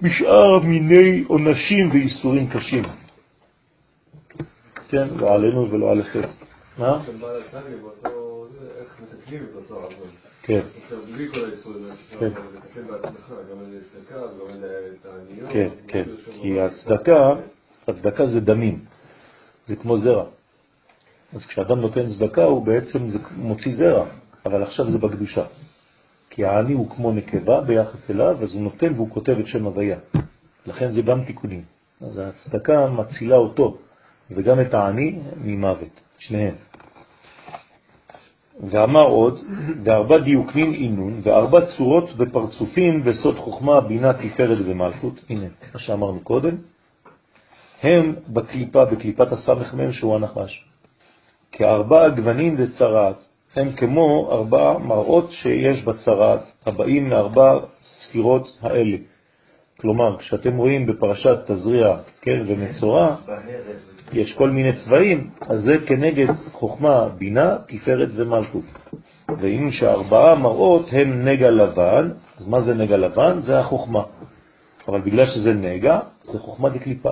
[0.02, 2.82] משאר מיני עונשים ואיסורים קשים.
[4.88, 6.20] כן, לא עלינו ולא עליכם.
[6.78, 7.04] מה?
[10.42, 10.60] כן.
[12.18, 12.30] כן.
[15.52, 16.04] כן, כן.
[16.42, 17.32] כי הצדקה,
[17.88, 18.84] הצדקה זה דמים.
[19.66, 20.24] זה כמו זרע.
[21.32, 22.98] אז כשאדם נותן צדקה הוא בעצם
[23.36, 24.06] מוציא זרע,
[24.46, 25.44] אבל עכשיו זה בקדושה.
[26.30, 29.98] כי העני הוא כמו נקבה ביחס אליו, אז הוא נותן והוא כותב את שם הוויה.
[30.66, 31.62] לכן זה גם תיקונים.
[32.00, 33.78] אז הצדקה מצילה אותו,
[34.30, 36.54] וגם את העני ממוות, שניהם.
[38.70, 39.38] ואמר עוד,
[39.82, 45.20] וארבע דיוקנים אינון, וארבע צורות ופרצופים בסוד חוכמה, בינה, תפארת ומלכות.
[45.30, 46.56] הנה, מה שאמרנו קודם,
[47.82, 50.64] הם בקליפה, בקליפת הסמ"ם שהוא הנחש.
[51.52, 58.96] כארבע גוונים וצרעת, הם כמו ארבע מראות שיש בצרעת, הבאים לארבע ספירות האלה.
[59.80, 63.16] כלומר, כשאתם רואים בפרשת תזריע כן, ומצורע,
[64.12, 68.64] יש כל מיני צבעים, אז זה כנגד חוכמה, בינה, תפארת ומלכות.
[69.38, 73.38] ואם שארבעה מראות הם נגע לבן, אז מה זה נגע לבן?
[73.38, 74.02] זה החוכמה.
[74.88, 77.10] אבל בגלל שזה נגע, זה חוכמה דקליפה.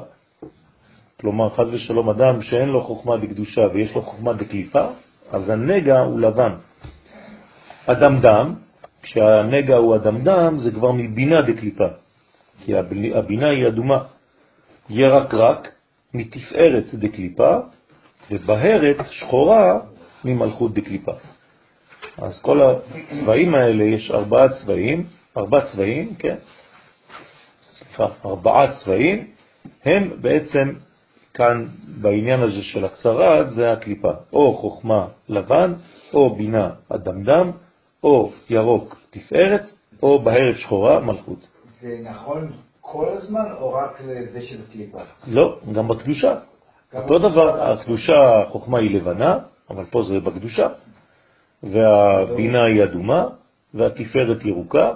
[1.21, 4.87] כלומר, חז ושלום אדם שאין לו חוכמה דקדושה ויש לו חוכמה דקליפה,
[5.31, 6.53] אז הנגע הוא לבן.
[7.87, 8.55] אדמדם,
[9.03, 11.89] כשהנגע הוא אדמדם, זה כבר מבינה דקליפה,
[12.61, 12.77] כי
[13.15, 13.99] הבינה היא אדומה.
[14.91, 15.76] ירקרק,
[16.17, 17.57] מתפארת דקליפה,
[18.31, 19.79] ובהרת שחורה
[20.25, 21.13] ממלכות דקליפה.
[22.19, 25.07] אז כל הצבעים האלה, יש ארבעה צבעים,
[25.37, 26.37] ארבעה צבעים, כן?
[27.79, 29.27] סליחה, ארבעה צבעים,
[29.85, 30.73] הם בעצם
[31.35, 31.67] כאן
[32.01, 35.73] בעניין הזה של הצרה זה הקליפה, או חוכמה לבן,
[36.15, 37.51] או בינה אדמדם,
[38.03, 39.63] או ירוק תפארת,
[40.03, 41.47] או בהרת שחורה מלכות.
[41.81, 42.53] זה נכון
[42.93, 44.99] כל הזמן או רק לזה של קליפה?
[45.27, 46.35] לא, גם בקדושה.
[46.95, 49.39] אותו דבר, הקדושה, החוכמה היא לבנה,
[49.71, 50.69] אבל פה זה בקדושה,
[51.63, 53.27] והבינה היא אדומה,
[53.75, 54.93] והתפארת ירוקה,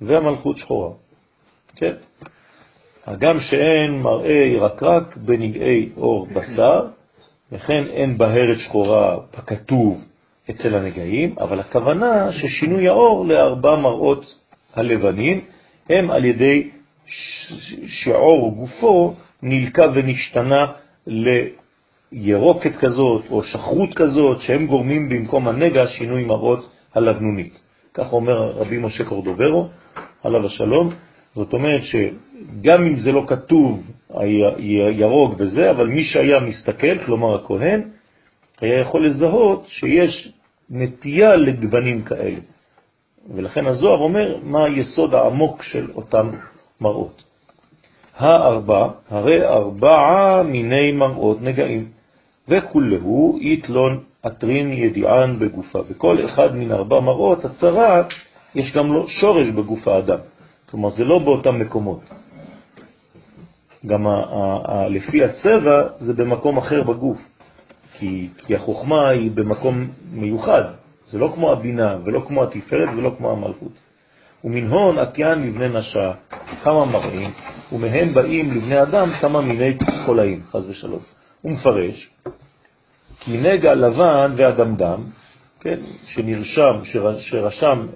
[0.00, 0.90] והמלכות שחורה.
[1.76, 1.92] כן?
[3.06, 6.86] הגם שאין מראה ירקרק בנגעי אור בשר,
[7.52, 10.04] וכן אין בהרת שחורה ככתוב
[10.50, 14.34] אצל הנגעים, אבל הכוונה ששינוי האור לארבע מראות
[14.74, 15.44] הלבנים
[15.90, 16.70] הם על ידי
[17.86, 20.66] שעור גופו נלקה ונשתנה
[22.12, 27.60] לירוקת כזאת או שחרות כזאת שהם גורמים במקום הנגע שינוי מראות הלבנונית.
[27.94, 29.68] כך אומר רבי משה קורדוברו,
[30.24, 30.90] עליו השלום,
[31.34, 33.90] זאת אומרת שגם אם זה לא כתוב
[34.90, 37.82] ירוק וזה, אבל מי שהיה מסתכל, כלומר הכהן,
[38.60, 40.32] היה יכול לזהות שיש
[40.70, 42.40] נטייה לגוונים כאלה.
[43.34, 46.30] ולכן הזוהר אומר מה היסוד העמוק של אותם
[46.80, 47.22] מראות.
[48.16, 51.88] הארבע, הרי ארבעה מיני מראות נגעים,
[52.48, 55.78] וכולהו יתלון אטרין ידיען בגופה.
[55.88, 58.02] וכל אחד מן ארבע מראות, הצרה,
[58.54, 60.18] יש גם לו שורש בגוף האדם.
[60.70, 62.00] כלומר, זה לא באותם מקומות.
[63.86, 64.06] גם
[64.88, 67.18] לפי הצבע זה במקום אחר בגוף,
[67.98, 70.62] כי, כי החוכמה היא במקום מיוחד,
[71.06, 73.72] זה לא כמו הבינה ולא כמו התפארת ולא כמו המלכות.
[74.44, 76.12] ומן הון עטיין לבני נשה
[76.62, 77.30] כמה מראים,
[77.72, 81.02] ומהם באים לבני אדם כמה מיני חולאים, חז ושלום.
[81.42, 82.10] הוא מפרש,
[83.20, 85.04] כי נגע לבן ואדמדם,
[85.60, 85.78] כן,
[86.08, 86.84] שנרשם,
[87.20, 87.86] שרשם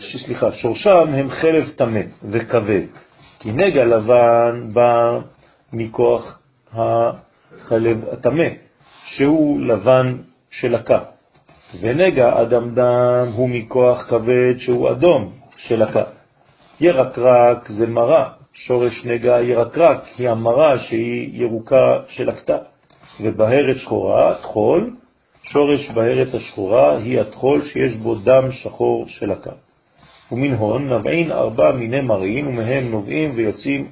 [0.00, 2.00] סליחה, שורשם הם חלב טמא
[2.30, 2.82] וכבד,
[3.38, 5.18] כי נגע לבן בא
[5.72, 6.38] מכוח
[6.72, 8.48] החלב הטמא,
[9.04, 10.16] שהוא לבן
[10.50, 10.98] של הקה,
[11.80, 16.04] ונגע אדמדם הוא מכוח כבד שהוא אדום של הקה.
[16.80, 22.58] ירקרק זה מרה, שורש נגע ירקרק היא המרה שהיא ירוקה של הקטה,
[23.20, 24.90] ובהרת שחורה, חול,
[25.42, 29.54] שורש בהרת השחורה היא התחול שיש בו דם שחור של הקר.
[30.32, 33.88] ומן הון נבעין ארבע מיני מראים, ומהם נובעים ויוצאים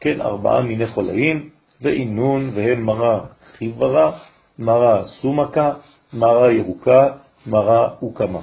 [0.00, 1.48] כן ארבעה מיני חולאים,
[1.80, 3.20] ואינון והם מרה
[3.56, 4.12] חיברה,
[4.58, 5.72] מרה סומקה,
[6.12, 7.08] מרה ירוקה,
[7.46, 8.40] מרה וקמה.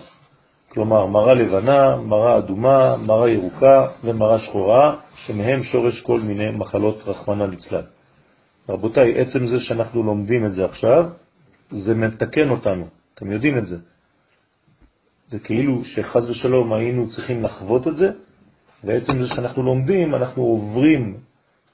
[0.69, 7.47] כלומר, מרה לבנה, מרה אדומה, מרה ירוקה ומרה שחורה, שמהם שורש כל מיני מחלות רחמנה
[7.47, 7.81] ליצלן.
[8.69, 11.09] רבותיי, עצם זה שאנחנו לומדים את זה עכשיו,
[11.71, 13.77] זה מתקן אותנו, אתם יודעים את זה.
[15.27, 18.11] זה כאילו שחז ושלום היינו צריכים לחוות את זה,
[18.83, 21.17] ועצם זה שאנחנו לומדים, אנחנו עוברים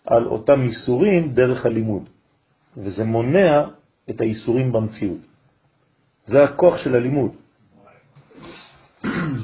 [0.06, 2.10] על אותם איסורים דרך הלימוד,
[2.78, 3.68] וזה מונע
[4.10, 5.31] את האיסורים במציאות.
[6.26, 7.32] זה הכוח של הלימוד.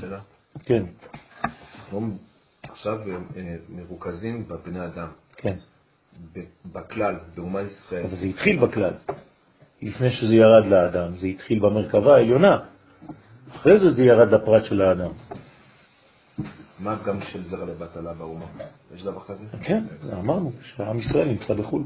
[0.02, 0.20] שאלה.
[0.64, 0.84] כן.
[1.80, 2.10] אנחנו
[2.64, 5.08] עכשיו אה, מרוכזים בבני אדם.
[5.36, 5.56] כן.
[6.74, 8.04] בכלל, באומה ישראל.
[8.04, 8.94] אבל זה התחיל בכלל.
[9.82, 12.60] לפני שזה ירד לאדם, זה התחיל במרכבה העליונה,
[13.56, 15.12] אחרי זה זה ירד לפרט של האדם.
[16.80, 18.46] מה גם של זרע לבטלה באומה?
[18.94, 19.46] יש דבר כזה?
[19.62, 19.84] כן,
[20.20, 21.84] אמרנו שעם ישראל נמצא בחו"ל.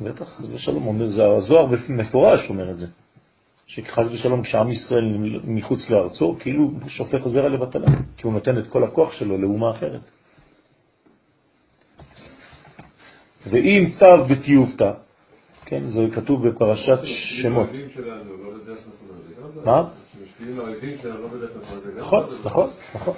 [0.00, 2.86] בטח, זה שלום אומר, זה הזוהר מפורש אומר את זה.
[3.66, 5.04] שחז ושלום כשעם ישראל
[5.44, 7.86] מחוץ לארצו, כאילו שופך זרע לבטלה,
[8.16, 10.00] כי הוא נותן את כל הכוח שלו לאומה אחרת.
[13.46, 14.90] ואם תו בתיובתא,
[15.66, 17.68] כן, זה כתוב בפרשת שמות.
[19.64, 19.84] מה?
[21.96, 23.14] נכון, נכון, נכון,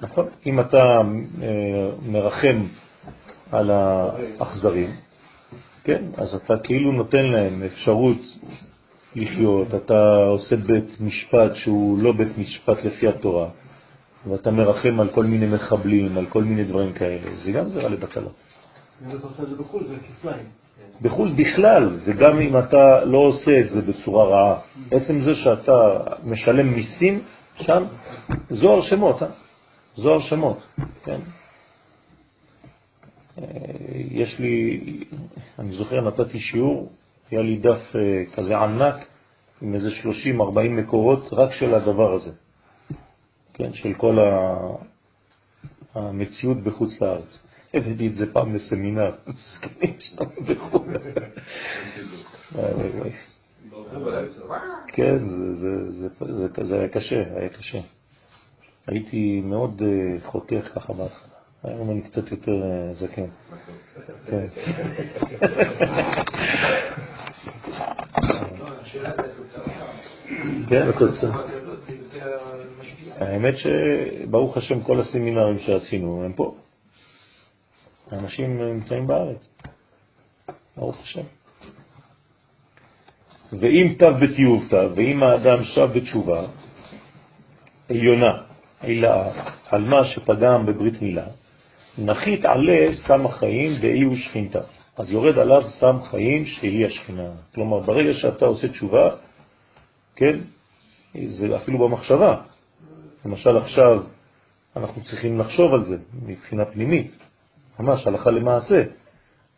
[0.00, 0.26] נכון.
[0.46, 1.00] אם אתה
[1.42, 2.66] אה, מרחם
[3.52, 4.90] על האכזרים,
[5.84, 6.04] כן?
[6.16, 8.18] אז אתה כאילו נותן להם אפשרות
[9.18, 13.48] לחיות, אתה עושה בית משפט שהוא לא בית משפט לפי התורה,
[14.26, 18.28] ואתה מרחם על כל מיני מחבלים, על כל מיני דברים כאלה, זה גם זרע לבטלה.
[19.02, 20.46] אם אתה עושה את זה בחו"ל, זה כפליים.
[21.02, 24.60] בחו"ל בכלל, זה גם אם אתה לא עושה את זה בצורה רעה.
[24.90, 27.20] עצם זה שאתה משלם מיסים
[27.56, 27.84] שם,
[28.50, 29.28] זוהר שמות, אה?
[29.96, 30.58] זוהר שמות,
[31.04, 31.20] כן?
[33.38, 33.44] אה,
[34.10, 34.80] יש לי,
[35.58, 36.88] אני זוכר, נתתי שיעור,
[37.30, 39.06] היה לי דף אה, כזה ענק
[39.62, 42.30] עם איזה 30-40 מקורות רק של הדבר הזה,
[43.54, 44.18] כן, של כל
[45.94, 47.38] המציאות בחוץ לארץ.
[47.74, 50.96] הבאתי את זה פעם לסמינר, מסכנים שם בחו"ל.
[54.86, 55.18] כן,
[56.62, 57.80] זה היה קשה, היה קשה.
[58.86, 61.37] הייתי מאוד אה, חותך ככה בהתחלה.
[61.64, 63.26] היום אני קצת יותר אה, זקן.
[64.26, 64.46] כן.
[70.68, 70.88] כן,
[73.20, 76.54] האמת שברוך השם כל הסמינרים שעשינו הם פה.
[78.10, 79.48] האנשים נמצאים בארץ.
[80.76, 81.24] ברוך השם.
[83.52, 86.46] ואם תו בתיובתא, ואם האדם שב בתשובה
[87.90, 88.42] עליונה,
[88.80, 89.30] עילאה,
[89.70, 91.26] על מה שפגם בברית מילה,
[91.98, 94.60] נחית עלה סם החיים באי ושכינתה.
[94.96, 97.30] אז יורד עליו סם חיים שהיא השכינה.
[97.54, 99.10] כלומר, ברגע שאתה עושה תשובה,
[100.16, 100.38] כן,
[101.26, 102.36] זה אפילו במחשבה.
[103.24, 104.02] למשל עכשיו
[104.76, 105.96] אנחנו צריכים לחשוב על זה
[106.26, 107.18] מבחינה פנימית.
[107.80, 108.82] ממש הלכה למעשה.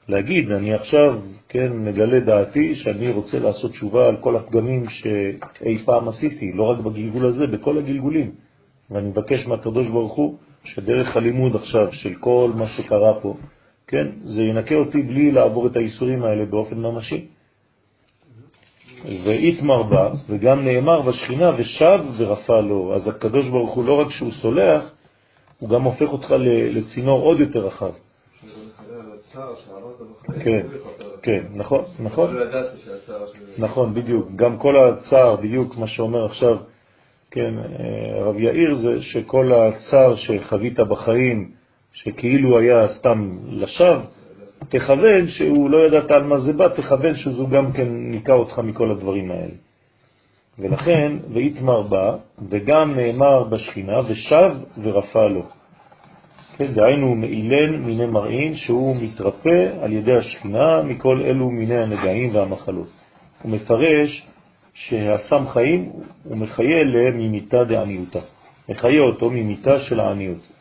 [0.09, 6.09] להגיד, אני עכשיו, כן, מגלה דעתי שאני רוצה לעשות תשובה על כל הפגמים שאי פעם
[6.09, 8.31] עשיתי, לא רק בגלגול הזה, בכל הגלגולים.
[8.91, 13.35] ואני מבקש מהקדוש ברוך הוא שדרך הלימוד עכשיו של כל מה שקרה פה,
[13.87, 17.27] כן, זה ינקה אותי בלי לעבור את האיסורים האלה באופן ממשי.
[19.25, 22.95] ואיתמר בה, וגם נאמר בשכינה ושב ורפא לו.
[22.95, 24.93] אז הקדוש ברוך הוא לא רק שהוא סולח,
[25.59, 27.91] הוא גם הופך אותך לצינור עוד יותר רחב.
[30.45, 30.67] כן,
[31.23, 32.37] כן, נכון, נכון.
[33.59, 34.29] נכון, בדיוק.
[34.37, 36.57] גם כל הצער, בדיוק מה שאומר עכשיו,
[37.31, 41.51] כן, אה, רב יאיר, זה שכל הצער שחווית בחיים,
[41.93, 44.01] שכאילו היה סתם לשווא,
[44.69, 48.91] תכוון שהוא לא ידעת על מה זה בא, תכוון שזו גם כן ניקה אותך מכל
[48.91, 49.55] הדברים האלה.
[50.59, 52.17] ולכן, ויתמר בה,
[52.49, 54.51] וגם נאמר בשכינה, ושב
[54.83, 55.43] ורפא לו.
[56.57, 62.89] כן, דהיינו מאילן מיני מראים שהוא מתרפא על ידי השכינה מכל אלו מיני הנגעים והמחלות.
[63.43, 64.27] הוא מפרש
[64.89, 65.93] שהסם חיים
[66.25, 68.19] הוא מחיה למימיתה דעניותה.
[68.69, 70.53] מחיה אותו ממיתה של העניות.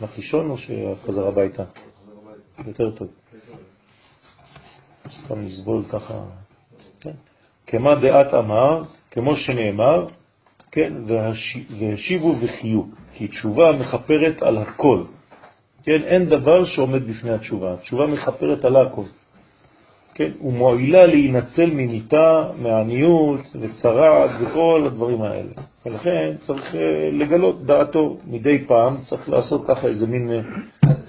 [0.00, 1.64] הלך או שחזר הביתה?
[2.66, 3.08] יותר טוב.
[5.08, 6.20] סתם נסבול ככה.
[7.00, 7.10] כן.
[7.66, 10.06] כמה דעת אמר, כמו שנאמר,
[10.72, 10.92] כן,
[11.78, 12.82] והשיבו וחיו,
[13.12, 15.02] כי תשובה מחפרת על הכל.
[15.82, 17.74] כן, אין דבר שעומד בפני התשובה.
[17.74, 19.04] התשובה מחפרת על הכל.
[20.16, 25.52] כן, ומועילה להינצל ממיטה, מעניות וצרעת וכל הדברים האלה.
[25.86, 26.80] ולכן צריך אה,
[27.12, 30.40] לגלות דעתו מדי פעם, צריך לעשות ככה איזה מין אה,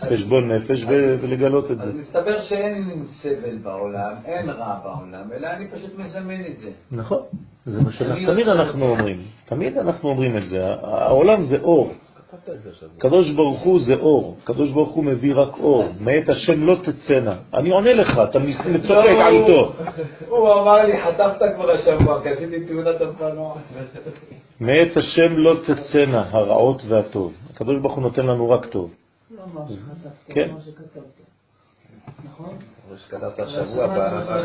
[0.10, 0.86] חשבון נפש
[1.22, 1.84] ולגלות את זה.
[1.84, 6.70] אז מסתבר שאין סבל בעולם, אין רע בעולם, אלא אני פשוט מזמן את זה.
[6.92, 7.22] נכון,
[7.66, 11.94] זה מה שתמיד אנחנו אומרים, תמיד אנחנו אומרים את זה, העולם זה אור.
[12.97, 17.35] קדוש ברוך הוא זה אור, קדוש ברוך הוא מביא רק אור, מאת השם לא תצאנה.
[17.53, 19.73] אני עונה לך, אתה מצוחק איתו.
[20.27, 23.55] הוא אמר לי, חטפת כבר השבוע, כי עשיתי תאונת אופנוע.
[24.61, 27.34] מאת השם לא תצאנה הרעות והטוב.
[27.53, 28.93] הקדוש ברוך הוא נותן לנו רק טוב.
[29.31, 30.49] לא אמר שכתבת, כן.
[30.49, 31.27] אמר שכתבת.
[32.26, 32.57] נכון?
[32.91, 33.88] מה שכתבת השבוע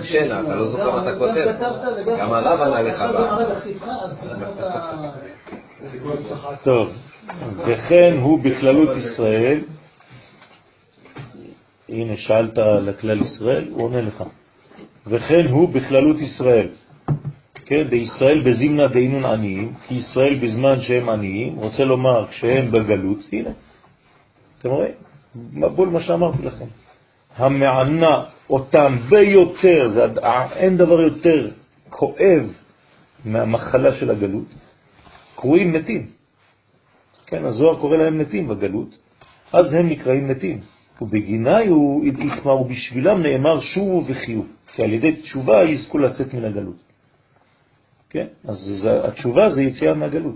[0.00, 1.46] בשינה, אתה לא זוכר מה אתה גם כותב.
[2.20, 3.04] גם הרב ענה לך.
[6.64, 6.88] טוב,
[7.56, 9.60] וכן הוא בכללות ישראל,
[11.88, 14.24] הנה שאלת על הכלל ישראל, הוא עונה לך.
[15.06, 16.68] וכן הוא בכללות ישראל.
[17.66, 23.50] כן, בישראל בזימנה דינון עניים, כי ישראל בזמן שהם עניים, רוצה לומר כשהם בגלות, הנה,
[24.58, 24.94] אתם רואים?
[25.52, 26.64] מבול מה שאמרתי לכם.
[27.36, 30.04] המענה אותם ביותר, זה,
[30.52, 31.50] אין דבר יותר
[31.88, 32.52] כואב
[33.24, 34.54] מהמחלה של הגלות,
[35.34, 36.21] קרואים מתים.
[37.32, 38.96] כן, הזוהר קורא להם מתים בגלות,
[39.52, 40.60] אז הם נקראים מתים.
[41.02, 44.42] ובגיני הוא יתמר, ובשבילם נאמר שובו וחיו,
[44.74, 46.76] כי על ידי תשובה יזכו לצאת מן הגלות.
[48.10, 50.34] כן, אז זה, התשובה זה יציאה מהגלות,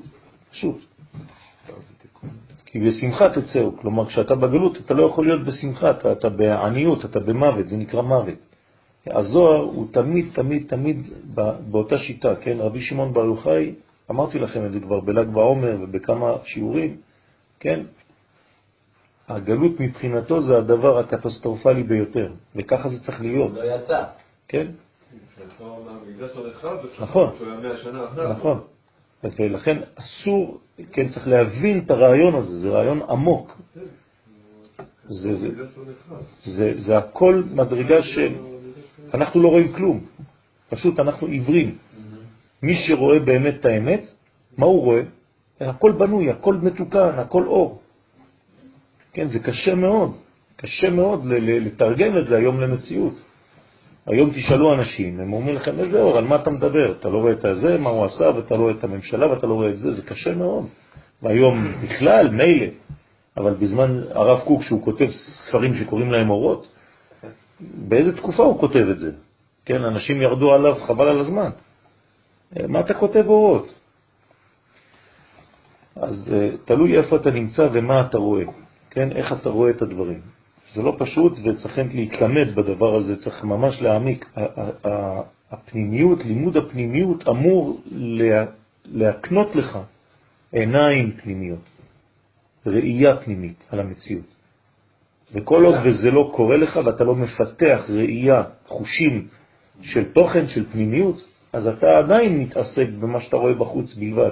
[0.51, 0.79] פשוט.
[2.67, 3.77] כי בשמחה תצאו.
[3.77, 8.03] כלומר, כשאתה בגלות אתה לא יכול להיות בשמחה, אתה, אתה בעניות, אתה במוות, זה נקרא
[8.03, 8.41] מוות.
[9.07, 10.99] הזוהר הוא תמיד, תמיד, תמיד
[11.71, 12.57] באותה שיטה, כן?
[12.61, 13.75] רבי שמעון בר יוחאי,
[14.11, 16.97] אמרתי לכם את זה כבר בל"ג בעומר ובכמה שיעורים,
[17.61, 17.81] כן?
[19.29, 23.53] הגלות מבחינתו זה הדבר הקטסטרופלי ביותר, וככה זה צריך להיות.
[23.53, 24.05] לא יצא.
[24.49, 24.67] כן?
[27.01, 27.31] נכון,
[28.31, 28.61] נכון.
[29.39, 30.61] ולכן אסור,
[30.93, 33.61] כן, צריך להבין את הרעיון הזה, זה רעיון עמוק.
[35.09, 35.49] זה, זה,
[36.45, 40.01] זה, זה הכל מדרגה שאנחנו לא רואים כלום,
[40.71, 41.79] פשוט אנחנו עיוורים.
[42.67, 44.03] מי שרואה באמת את האמת,
[44.59, 45.03] מה הוא רואה?
[45.61, 47.81] הכל בנוי, הכל מתוקן, הכל אור.
[49.13, 50.17] כן, זה קשה מאוד,
[50.57, 53.15] קשה מאוד לתרגם את זה היום למציאות.
[54.07, 56.93] היום תשאלו אנשים, הם אומרים לכם, איזה אור, על מה אתה מדבר?
[56.93, 59.55] אתה לא רואה את זה, מה הוא עשה, ואתה לא רואה את הממשלה, ואתה לא
[59.55, 60.65] רואה את זה, זה קשה מאוד.
[61.23, 62.67] והיום בכלל, מילא,
[63.37, 66.69] אבל בזמן הרב קוק, שהוא כותב ספרים שקוראים להם אורות,
[67.61, 69.11] באיזה תקופה הוא כותב את זה?
[69.65, 71.51] כן, אנשים ירדו עליו, חבל על הזמן.
[72.69, 73.75] מה אתה כותב אורות?
[75.97, 78.45] אז אה, תלוי איפה אתה נמצא ומה אתה רואה,
[78.91, 80.21] כן, איך אתה רואה את הדברים.
[80.75, 84.27] זה לא פשוט וצריכים להתלמד בדבר הזה, צריך ממש להעמיק.
[85.51, 87.81] הפנימיות, לימוד הפנימיות אמור
[88.85, 89.79] להקנות לך
[90.53, 91.65] עיניים פנימיות,
[92.67, 94.25] ראייה פנימית על המציאות.
[95.33, 99.29] וכל עוד וזה לא קורה לך ואתה לא מפתח ראייה, חושים
[99.83, 101.17] של תוכן, של פנימיות,
[101.57, 104.31] אז אתה עדיין מתעסק במה שאתה רואה בחוץ בלבד.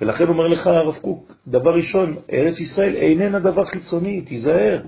[0.00, 4.82] ולכן אומר לך הרב קוק, דבר ראשון, ארץ ישראל איננה דבר חיצוני, תיזהר.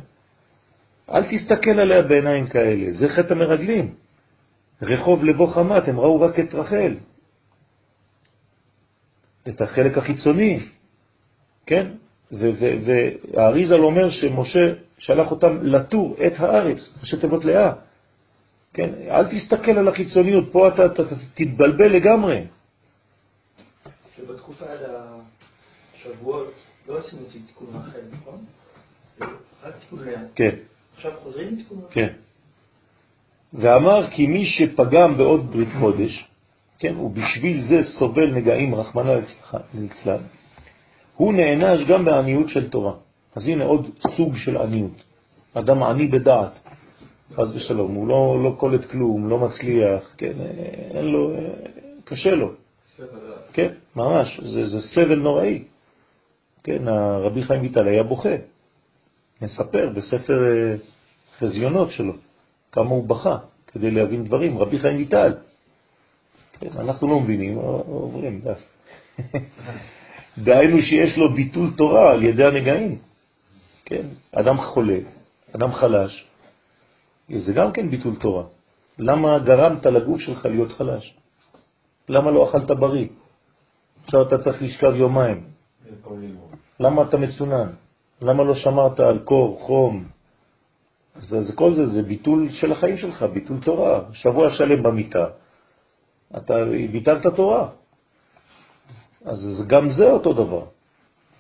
[1.11, 3.95] אל תסתכל עליה בעיניים כאלה, זה חטא המרגלים.
[4.83, 6.95] רחוב לבו חמת, הם ראו רק את רחל.
[9.49, 10.61] את החלק החיצוני,
[11.67, 11.87] כן?
[12.33, 17.73] והאריזל אומר שמשה שלח אותם לטור את הארץ, ראשי לאה.
[18.75, 18.91] כן?
[19.11, 22.45] אל תסתכל על החיצוניות, פה אתה, אתה, אתה תתבלבל לגמרי.
[24.17, 24.79] שבתקופה עד
[25.95, 26.55] השבועות
[26.89, 28.45] לא עשינו תיקון רחל, נכון?
[29.63, 30.21] רק תיקון לאה.
[30.35, 30.57] כן.
[30.97, 31.95] עכשיו חוזרים לתיקון רחל?
[31.95, 32.13] כן.
[33.53, 36.29] ואמר כי מי שפגם בעוד ברית קודש,
[36.79, 39.13] כן, ובשביל זה סובל נגעים רחמנה
[39.75, 40.23] ליצלן,
[41.17, 42.93] הוא נענש גם בעניות של תורה.
[43.37, 45.03] אז הנה עוד סוג של עניות.
[45.55, 46.53] אדם עני בדעת,
[47.35, 50.33] חז ושלום, הוא לא, לא קולט כלום, לא מצליח, כן,
[50.91, 51.33] אין לו,
[52.05, 52.53] קשה לו.
[53.53, 55.65] כן, ממש, זה, זה סבל נוראי.
[56.65, 58.37] כן, הרבי חיים ויטל היה בוכה,
[59.43, 60.77] מספר בספר אה,
[61.39, 62.13] חזיונות שלו
[62.73, 65.35] כמה הוא בכה כדי להבין דברים, רבי חיים ויטל.
[66.61, 68.61] כן, אנחנו לא מבינים, עוברים דף.
[70.45, 72.99] דהיינו שיש לו ביטול תורה על ידי הנגעים.
[73.85, 74.99] כן, אדם חולה,
[75.57, 76.27] אדם חלש,
[77.39, 78.45] זה גם כן ביטול תורה.
[78.99, 81.15] למה גרמת לגוף שלך להיות חלש?
[82.09, 83.09] למה לא אכלת בריא?
[84.05, 85.45] עכשיו אתה צריך לשכב יומיים.
[86.81, 87.69] למה אתה מצונן?
[88.23, 90.05] למה לא שמרת על קור, חום?
[91.15, 94.05] אז, אז כל זה זה ביטול של החיים שלך, ביטול תורה.
[94.13, 95.27] שבוע שלם במיטה,
[96.37, 96.55] אתה
[96.93, 97.69] ביטלת תורה.
[99.25, 100.65] אז גם זה אותו דבר.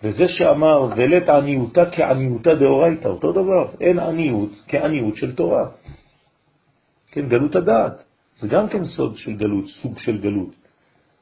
[0.02, 3.68] וזה שאמר, ולת עניותה כעניותה דאורייתא, אותו דבר.
[3.81, 5.68] אין עניות כעניות של תורה.
[7.10, 8.05] כן, גלות הדעת.
[8.36, 10.55] זה גם כן סוד של גלות, סוג של גלות.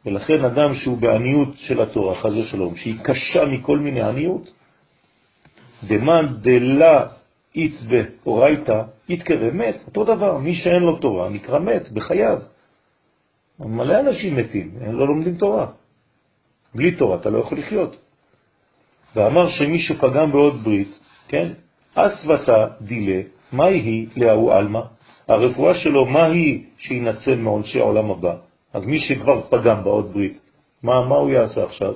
[0.06, 4.52] ולכן אדם שהוא בעניות של התורה, חז ושלום, שהיא קשה מכל מיני עניות,
[5.84, 7.06] דמן דלה
[7.54, 12.38] אית ואורייתא, יתקרב מת, אותו דבר, מי שאין לו תורה נקרא מת בחייו.
[13.58, 15.66] מלא אנשים מתים, הם לא לומדים תורה.
[16.74, 17.96] בלי תורה אתה לא יכול לחיות.
[19.16, 20.98] ואמר שמי שפגם בעוד ברית,
[21.28, 21.48] כן,
[21.94, 23.22] אסוותה דילה,
[23.52, 24.82] מה היא להוא אלמה?
[25.28, 28.34] הרפואה שלו, מה היא שינצל מעונשי העולם הבא?
[28.72, 30.40] אז מי שכבר פגם בעוד ברית,
[30.82, 31.94] מה, מה הוא יעשה עכשיו?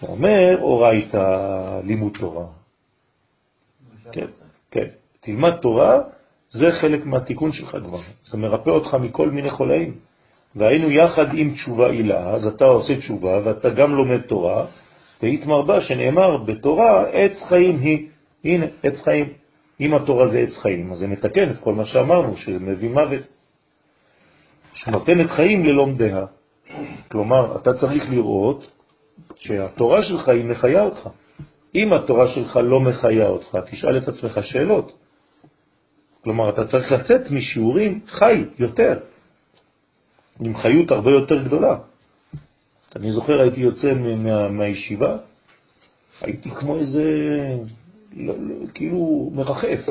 [0.00, 2.46] הוא אומר, אורייתא לימוד תורה.
[4.12, 4.26] כן,
[4.70, 4.86] כן.
[5.20, 5.98] תלמד תורה,
[6.50, 7.98] זה חלק מהתיקון שלך כבר.
[8.22, 9.94] זה מרפא אותך מכל מיני חולאים.
[10.56, 14.66] והיינו יחד עם תשובה עילה, אז אתה עושה תשובה ואתה גם לומד תורה,
[15.22, 18.08] והתמר בה שנאמר בתורה עץ חיים היא.
[18.44, 19.32] הנה, עץ חיים.
[19.80, 23.22] אם התורה זה עץ חיים, אז זה מתקן את כל מה שאמרנו, שמביא מוות.
[24.74, 26.24] שנותנת חיים ללומדיה.
[27.08, 28.70] כלומר, אתה צריך לראות
[29.36, 31.08] שהתורה שלך היא מחיה אותך.
[31.74, 34.92] אם התורה שלך לא מחיה אותך, תשאל את עצמך שאלות.
[36.24, 38.98] כלומר, אתה צריך לצאת משיעורים חי יותר,
[40.40, 41.76] עם חיות הרבה יותר גדולה.
[42.96, 45.16] אני זוכר, הייתי יוצא מה, מהישיבה,
[46.20, 47.04] הייתי כמו איזה,
[48.16, 49.86] לא, לא, כאילו מרחף,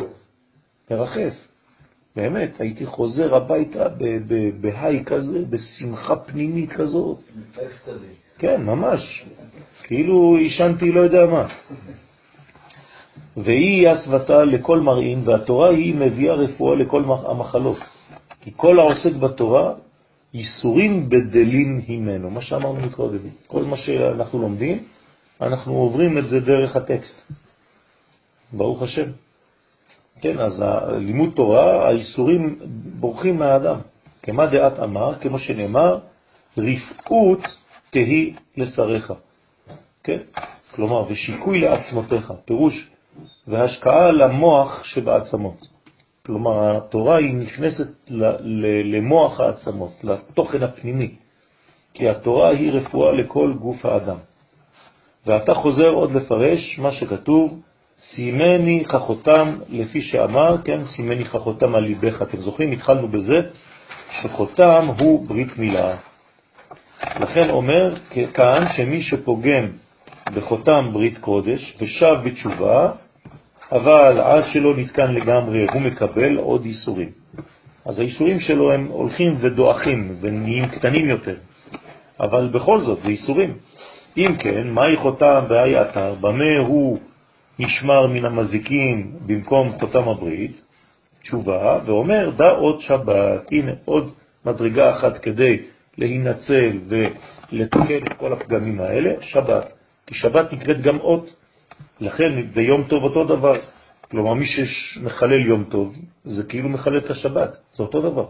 [0.92, 1.34] מרחף.
[2.16, 3.86] באמת, הייתי חוזר הביתה
[4.62, 7.18] בהיי כזה, בשמחה פנימית כזאת.
[8.38, 9.26] כן, ממש.
[9.84, 11.48] כאילו עישנתי לא יודע מה.
[13.38, 17.78] והיא הסבתה לכל מראים, והתורה היא מביאה רפואה לכל המחלות.
[18.42, 19.74] כי כל העוסק בתורה,
[20.34, 23.20] ייסורים בדלים הימנו, מה שאמרנו מקודם.
[23.48, 24.84] כל מה שאנחנו לומדים,
[25.42, 27.22] אנחנו עוברים את זה דרך הטקסט.
[28.54, 29.12] ברוך השם.
[30.22, 30.64] כן, אז
[30.98, 32.60] לימוד תורה, האיסורים
[33.00, 33.80] בורחים מהאדם.
[34.24, 36.00] כמה דעת אמר, כמו שנאמר,
[36.58, 37.42] רפאות
[37.90, 39.14] תהי לשריך.
[40.04, 40.20] כן?
[40.72, 42.90] כלומר, ושיקוי לעצמותיך, פירוש,
[43.48, 45.69] והשקעה למוח שבעצמות.
[46.30, 48.12] כלומר, התורה היא נכנסת
[48.86, 51.16] למוח העצמות, לתוכן הפנימי,
[51.94, 54.18] כי התורה היא רפואה לכל גוף האדם.
[55.26, 57.62] ואתה חוזר עוד לפרש מה שכתוב,
[58.00, 62.22] סימני חכותם, לפי שאמר, כן, סימני חכותם על ליבך.
[62.22, 62.72] אתם זוכרים?
[62.72, 63.42] התחלנו בזה
[64.22, 65.96] שחותם הוא ברית מילה.
[67.20, 67.96] לכן אומר
[68.34, 69.68] כאן שמי שפוגם
[70.36, 72.92] בחותם ברית קודש ושב בתשובה,
[73.72, 77.10] אבל עד שלא נתקן לגמרי הוא מקבל עוד איסורים.
[77.86, 81.36] אז האיסורים שלו הם הולכים ודואחים ונהיים קטנים יותר,
[82.20, 83.54] אבל בכל זאת זה איסורים.
[84.18, 87.00] אם כן, מהי חותם והי אתר, במה הוא
[87.60, 90.62] נשמר מן המזיקים במקום חותם הברית,
[91.22, 94.14] תשובה, ואומר, דע עוד שבת, הנה עוד
[94.46, 95.58] מדרגה אחת כדי
[95.98, 99.74] להינצל ולתקן את כל הפגמים האלה, שבת.
[100.08, 101.30] כי שבת נקראת גם אות,
[102.02, 103.56] לכן ביום טוב אותו דבר.
[104.12, 108.26] כלומר, מי שמחלל יום טוב, זה כאילו מחלל את השבת, זה אותו דבר.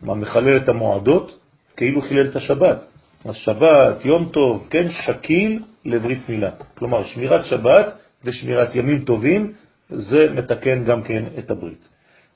[0.00, 1.38] מה מחלל את המועדות,
[1.76, 2.78] כאילו חילל את השבת.
[3.24, 6.50] השבת, יום טוב, כן, שקיל לברית מילה.
[6.78, 9.52] כלומר, שמירת שבת ושמירת ימים טובים,
[9.90, 11.88] זה מתקן גם כן את הברית.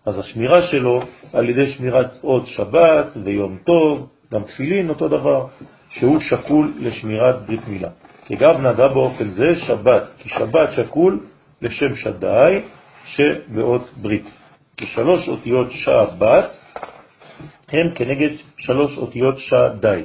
[0.06, 1.02] אז השמירה שלו
[1.32, 5.46] על ידי שמירת עוד שבת ויום טוב, גם תפילין אותו דבר,
[5.90, 7.88] שהוא שקול לשמירת ברית מילה.
[8.26, 11.20] כי גב נדע באופן זה שבת, כי שבת שקול
[11.62, 12.62] לשם שדאי
[13.04, 14.26] שבאות ברית.
[14.76, 16.50] כי שלוש אותיות שבת
[17.68, 20.04] הן כנגד שלוש אותיות שדאי.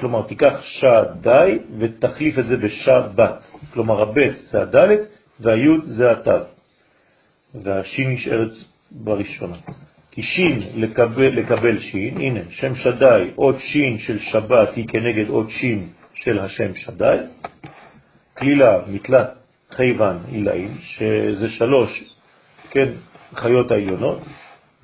[0.00, 3.42] כלומר, תיקח שדאי ותחליף את זה בשבת.
[3.72, 5.00] כלומר, הבית זה הדלת
[5.40, 6.44] והיוד זה התו.
[7.54, 8.52] והשין נשארת
[8.90, 9.56] בראשונה.
[10.10, 15.50] כי שין לקבל, לקבל שין, הנה, שם שדאי, עוד שין של שבת היא כנגד עוד
[15.50, 15.88] שין
[16.24, 17.18] של השם שדאי.
[18.38, 19.30] כלילה, מתלת,
[19.70, 22.04] חייבן, עילאים, שזה שלוש,
[22.70, 22.88] כן,
[23.34, 24.18] חיות העליונות,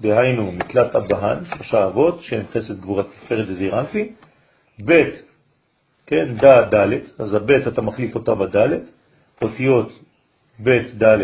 [0.00, 4.12] דהיינו מתלת אבהן, שלושה אבות, שהם חסד גבורת תפארת וזירנפי,
[4.84, 5.02] ב',
[6.06, 8.78] כן, ד', ד', אז הב' אתה מחליף אותה בד',
[9.42, 9.92] אותיות
[10.62, 11.18] ב', ד',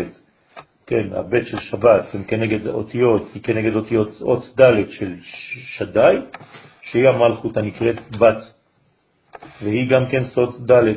[0.87, 5.15] כן, הב' של שבת הם כנגד אותיות, היא כנגד אותיות אות ד' של
[5.77, 6.17] שדאי,
[6.81, 8.56] שהיא המלכות הנקראת בת,
[9.61, 10.93] והיא גם כן סוד ד',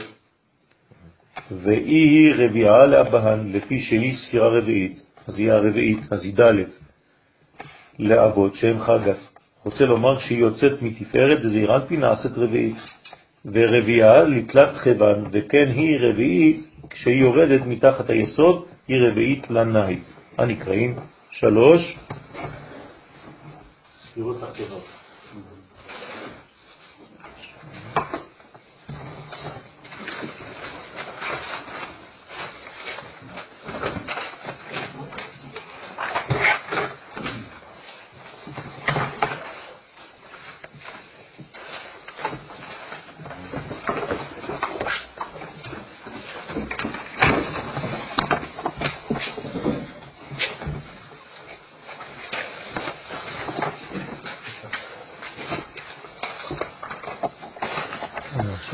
[1.51, 6.65] והיא היא רביעה לאבהן, לפי שהיא ספירה רביעית, אז היא הרביעית, אז היא ד'
[7.99, 9.19] לאבות שהם חגת.
[9.65, 12.77] רוצה לומר שהיא יוצאת מתפארת וזעירנפי נעשית רביעית.
[13.45, 16.61] ורביעה לתלת חבן, וכן היא רביעית,
[16.91, 19.99] כשהיא יורדת מתחת היסוד, היא רביעית לנאי.
[20.39, 20.97] הנקראים
[21.31, 21.99] שלוש
[24.03, 25.00] ספירות תחתונות.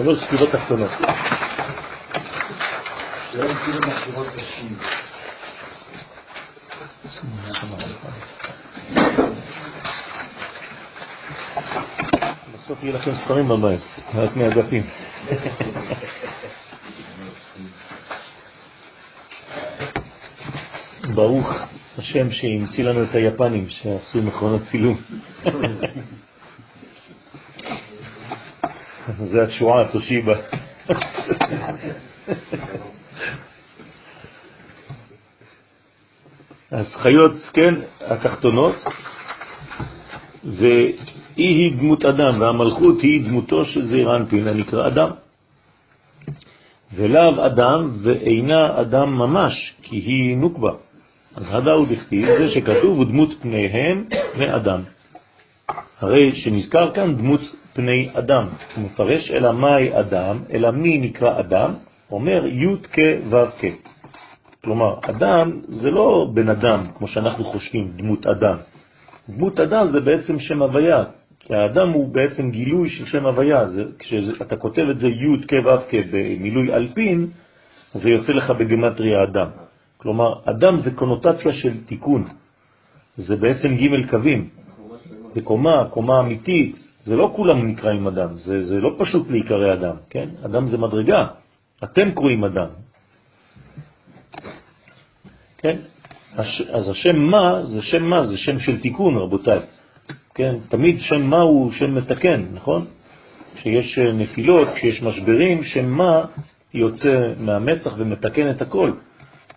[0.06, 0.90] שלוש ספירות תחתונות.
[12.54, 13.80] בסוף יהיה לכם ספרים בבית,
[14.14, 14.82] רק מהדפים.
[21.14, 21.52] ברוך
[21.98, 25.00] השם שהמציא לנו את היפנים שעשו מכונות צילום.
[29.24, 30.34] זה התשועה, תושיבה.
[36.70, 38.74] אז חיות, כן, התחתונות,
[40.44, 40.94] והיא
[41.36, 45.10] היא דמות אדם, והמלכות היא דמותו של זעיר אנפין, הנקרא אדם.
[46.94, 50.72] ולאו אדם ואינה אדם ממש, כי היא נוקבה.
[51.36, 54.04] אז הדאו דכתיב זה שכתוב דמות פניהם
[54.38, 54.80] מאדם.
[56.00, 57.40] הרי שנזכר כאן דמות
[57.76, 58.48] פני אדם.
[58.76, 61.74] הוא מפרש אלא מהי אדם, אלא מי נקרא אדם,
[62.10, 62.98] אומר י' כ'
[63.30, 63.64] ו' כ'.
[64.64, 68.56] כלומר, אדם זה לא בן אדם, כמו שאנחנו חושבים, דמות אדם.
[69.28, 71.04] דמות אדם זה בעצם שם הוויה,
[71.40, 73.66] כי האדם הוא בעצם גילוי של שם הוויה.
[73.66, 77.26] זה, כשאתה כותב את זה י' כ' ו' כ' במילוי אלפין,
[77.92, 79.48] זה יוצא לך בגמטריה אדם.
[79.96, 82.28] כלומר, אדם זה קונוטציה של תיקון.
[83.16, 84.48] זה בעצם ג' קווים.
[85.28, 86.85] זה קומה, קומה אמיתית.
[87.06, 90.28] זה לא כולם נקראים אדם, זה, זה לא פשוט להיקרא אדם, כן?
[90.44, 91.26] אדם זה מדרגה.
[91.84, 92.66] אתם קרואים אדם.
[95.58, 95.76] כן?
[96.72, 99.60] אז השם מה זה שם מה, זה שם של תיקון, רבותיי.
[100.34, 100.54] כן?
[100.68, 102.86] תמיד שם מה הוא שם מתקן, נכון?
[103.54, 106.24] כשיש נפילות, כשיש משברים, שם מה
[106.74, 108.92] יוצא מהמצח ומתקן את הכל.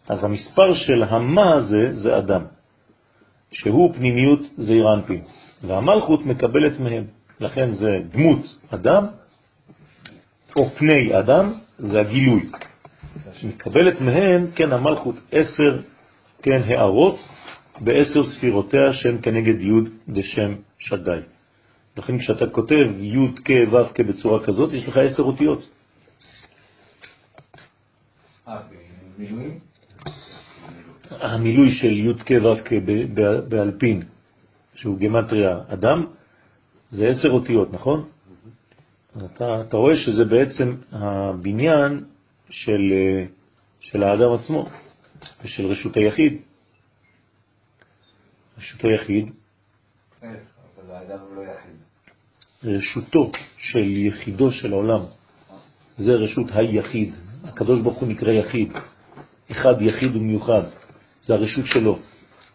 [0.10, 2.42] אז המספר של המה הזה זה אדם,
[3.52, 4.86] שהוא פנימיות זעיר
[5.64, 7.19] והמלכות מקבלת מהם.
[7.40, 9.06] לכן זה דמות אדם,
[10.56, 12.50] או פני אדם, זה הגילוי.
[13.44, 15.82] מקבלת מהם, כן, המלכות עשר,
[16.42, 17.20] כן, הערות,
[17.80, 19.72] בעשר ספירותיה שם כנגד י'
[20.10, 21.20] דשם שדי.
[21.98, 25.70] לכן כשאתה כותב י' כ' ו' כ' בצורה כזאת, יש לך עשר אותיות.
[28.48, 28.60] אה?
[31.10, 32.74] המילוי של י' כ' ו' כ'
[33.50, 34.04] באלפין,
[34.76, 36.06] שהוא גמטריה אדם,
[36.90, 38.10] זה עשר אותיות, נכון?
[39.16, 42.04] אז אתה, אתה רואה שזה בעצם הבניין
[42.50, 42.94] של,
[43.80, 44.70] של האדם עצמו
[45.44, 46.42] ושל רשות היחיד.
[48.58, 49.32] רשות היחיד.
[52.64, 55.02] רשותו של יחידו של העולם,
[55.98, 57.14] זה רשות היחיד.
[57.44, 58.74] הקדוש ברוך הוא נקרא יחיד,
[59.52, 60.64] אחד יחיד ומיוחד.
[61.26, 62.00] זה הרשות שלו.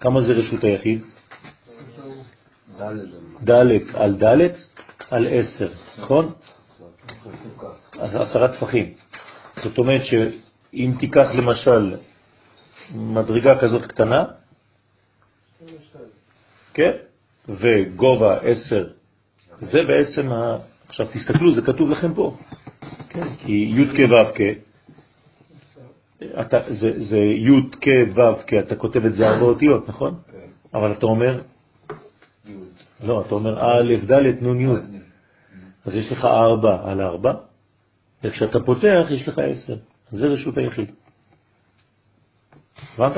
[0.01, 1.01] כמה זה רשות היחיד?
[3.45, 3.51] ד'
[3.95, 4.51] על ד'
[5.11, 5.69] על עשר,
[5.99, 6.33] נכון?
[8.01, 8.93] אז עשרה טפחים.
[9.63, 11.97] זאת אומרת שאם תיקח למשל
[12.95, 14.25] מדרגה כזאת קטנה,
[16.75, 16.93] כן,
[17.49, 18.89] וגובה עשר,
[19.61, 20.59] זה בעצם, ה...
[20.89, 22.37] עכשיו תסתכלו, זה כתוב לכם פה,
[23.09, 24.41] כן, כי י' כ' ו' כ',
[26.97, 30.15] זה, י' כ' ו' כ', אתה כותב את זה ארבע אותיות, נכון?
[30.33, 30.39] כן.
[30.75, 31.41] אבל אתה אומר,
[33.03, 34.67] לא, אתה אומר א', ד', נ', י'.
[35.85, 37.33] אז יש לך ארבע על ארבע,
[38.25, 39.77] וכשאתה פותח יש לך עשר.
[40.11, 40.91] זה רשות היחיד.
[42.95, 43.17] הבנת?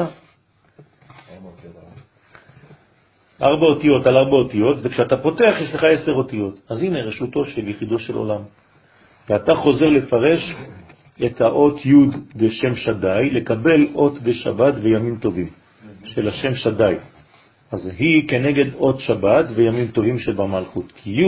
[3.43, 6.61] ארבע אותיות על ארבע אותיות, וכשאתה פותח יש לך עשר אותיות.
[6.69, 8.43] אז הנה רשותו של יחידו של עולם.
[9.29, 10.57] ואתה חוזר לפרש
[11.27, 11.95] את האות י'
[12.37, 15.49] בשם שדי, לקבל אות בשבת וימים טובים
[16.05, 16.95] של השם שדי.
[17.71, 20.93] אז היא כנגד אות שבת וימים טובים שבמלכות.
[20.97, 21.25] כי י'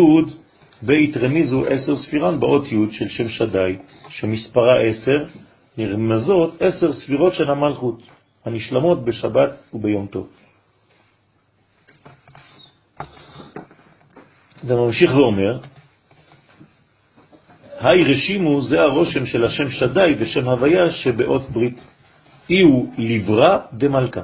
[0.83, 3.77] בית רמיזו עשר ספירן באות י' של שם שדי,
[4.09, 5.25] שמספרה עשר,
[5.79, 8.03] נרמזות עשר ספירות של המלכות,
[8.45, 10.29] הנשלמות בשבת וביום טוב.
[14.65, 15.59] וממשיך ואומר,
[17.81, 21.81] היי רשימו זה הרושם של השם שדי ושם הוויה שבאות ברית.
[22.51, 24.23] אי הוא ליברה דמלכה.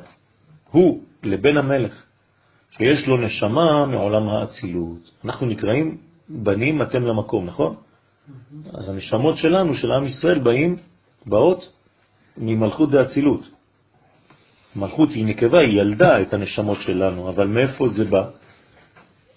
[0.71, 2.05] הוא לבן המלך,
[2.71, 5.11] שיש לו נשמה מעולם האצילות.
[5.25, 5.99] אנחנו נקראים
[6.29, 7.77] בנים אתם למקום, נכון?
[8.73, 10.77] אז הנשמות שלנו, של עם ישראל, באים,
[11.27, 11.73] באות
[12.37, 13.41] ממלכות דאצילות.
[14.77, 18.31] מלכות היא נקבה, היא ילדה את הנשמות שלנו, אבל מאיפה זה בא?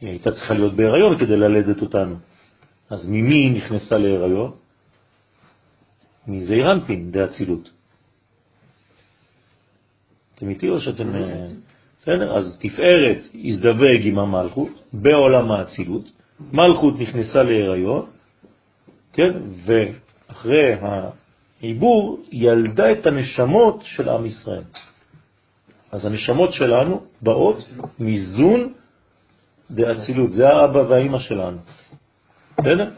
[0.02, 2.16] היא הייתה צריכה להיות בהיריון כדי ללדת אותנו.
[2.90, 4.52] אז ממי היא נכנסה להיריון?
[6.28, 7.70] מזעירנפין דאצילות.
[10.36, 11.12] אתם איתי או שאתם...
[12.08, 12.38] בסדר?
[12.38, 16.04] אז תפארת הזדווג עם המלכות בעולם האצילות,
[16.54, 18.06] מלכות נכנסה להיריון,
[19.14, 19.32] כן?
[19.66, 20.74] ואחרי
[21.62, 24.64] העיבור ילדה את הנשמות של עם ישראל.
[25.92, 27.58] אז הנשמות שלנו באות
[28.00, 28.74] מזון
[29.72, 31.58] דאצילות, זה האבא והאימא שלנו.
[32.58, 32.90] בסדר?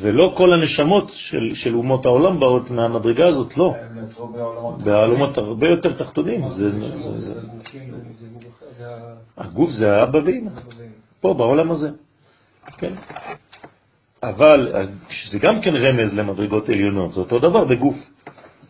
[0.00, 3.74] ולא כל הנשמות של, של אומות העולם באות מהמדרגה הזאת, לא.
[4.84, 6.48] בעולמות הרבה יותר תחתונים.
[6.48, 7.34] זה, זה, זה,
[9.36, 10.50] הגוף זה האבא ואמא,
[11.20, 11.90] פה בעולם הזה.
[12.78, 12.94] כן.
[14.22, 14.72] אבל
[15.30, 17.96] זה גם כן רמז למדרגות עליונות, זה אותו דבר בגוף.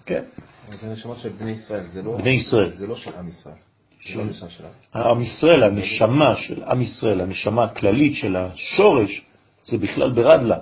[0.06, 0.22] כן.
[0.68, 2.70] זה נשמות של בני ישראל, זה לא, בני ישראל.
[2.70, 3.55] זה לא של עם ישראל.
[4.01, 4.20] של
[4.94, 9.24] עם ישראל, הנשמה של עם ישראל, הנשמה הכללית של השורש,
[9.66, 10.59] זה בכלל ברדלה.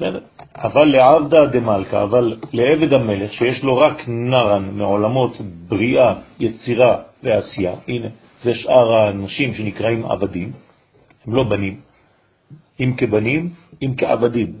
[0.00, 0.20] בסדר?
[0.56, 5.36] אבל לעבדה דמלכה, אבל לעבד המלך, שיש לו רק נרן מעולמות
[5.68, 8.08] בריאה, יצירה ועשייה, הנה,
[8.42, 10.52] זה שאר האנשים שנקראים עבדים,
[11.26, 11.80] הם לא בנים,
[12.80, 13.50] אם כבנים,
[13.82, 14.52] אם כעבדים.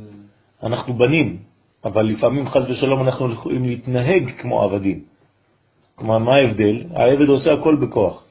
[0.62, 1.36] אנחנו בנים,
[1.84, 5.00] אבל לפעמים חז ושלום אנחנו יכולים להתנהג כמו עבדים.
[5.94, 6.84] כלומר, מה ההבדל?
[6.94, 8.24] העבד עושה הכל בכוח.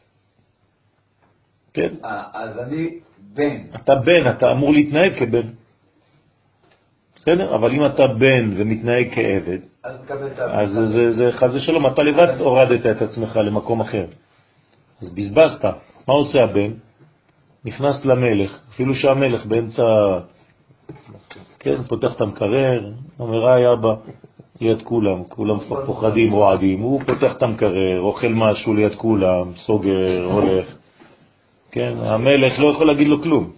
[1.74, 1.94] כן?
[2.06, 2.90] אה, אז אני
[3.34, 3.58] בן.
[3.76, 5.48] אתה בן, אתה אמור להתנהג כבן.
[7.22, 7.56] בסדר?
[7.56, 9.60] אבל אם אתה בן ומתנהג כעבד,
[10.38, 14.06] אז זה, זה חז ושלום, אתה לבד הורדת את עצמך למקום אחר.
[15.02, 15.66] אז בזבזת.
[16.08, 16.72] מה עושה הבן?
[17.66, 19.84] נכנס למלך, אפילו שהמלך באמצע,
[21.60, 23.94] כן, פותח את המקרר, אומר, היי אבא,
[24.62, 30.66] ליד כולם, כולם פוחדים, רועדים, הוא פותח את המקרר, אוכל משהו ליד כולם, סוגר, הולך.
[31.72, 33.52] כן, המלך לא יכול להגיד לו כלום.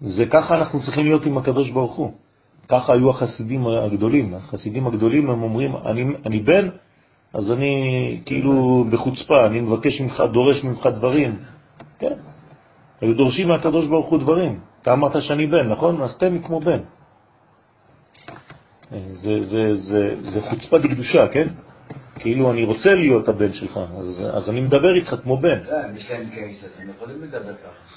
[0.00, 2.25] זה ככה אנחנו צריכים להיות עם הקדוש ברוך הוא.
[2.68, 4.34] ככה היו החסידים הגדולים.
[4.34, 6.68] החסידים הגדולים הם אומרים, אני, אני בן,
[7.34, 7.72] אז אני
[8.26, 11.36] כאילו בחוצפה, אני מבקש ממך, דורש ממך דברים.
[11.98, 12.14] כן,
[13.00, 14.60] היו דורשים מהקדוש ברוך הוא דברים.
[14.82, 16.02] אתה אמרת שאני בן, נכון?
[16.02, 16.80] אז תן לי כמו בן.
[19.12, 21.48] זה, זה, זה, זה חוצפה דקדושה, כן?
[22.18, 25.58] כאילו אני רוצה להיות הבן שלך, אז, אז אני מדבר איתך כמו בן.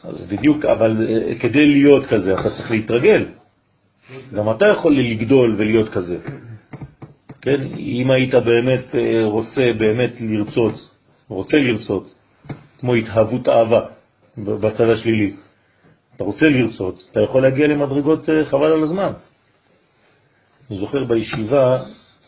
[0.03, 3.25] אז בדיוק, אבל אה, כדי להיות כזה אתה צריך להתרגל.
[4.33, 6.17] גם אתה יכול לגדול ולהיות כזה.
[7.41, 10.73] כן, אם היית באמת אה, רוצה באמת לרצות,
[11.27, 12.15] רוצה לרצות,
[12.79, 13.81] כמו התהוות אהבה
[14.37, 15.35] בצד השלילי,
[16.15, 19.11] אתה רוצה לרצות, אתה יכול להגיע למדרגות אה, חבל על הזמן.
[20.69, 21.83] אני זוכר בישיבה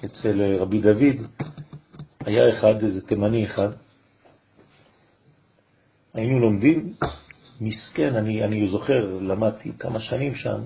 [0.06, 1.48] אצל רבי דוד,
[2.26, 3.70] היה אחד, איזה תימני אחד,
[6.14, 6.94] היינו לומדים,
[7.62, 10.62] מסכן, אני, אני זוכר, למדתי כמה שנים שם,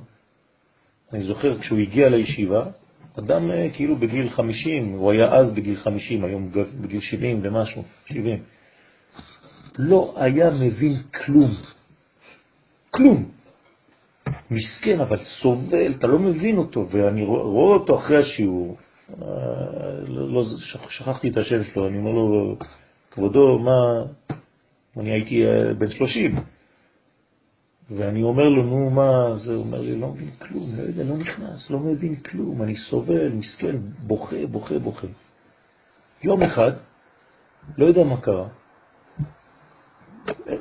[1.13, 2.65] אני זוכר כשהוא הגיע לישיבה,
[3.19, 6.51] אדם אה, כאילו בגיל 50, הוא היה אז בגיל 50, היום
[6.81, 8.43] בגיל 70 ומשהו, 70,
[9.77, 10.95] לא היה מבין
[11.25, 11.51] כלום.
[12.91, 13.25] כלום.
[14.51, 18.77] מסכן, אבל סובל, אתה לא מבין אותו, ואני רואה אותו אחרי השיעור,
[19.09, 19.27] אה,
[20.07, 20.43] לא, לא,
[20.89, 22.55] שכחתי את השם שלו, אני אומר לו,
[23.11, 24.03] כבודו, מה,
[24.97, 26.35] אני הייתי אה, בן 30,
[27.89, 29.55] ואני אומר לו, נו, מה זה?
[29.55, 33.75] אומר לי, לא מבין כלום, לא יודע, לא נכנס, לא מבין כלום, אני סובל, מסכן,
[34.07, 35.07] בוכה, בוכה, בוכה.
[36.23, 36.71] יום אחד,
[37.77, 38.47] לא יודע מה קרה,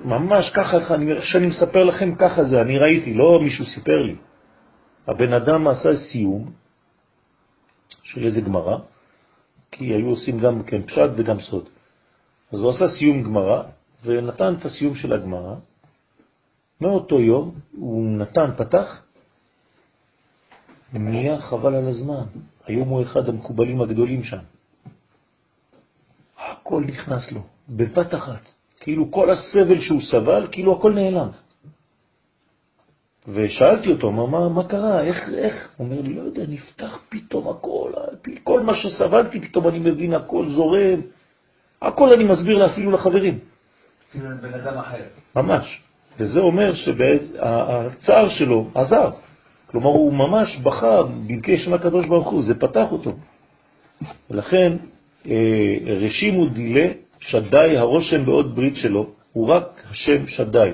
[0.04, 4.16] ממש ככה, אני, שאני מספר לכם ככה זה, אני ראיתי, לא מישהו סיפר לי.
[5.06, 6.52] הבן אדם עשה סיום
[8.02, 8.78] של איזה גמרא,
[9.70, 11.68] כי היו עושים גם כן פשט וגם סוד.
[12.52, 13.62] אז הוא עשה סיום גמרא,
[14.04, 15.54] ונתן את הסיום של הגמרא,
[16.80, 19.02] מאותו יום הוא נתן, פתח,
[20.92, 22.24] נהיה חבל על הזמן.
[22.66, 24.38] היום הוא אחד המקובלים הגדולים שם.
[26.38, 28.48] הכל נכנס לו, בבת אחת.
[28.80, 31.28] כאילו כל הסבל שהוא סבל, כאילו הכל נעלם.
[33.28, 35.74] ושאלתי אותו, מה, מה, מה קרה, איך, איך?
[35.76, 37.92] הוא אומר לי, לא יודע, נפתח פתאום הכל,
[38.42, 41.00] כל מה שסבלתי, פתאום אני מבין, הכל זורם,
[41.82, 43.38] הכל אני מסביר אפילו לחברים.
[44.10, 45.02] כאילו בן אדם אחר.
[45.36, 45.80] ממש.
[46.18, 49.10] וזה אומר שהצער שלו עזר.
[49.66, 53.12] כלומר, הוא ממש בכה, ביקש מהקדוש ברוך הוא, זה פתח אותו.
[54.30, 54.72] ולכן,
[55.28, 56.86] אה, רשימו דילה
[57.20, 60.70] שדי הרושם בעוד ברית שלו, הוא רק השם שדי.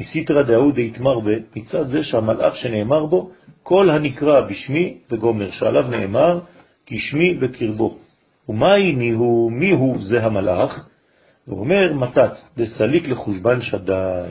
[0.00, 1.18] מסיתרא דאהו דהתמר
[1.56, 3.30] מצד זה שהמלאך שנאמר בו,
[3.62, 6.40] כל הנקרא בשמי וגומר, שעליו נאמר,
[6.86, 7.96] כי שמי בקרבו.
[8.48, 10.88] ומאי ניהו, מי הוא זה המלאך?
[11.46, 14.24] הוא אומר מתת, דסליק לחושבן שדי.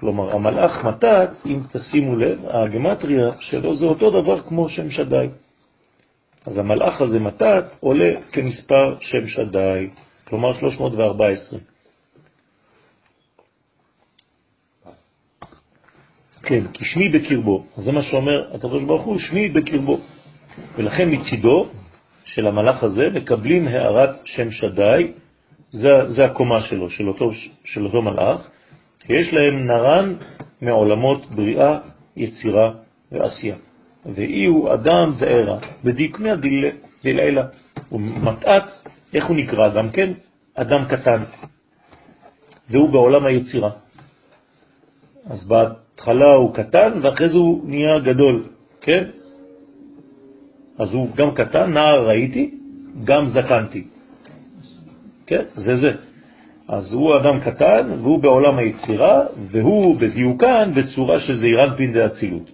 [0.00, 5.26] כלומר, המלאך מתת, אם תשימו לב, הגמטריה שלו זה אותו דבר כמו שם שדי.
[6.46, 9.88] אז המלאך הזה מתת עולה כמספר שם שדי,
[10.24, 11.58] כלומר 314.
[16.42, 17.64] כן, כי שמי בקרבו.
[17.76, 19.98] זה מה שאומר הקדוש ברוך הוא, שמי בקרבו.
[20.76, 21.68] ולכן מצידו
[22.24, 25.12] של המלאך הזה מקבלים הערת שם שדי,
[25.70, 27.30] זה, זה הקומה שלו, של אותו,
[27.64, 28.50] של אותו מלאך,
[29.08, 30.14] יש להם נרן
[30.62, 31.78] מעולמות בריאה,
[32.16, 32.72] יצירה
[33.12, 33.56] ועשייה.
[34.06, 36.36] ואי הוא אדם זעירה, בדיקמיה
[37.04, 37.46] דלעילה.
[37.92, 38.64] ומטעת,
[39.14, 40.12] איך הוא נקרא גם כן?
[40.54, 41.22] אדם קטן.
[42.70, 43.70] והוא בעולם היצירה.
[45.26, 48.44] אז בהתחלה הוא קטן ואחרי זה הוא נהיה גדול,
[48.80, 49.04] כן?
[50.78, 52.54] אז הוא גם קטן, נער ראיתי,
[53.04, 53.84] גם זקנתי.
[55.26, 55.44] כן?
[55.54, 56.07] זה זה.
[56.68, 62.50] אז הוא אדם קטן, והוא בעולם היצירה, והוא בדיוקן בצורה של זעירן פין דאצילות.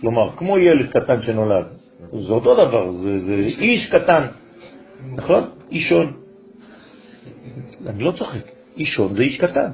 [0.00, 1.66] כלומר, כמו ילד קטן שנולד,
[2.10, 4.26] זה אותו דבר, זה, זה איש קטן,
[5.12, 5.44] נכון?
[5.70, 6.12] אישון.
[7.86, 8.44] אני לא צוחק,
[8.76, 9.70] אישון זה איש קטן.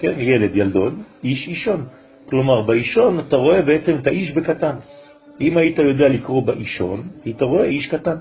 [0.00, 1.84] כן, ילד ילדון, איש אישון.
[2.26, 4.76] כלומר, באישון אתה רואה בעצם את האיש בקטן.
[5.40, 8.16] אם היית יודע לקרוא באישון, היית רואה איש קטן.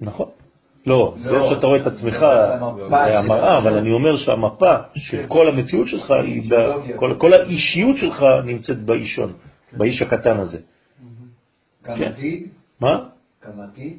[0.00, 0.47] נכון.
[0.88, 1.50] לא, זה לא.
[1.54, 2.18] שאתה רואה את עצמך
[2.90, 6.14] זה המראה, אבל אני אומר שהמפה של כל המציאות שלך,
[7.18, 9.32] כל האישיות שלך נמצאת באישון,
[9.72, 10.58] באיש הקטן הזה.
[11.84, 12.04] גם כן.
[12.04, 12.48] עתיד?
[12.80, 12.98] מה?
[13.46, 13.98] גם עתיד?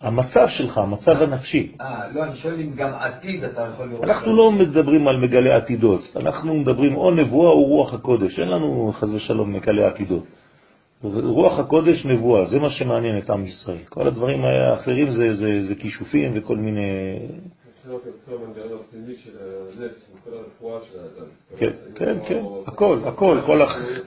[0.00, 1.72] המצב שלך, המצב הנפשי.
[1.80, 4.04] אה, לא, אני שואל אם גם עתיד אתה יכול לראות.
[4.04, 8.92] אנחנו לא מדברים על מגלי עתידות, אנחנו מדברים או נבואה או רוח הקודש, אין לנו
[8.94, 10.24] חז ושלום מגלי עתידות.
[11.02, 13.84] רוח הקודש נבואה, זה מה שמעניין את עם ישראל.
[13.88, 17.18] כל הדברים האחרים זה, זה, זה כישופים וכל מיני...
[21.56, 23.40] כן, כן, כן, הכל, הכל,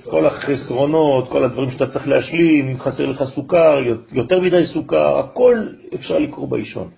[0.09, 5.67] כל החסרונות, כל הדברים שאתה צריך להשלים, אם חסר לך סוכר, יותר מדי סוכר, הכל
[5.95, 6.89] אפשר לקרוא באישון.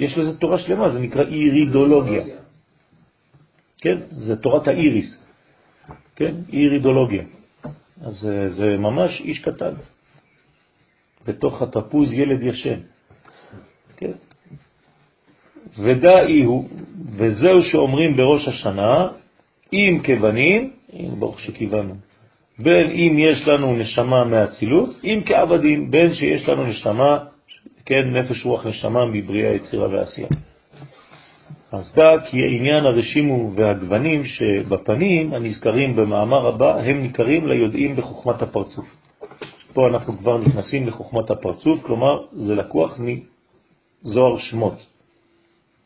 [0.00, 2.24] יש לזה תורה שלמה, זה נקרא אירידולוגיה.
[3.78, 5.18] כן, זה תורת האיריס.
[6.16, 7.22] כן, אירידולוגיה.
[8.02, 9.74] אז זה, ממש איש קטן.
[11.26, 12.80] בתוך התפוז ילד ישן.
[13.96, 14.12] כן?
[16.44, 16.68] הוא,
[17.16, 19.08] וזהו שאומרים בראש השנה,
[19.72, 21.94] אם כבנים, הנה ברוך שכיוונו,
[22.58, 27.18] בין אם יש לנו נשמה מהצילות, אם כעבדים, בין שיש לנו נשמה,
[27.86, 30.28] כן, נפש רוח נשמה מבריאה, יצירה ועשייה.
[31.72, 38.84] אז דע כי עניין הרשימו והגוונים שבפנים הנזכרים במאמר הבא הם ניכרים ליודעים בחוכמת הפרצוף.
[39.72, 43.00] פה אנחנו כבר נכנסים לחוכמת הפרצוף, כלומר זה לקוח
[44.04, 44.86] מזוהר שמות.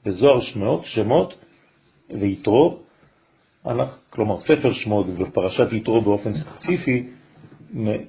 [0.05, 1.35] בזוהר שמות, שמות
[2.11, 2.79] ויתרו,
[4.11, 7.07] כלומר ספר שמות ופרשת יתרו באופן ספציפי,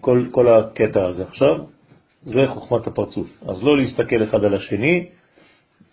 [0.01, 1.55] כל, כל הקטע הזה עכשיו,
[2.23, 3.43] זה חוכמת הפרצוף.
[3.47, 5.05] אז לא להסתכל אחד על השני,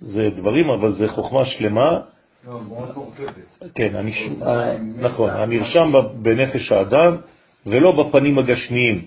[0.04, 2.00] זה דברים, אבל זה חוכמה שלמה.
[2.46, 2.60] לא,
[3.74, 4.12] כן, אני,
[4.98, 7.16] נכון, הנרשם בנפש האדם
[7.66, 9.04] ולא בפנים הגשמיים.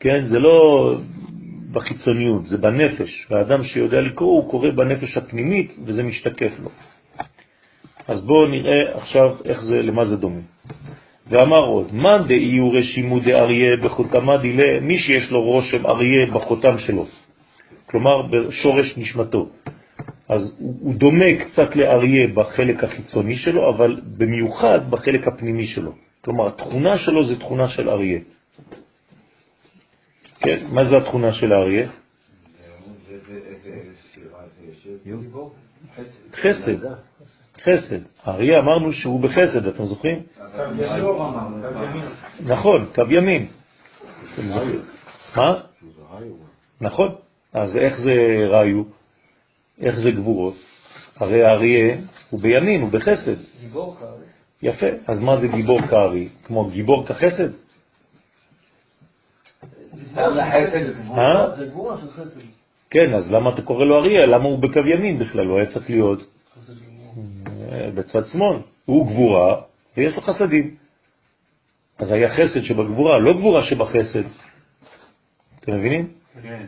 [0.00, 0.94] כן, זה לא
[1.72, 3.26] בחיצוניות, זה בנפש.
[3.30, 6.70] והאדם שיודע לקרוא, הוא קורא בנפש הפנימית וזה משתקף לו.
[8.08, 10.40] אז בואו נראה עכשיו איך זה, למה זה דומה.
[11.28, 17.04] ואמר עוד, מאן דאיו רשימו דאריה בחותמה דילה, מי שיש לו רושם אריה בחותם שלו,
[17.86, 19.48] כלומר בשורש נשמתו.
[20.28, 25.92] אז הוא דומה קצת לאריה בחלק החיצוני שלו, אבל במיוחד בחלק הפנימי שלו.
[26.24, 28.20] כלומר, התכונה שלו זה תכונה של אריה.
[30.40, 31.88] כן, מה זה התכונה של האריה?
[36.34, 36.76] חסד,
[37.62, 38.00] חסד.
[38.24, 40.22] האריה אמרנו שהוא בחסד, אתם זוכרים?
[42.46, 43.46] נכון, קו ימין.
[45.36, 45.60] מה?
[46.80, 47.14] נכון.
[47.52, 48.14] אז איך זה
[48.48, 48.82] ראיו?
[49.80, 50.54] איך זה גבורות?
[51.16, 51.96] הרי האריה
[52.30, 53.36] הוא בימין, הוא בחסד.
[53.60, 54.24] גיבור כארי.
[54.62, 54.86] יפה.
[55.06, 56.28] אז מה זה גיבור כארי?
[56.44, 57.48] כמו גיבור כחסד?
[61.18, 61.56] אה?
[61.56, 62.40] זה גבורה של חסד.
[62.90, 64.26] כן, אז למה אתה קורא לו אריה?
[64.26, 65.46] למה הוא בקו ימין בכלל?
[65.46, 66.20] הוא היה צריך להיות
[67.72, 68.56] אה, בצד שמאל.
[68.84, 69.60] הוא גבורה
[69.96, 70.76] ויש לו חסדים.
[71.98, 74.22] אז היה חסד שבגבורה, לא גבורה שבחסד.
[75.60, 76.12] אתם מבינים?
[76.42, 76.66] כן.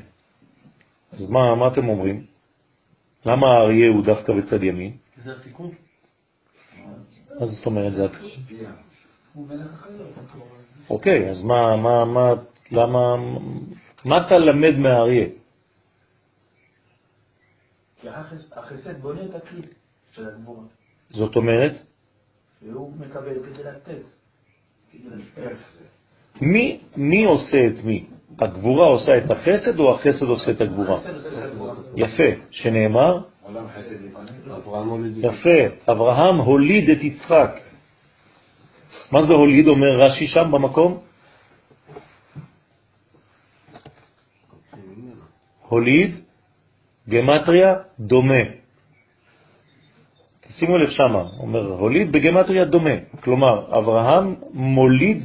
[1.12, 2.24] אז מה, מה אתם אומרים?
[3.26, 4.96] למה האריה הוא דווקא בצד ימין?
[5.16, 5.70] זה התיקון.
[7.40, 8.30] מה זאת אומרת זה התיקון?
[10.90, 12.34] אוקיי, אז מה, מה, מה,
[12.70, 13.16] למה,
[14.04, 15.26] מה אתה למד מהאריה?
[18.00, 18.08] כי
[18.52, 19.62] החסד בונה את הכלי
[20.12, 20.64] של הגבורה.
[21.10, 21.72] זאת אומרת?
[22.62, 24.02] והוא מקבל כדי לתת.
[26.40, 28.06] מי, מי עושה את מי?
[28.40, 30.98] הגבורה עושה את החסד או החסד עושה את הגבורה?
[31.96, 33.20] יפה, שנאמר?
[35.16, 35.58] יפה,
[35.92, 37.50] אברהם הוליד את יצחק.
[39.12, 40.98] מה זה הוליד, אומר רש"י שם במקום?
[45.68, 46.10] הוליד,
[47.08, 48.42] גמטריה, דומה.
[50.48, 52.90] שימו לב שמה, אומר הוליד בגמטריה דומה.
[53.20, 55.22] כלומר, אברהם מוליד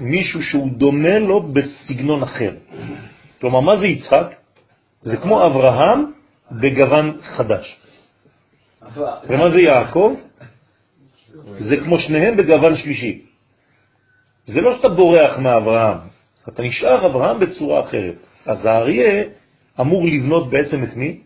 [0.00, 2.54] מישהו שהוא דומה לו בסגנון אחר.
[3.40, 4.34] כלומר, מה זה יצחק?
[5.02, 6.12] זה כמו אברהם
[6.50, 7.76] בגוון חדש.
[9.28, 10.14] ומה זה יעקב?
[11.56, 13.22] זה כמו שניהם בגוון שלישי.
[14.46, 15.98] זה לא שאתה בורח מאברהם,
[16.48, 18.26] אתה נשאר אברהם בצורה אחרת.
[18.46, 19.22] אז האריה
[19.80, 21.20] אמור לבנות בעצם את מי?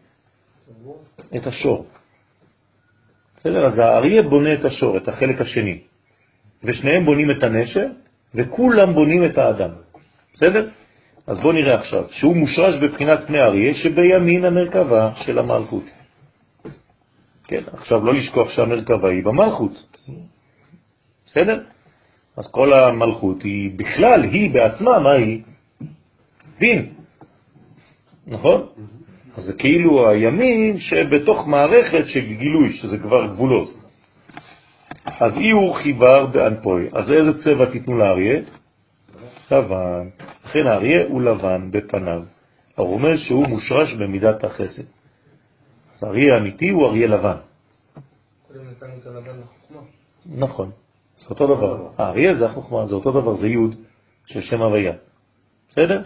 [1.36, 1.86] את השור.
[3.36, 3.66] בסדר?
[3.66, 5.78] אז האריה בונה את השור, את החלק השני,
[6.64, 7.86] ושניהם בונים את הנשר,
[8.34, 9.70] וכולם בונים את האדם.
[10.34, 10.68] בסדר?
[11.26, 15.84] אז בואו נראה עכשיו, שהוא מושרש בבחינת פני אריה שבימין המרכבה של המלכות.
[17.44, 19.98] כן, עכשיו לא לשכוח שהמרכבה היא במלכות.
[21.26, 21.62] בסדר?
[22.36, 25.42] אז כל המלכות היא בכלל, היא בעצמה, מה היא?
[26.58, 26.92] דין.
[28.26, 28.66] נכון?
[29.36, 33.77] אז זה כאילו הימין שבתוך מערכת של גילוי, שזה כבר גבולות.
[35.20, 36.88] אז אי הוא חיבר באנפוי.
[36.92, 38.40] אז איזה צבע תיתנו לאריה?
[39.50, 40.08] לבן.
[40.44, 42.22] לכן האריה הוא לבן בפניו.
[42.76, 44.82] הרומז שהוא מושרש במידת החסד.
[45.96, 47.36] אז אריה אמיתי הוא אריה לבן.
[50.26, 50.70] נכון,
[51.18, 51.88] זה אותו דבר.
[51.98, 53.74] האריה זה החוכמה, זה אותו דבר, זה יוד
[54.26, 54.92] של שם הוויה.
[55.68, 56.02] בסדר?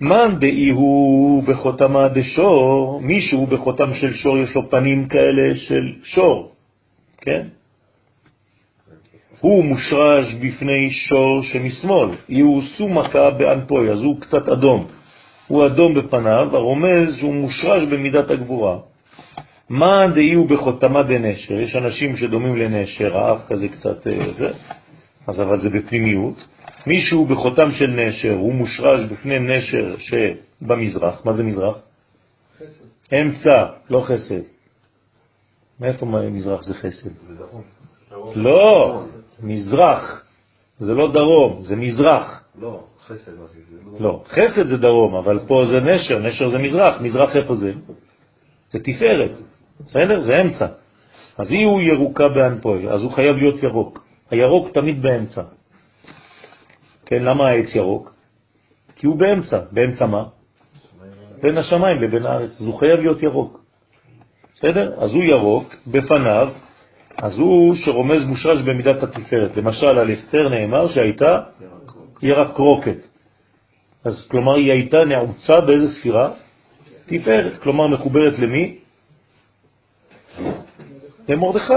[0.00, 6.52] מאן דאי הוא בחותמה דשור, מישהו בחותם של שור יש לו פנים כאלה של שור,
[7.18, 7.46] כן?
[9.42, 14.86] הוא מושרש בפני שור שמשמאל, יהוא סומקה באנפוי, אז הוא קצת אדום.
[15.48, 18.78] הוא אדום בפניו, הרומז שהוא מושרש במידת הגבורה.
[19.68, 24.48] מה דאי הוא בחותמה דנשר, יש אנשים שדומים לנשר, האף כזה קצת אה, זה,
[25.26, 26.46] אז אבל זה בפנימיות.
[26.86, 31.24] מישהו בחותם של נשר, הוא מושרש בפני נשר שבמזרח.
[31.24, 31.76] מה זה מזרח?
[32.58, 33.14] חסד.
[33.20, 34.42] אמצע, לא חסד.
[35.80, 37.10] מאיפה מזרח זה חסד?
[37.28, 37.62] זה דרום.
[38.34, 39.02] לא,
[39.42, 40.24] מזרח.
[40.78, 42.44] זה לא דרום, זה מזרח.
[42.60, 43.76] לא, חסד זה?
[43.86, 47.00] לא-, לא, חסד זה דרום, אבל פה זה נשר, נשר זה מזרח.
[47.00, 47.72] מזרח איפה זה?
[48.72, 49.38] זה תפארת.
[49.86, 50.20] בסדר?
[50.20, 50.66] זה אמצע.
[51.38, 54.04] אז היא הוא ירוקה באנפוי, אז הוא חייב להיות ירוק.
[54.30, 55.42] הירוק תמיד באמצע.
[57.06, 58.14] כן, למה העץ ירוק?
[58.96, 59.60] כי הוא באמצע.
[59.72, 60.24] באמצע מה?
[61.42, 62.50] בין השמיים לבין הארץ.
[62.60, 63.60] אז הוא חייב להיות ירוק.
[64.54, 64.94] בסדר?
[64.98, 66.48] אז הוא ירוק, בפניו,
[67.16, 69.56] אז הוא שרומז מושרש במידת התפארת.
[69.56, 71.40] למשל, על אסתר נאמר שהייתה
[72.22, 72.98] ירקרוקת.
[74.04, 76.30] אז כלומר, היא הייתה נעוצה באיזה ספירה?
[77.06, 77.58] תפארת.
[77.62, 78.78] כלומר, מחוברת למי?
[81.28, 81.74] למרדכי.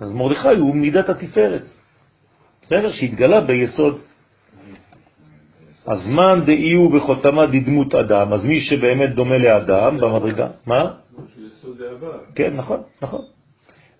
[0.00, 1.66] אז מרדכי הוא מידת התפארת.
[2.62, 2.92] בסדר?
[2.92, 3.98] שהתגלה ביסוד.
[5.86, 10.92] אז מן דאי הוא בחותמה דדמות אדם, אז מי שבאמת דומה לאדם במדרגה, מה?
[12.34, 13.24] כן, נכון, נכון.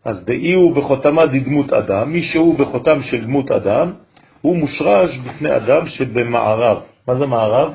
[0.06, 3.92] אז דאי הוא בחותמה דדמות אדם, מי שהוא בחותם של דמות אדם,
[4.40, 6.82] הוא מושרש בפני אדם שבמערב.
[7.08, 7.74] מה זה מערב?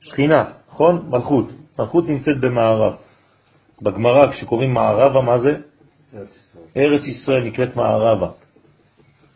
[0.00, 1.06] שכינה, נכון?
[1.08, 1.50] מלכות.
[1.78, 2.94] מלכות נמצאת במערב.
[3.82, 5.56] בגמרא, כשקוראים מערבה, מה זה?
[6.76, 8.28] ארץ ישראל נקראת מערבה.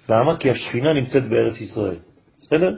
[0.08, 0.36] למה?
[0.36, 1.96] כי השכינה נמצאת בארץ ישראל.
[2.38, 2.76] בסדר?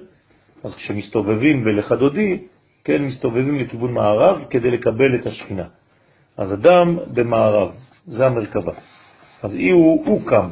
[0.65, 2.39] אז כשמסתובבים בלך דודי,
[2.85, 5.67] כן, מסתובבים לכיוון מערב כדי לקבל את השכינה.
[6.37, 7.71] אז אדם במערב,
[8.07, 8.73] זה המרכבה.
[9.43, 10.51] אז אי הוא, הוא קם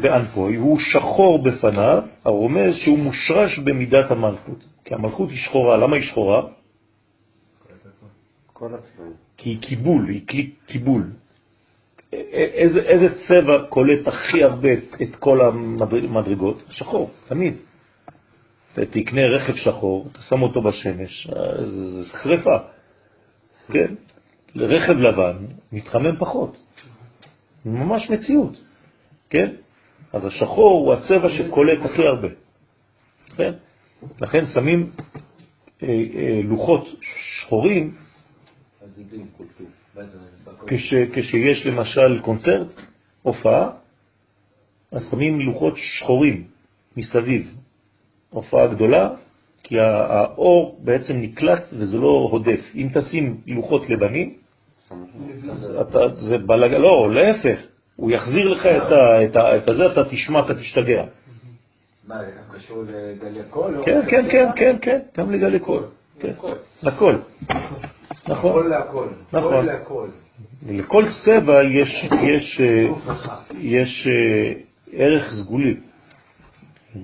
[0.00, 4.64] באנפוי, הוא שחור בפניו, הרומז שהוא מושרש במידת המלכות.
[4.84, 6.42] כי המלכות היא שחורה, למה היא שחורה?
[9.36, 11.10] כי היא קיבול, היא כלי קיבול.
[12.32, 16.64] איזה, איזה צבע קולט הכי הרבה את, את כל המדרגות?
[16.70, 17.54] שחור, תמיד.
[18.74, 21.26] תקנה רכב שחור, אתה שם אותו בשמש,
[21.62, 22.56] זה שריפה.
[23.72, 23.94] כן?
[24.54, 25.36] לרכב לבן
[25.72, 26.63] מתחמם פחות.
[27.64, 28.56] ממש מציאות.
[29.30, 29.54] כן?
[30.12, 32.28] אז השחור הוא הצבע שקולט הכי הרבה.
[33.36, 33.52] כן?
[34.20, 34.90] לכן שמים
[35.82, 37.94] אה, אה, לוחות שחורים
[40.66, 42.74] כש, כשיש למשל קונצרט,
[43.22, 43.70] הופעה,
[44.92, 46.44] אז שמים לוחות שחורים
[46.96, 47.54] מסביב.
[48.30, 49.10] הופעה גדולה,
[49.62, 52.60] כי האור בעצם נקלט וזה לא הודף.
[52.74, 54.34] אם תשים לוחות לבנים,
[56.12, 56.72] זה בלג...
[56.72, 57.58] לא, להפך,
[57.96, 61.04] הוא יחזיר לך את, הזה, אתה תשמע, אתה תשתגע.
[62.08, 63.82] מה, זה קשור לגלי קול?
[63.84, 65.82] כן, כן, כן, כן, כן, גם לגלי קול.
[66.20, 66.32] כן,
[66.82, 67.16] לכל.
[68.28, 68.70] נכון.
[69.32, 69.66] נכון.
[70.68, 72.60] לכל צבע יש, יש,
[73.60, 74.52] יש אה,
[74.92, 75.76] ערך סגולי.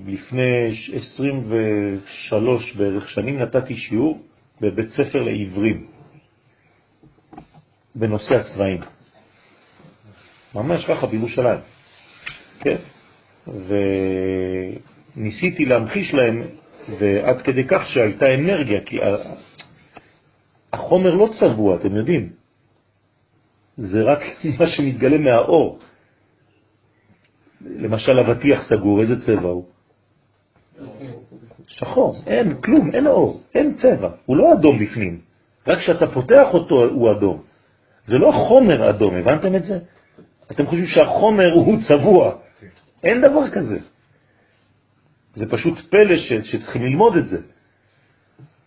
[0.06, 4.18] לפני 23 בערך שנים נתתי שיעור
[4.60, 5.86] בבית ספר לעברים
[7.94, 8.80] בנושא הצבעים.
[10.54, 11.58] ממש ככה בירושלים.
[12.60, 12.76] כן?
[15.16, 16.42] וניסיתי להמחיש להם,
[16.98, 18.98] ועד כדי כך שהייתה אנרגיה, כי
[20.72, 22.32] החומר לא צבוע, אתם יודעים.
[23.76, 24.20] זה רק
[24.58, 25.78] מה שמתגלה מהאור.
[27.60, 29.64] למשל, אבטיח סגור, איזה צבע הוא?
[31.66, 35.20] שחור, אין כלום, אין אור, אין צבע, הוא לא אדום בפנים,
[35.66, 37.42] רק כשאתה פותח אותו הוא אדום.
[38.10, 39.78] זה לא חומר אדום, הבנתם את זה?
[40.50, 42.34] אתם חושבים שהחומר הוא צבוע,
[43.04, 43.78] אין דבר כזה.
[45.34, 47.38] זה פשוט פלא ש, שצריכים ללמוד את זה.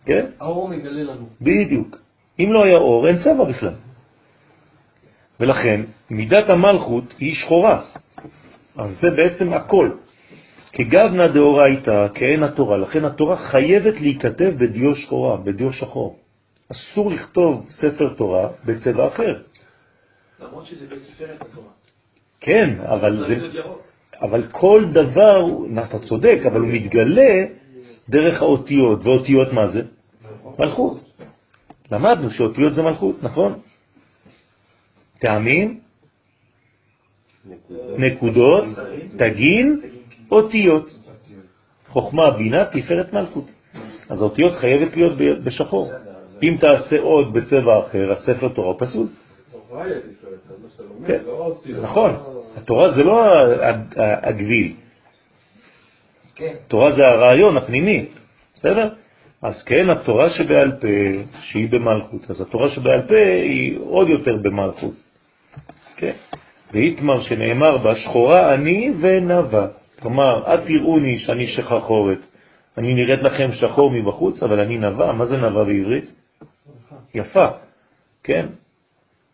[0.04, 0.26] כן?
[0.40, 1.26] האור מגלה לנו.
[1.40, 1.98] בדיוק.
[2.38, 3.74] אם לא היה אור, אין צבע בכלל.
[5.40, 5.80] ולכן,
[6.10, 7.82] מידת המלכות היא שחורה.
[8.76, 9.90] אז זה בעצם הכל.
[10.72, 12.76] כגבנה דאורייתא, כאין התורה.
[12.76, 16.23] לכן התורה חייבת להיכתב בדיו שחורה, בדיו שחור.
[16.74, 19.42] אסור לכתוב ספר תורה בצבע אחר.
[20.40, 21.70] למרות שזה בספרת התורה.
[22.40, 23.48] כן, אבל זה...
[24.20, 25.46] אבל כל דבר,
[25.88, 27.44] אתה צודק, אבל הוא מתגלה
[28.08, 29.82] דרך האותיות, ואותיות מה זה?
[30.58, 31.00] מלכות.
[31.90, 33.60] למדנו שאותיות זה מלכות, נכון?
[35.18, 35.80] טעמים,
[37.98, 38.64] נקודות,
[39.18, 39.80] תגין,
[40.30, 40.86] אותיות.
[41.88, 43.44] חוכמה, בינה, תפארת מלכות.
[44.08, 45.92] אז האותיות חייבת להיות בשחור.
[46.42, 49.06] אם תעשה עוד בצבע אחר, הספר תורה פסול.
[51.06, 51.54] כן, לא.
[51.82, 52.16] נכון.
[52.56, 53.30] התורה זה לא
[53.96, 54.72] הגביל.
[56.34, 56.54] כן.
[56.68, 58.06] תורה זה הרעיון הפנימי,
[58.54, 58.88] בסדר?
[59.42, 60.88] אז כן, התורה שבעל פה,
[61.42, 64.94] שהיא במלכות, אז התורה שבעל פה היא עוד יותר במלכות.
[65.96, 66.12] כן?
[66.72, 69.66] ואיתמר שנאמר בה, שחורה אני ונבה.
[70.00, 72.18] כלומר, אל תראוני שאני שחרחורת.
[72.78, 75.12] אני נראית לכם שחור מבחוץ, אבל אני נבה.
[75.12, 76.23] מה זה נבה בעברית?
[77.14, 77.48] יפה,
[78.22, 78.46] כן?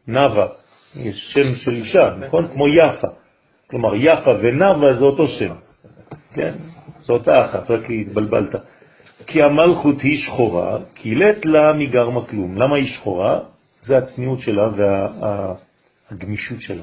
[0.09, 0.47] נבה,
[0.97, 2.49] יש שם של אישה, נכון?
[2.49, 3.09] כמו יפה.
[3.67, 5.55] כלומר, יפה ונבה זה אותו שם.
[6.35, 6.55] כן?
[6.99, 8.55] זו אותה אחת, רק התבלבלת.
[9.27, 12.59] כי המלכות היא שחורה, כי לית לה מגרמה כלום.
[12.59, 13.41] למה היא שחורה?
[13.83, 14.69] זה הצניעות שלה
[16.11, 16.83] והגמישות שלה.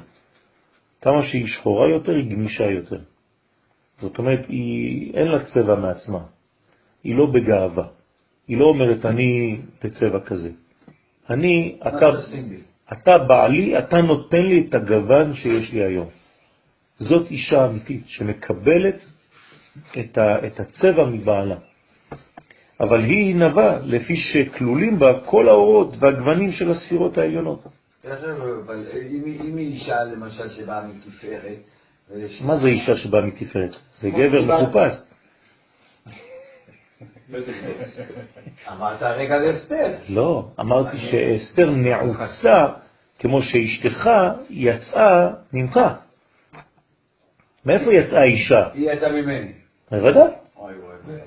[1.01, 2.99] כמה שהיא שחורה יותר, היא גמישה יותר.
[3.97, 6.19] זאת אומרת, היא, אין לה צבע מעצמה.
[7.03, 7.87] היא לא בגאווה.
[8.47, 10.49] היא לא אומרת, אני בצבע כזה.
[11.29, 12.09] אני, אתה,
[12.93, 16.07] אתה בעלי, אתה נותן לי את הגוון שיש לי היום.
[16.99, 19.05] זאת אישה אמיתית שמקבלת
[19.99, 21.55] את, ה, את הצבע מבעלה.
[22.79, 27.63] אבל היא נבה לפי שכלולים בה כל האורות והגוונים של הספירות העליונות.
[28.65, 31.57] אבל אם היא- אישה למשל שבאה מתפארת,
[32.41, 33.75] מה זה אישה שבאה מתפארת?
[33.99, 35.06] זה גבר מחופש.
[38.71, 39.93] אמרת הרגע לאסתר.
[40.09, 42.65] לא, אמרתי שאסתר נעוצה
[43.19, 44.09] כמו שאשתך
[44.49, 45.79] יצאה ממך.
[47.65, 48.67] מאיפה יצאה אישה?
[48.73, 49.51] היא יצאה ממני.
[49.91, 50.31] בוודאי.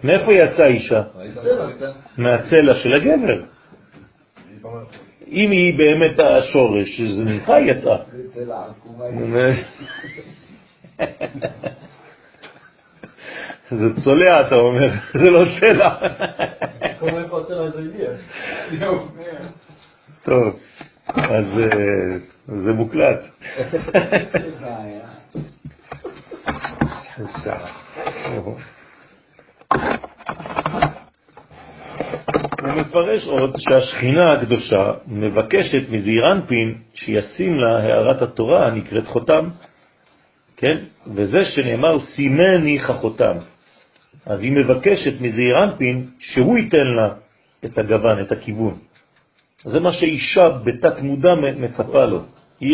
[0.05, 1.03] מאיפה יצאה אישה?
[2.19, 3.43] מהצלע של הגבר.
[5.29, 7.97] אם היא באמת השורש, זה ממך יצאה.
[13.71, 15.95] זה צולע, אתה אומר, זה לא סלע.
[20.25, 20.61] טוב,
[21.07, 22.17] אז אה,
[22.47, 23.21] זה מוקלט.
[32.61, 39.49] הוא מפרש עוד שהשכינה הקדושה מבקשת מזעיר אנפין שישים לה הערת התורה הנקראת חותם,
[40.57, 40.77] כן?
[41.15, 43.37] וזה שנאמר סימני חחותם.
[44.27, 47.15] אז היא מבקשת מזעיר אנפין שהוא ייתן לה
[47.65, 48.79] את הגוון, את הכיוון.
[49.65, 52.23] זה מה שאישה בתת מודע מצפה לו.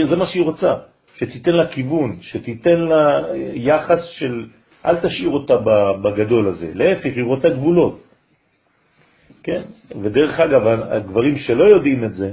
[0.08, 0.74] זה מה שהיא רוצה,
[1.16, 3.22] שתיתן לה כיוון, שתיתן לה
[3.54, 4.46] יחס של,
[4.84, 5.54] אל תשאיר אותה
[6.02, 8.02] בגדול הזה, להפך, היא רוצה גבולות.
[9.42, 9.62] כן?
[10.02, 12.32] ודרך אגב, הגברים שלא יודעים את זה,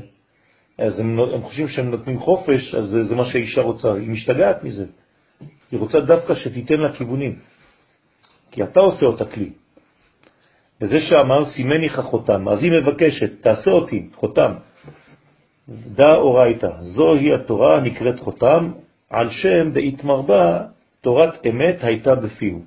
[0.77, 4.63] אז הם, הם חושבים שהם נותנים חופש, אז זה, זה מה שהאישה רוצה, היא משתגעת
[4.63, 4.85] מזה.
[5.71, 7.39] היא רוצה דווקא שתיתן לה כיוונים,
[8.53, 9.49] כי אתה עושה אותה כלי.
[10.81, 14.53] וזה שאמר סימני חותם, אז היא מבקשת, תעשה אותי חותם.
[15.67, 18.71] דא אורייתא, זוהי התורה הנקראת חותם,
[19.09, 20.65] על שם דאיתמרבה
[21.01, 22.61] תורת אמת הייתה בפיהו.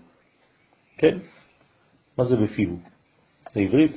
[0.98, 1.18] כן?
[2.18, 2.76] מה זה בפיהו?
[3.54, 3.92] זה עברית?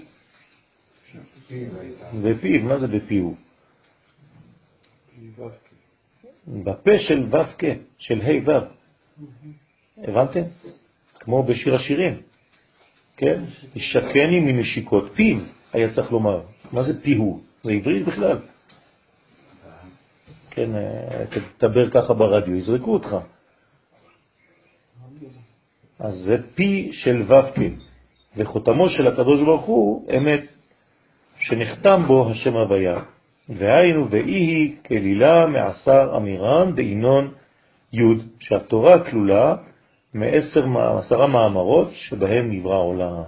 [2.23, 3.35] בפיו, מה זה בפיהו?
[6.47, 7.63] בפה של ו"ק,
[7.97, 8.79] של ה' ו'.
[9.97, 10.41] הבנתם?
[11.19, 12.21] כמו בשיר השירים.
[13.17, 13.41] כן?
[13.75, 15.37] ישקני מנשיקות פיו,
[15.73, 16.41] היה צריך לומר.
[16.71, 17.41] מה זה פיהו?
[17.63, 18.37] זה עברית בכלל.
[20.51, 21.25] כן, אה,
[21.57, 23.17] תדבר ככה ברדיו, יזרקו אותך.
[25.99, 27.55] אז זה פי של ו"ק,
[28.37, 30.43] וחותמו של הקדוש ברוך הוא אמת,
[31.39, 32.99] שנחתם בו השם הוויה.
[33.49, 37.33] והיינו ואי היא כלילה מעשר אמירן דאינון
[37.93, 37.99] י'
[38.39, 39.55] שהתורה כלולה
[40.13, 40.65] מעשר,
[40.97, 43.23] עשרה מאמרות שבהם נברא העולם.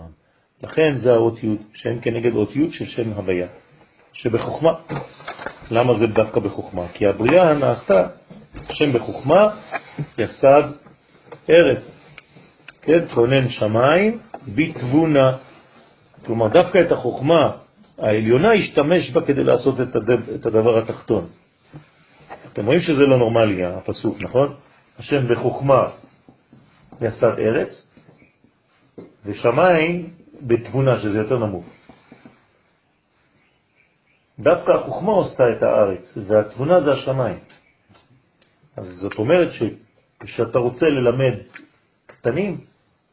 [0.63, 3.47] לכן זה האות י' שהם כנגד אות של שם הוויה,
[4.13, 4.73] שבחוכמה.
[5.71, 6.87] למה זה דווקא בחוכמה?
[6.93, 8.07] כי הבריאה נעשתה
[8.69, 9.49] שם בחוכמה
[10.17, 10.63] יסד
[11.49, 11.97] ארץ.
[12.81, 15.37] כן, כונן שמיים בתבונה.
[16.25, 17.51] כלומר, דווקא את החוכמה
[17.97, 19.81] העליונה השתמש בה כדי לעשות
[20.35, 21.27] את הדבר התחתון.
[22.53, 24.53] אתם רואים שזה לא נורמלי, הפסוק, נכון?
[24.99, 25.89] השם בחוכמה
[27.01, 27.87] יסד ארץ,
[29.25, 30.09] ושמיים
[30.41, 31.65] בתבונה, שזה יותר נמוך.
[34.39, 37.39] דווקא החוכמה עושה את הארץ, והתבונה זה השמיים.
[38.77, 41.33] אז זאת אומרת שכשאתה רוצה ללמד
[42.05, 42.61] קטנים,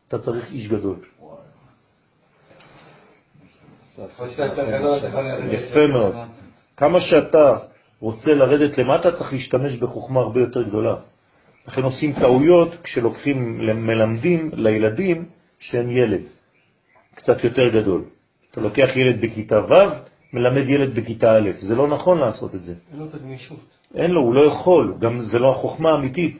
[0.08, 0.96] אתה צריך איש גדול.
[5.52, 6.14] יפה מאוד.
[6.76, 7.58] כמה שאתה
[8.00, 10.94] רוצה לרדת למטה, צריך להשתמש בחוכמה הרבה יותר גדולה.
[11.68, 15.24] לכן עושים טעויות כשלוקחים מלמדים לילדים
[15.58, 16.22] שהם ילד,
[17.14, 18.04] קצת יותר גדול.
[18.50, 19.74] אתה לוקח ילד בכיתה ו',
[20.32, 22.74] מלמד ילד בכיתה א', זה לא נכון לעשות את זה.
[22.90, 23.60] אין לו את הגמישות.
[23.94, 26.38] אין לו, הוא לא יכול, גם זה לא החוכמה האמיתית.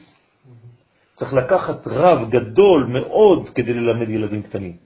[1.15, 4.77] צריך לקחת רב גדול מאוד כדי ללמד ילדים קטנים.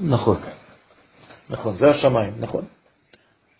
[0.00, 0.36] נכון,
[1.50, 2.64] נכון, זה השמיים, נכון.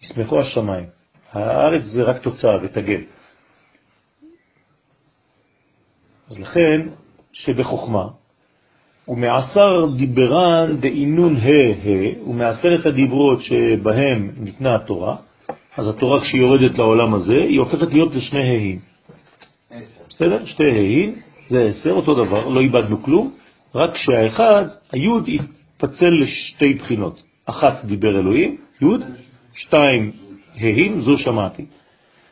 [0.04, 0.86] ישמחו השמיים.
[1.32, 3.00] הארץ זה רק תוצאה ותגל.
[6.30, 6.80] אז לכן,
[7.32, 8.08] שבחוכמה,
[9.08, 15.16] ומעשר דיברן דאינון ה' ה', את הדיברות שבהם ניתנה התורה,
[15.76, 18.78] אז התורה כשהיא יורדת לעולם הזה, היא הופכת להיות לשני ה'ים.
[20.10, 20.46] בסדר?
[20.46, 21.14] שתי ה'ים,
[21.48, 23.34] זה עשר, אותו דבר, לא איבדנו כלום,
[23.74, 27.22] רק שהאחד, היוד התפצל לשתי בחינות.
[27.46, 29.00] אחת דיבר אלוהים, יוד,
[29.54, 30.12] שתיים
[30.54, 31.66] ה'ים, זו שמעתי,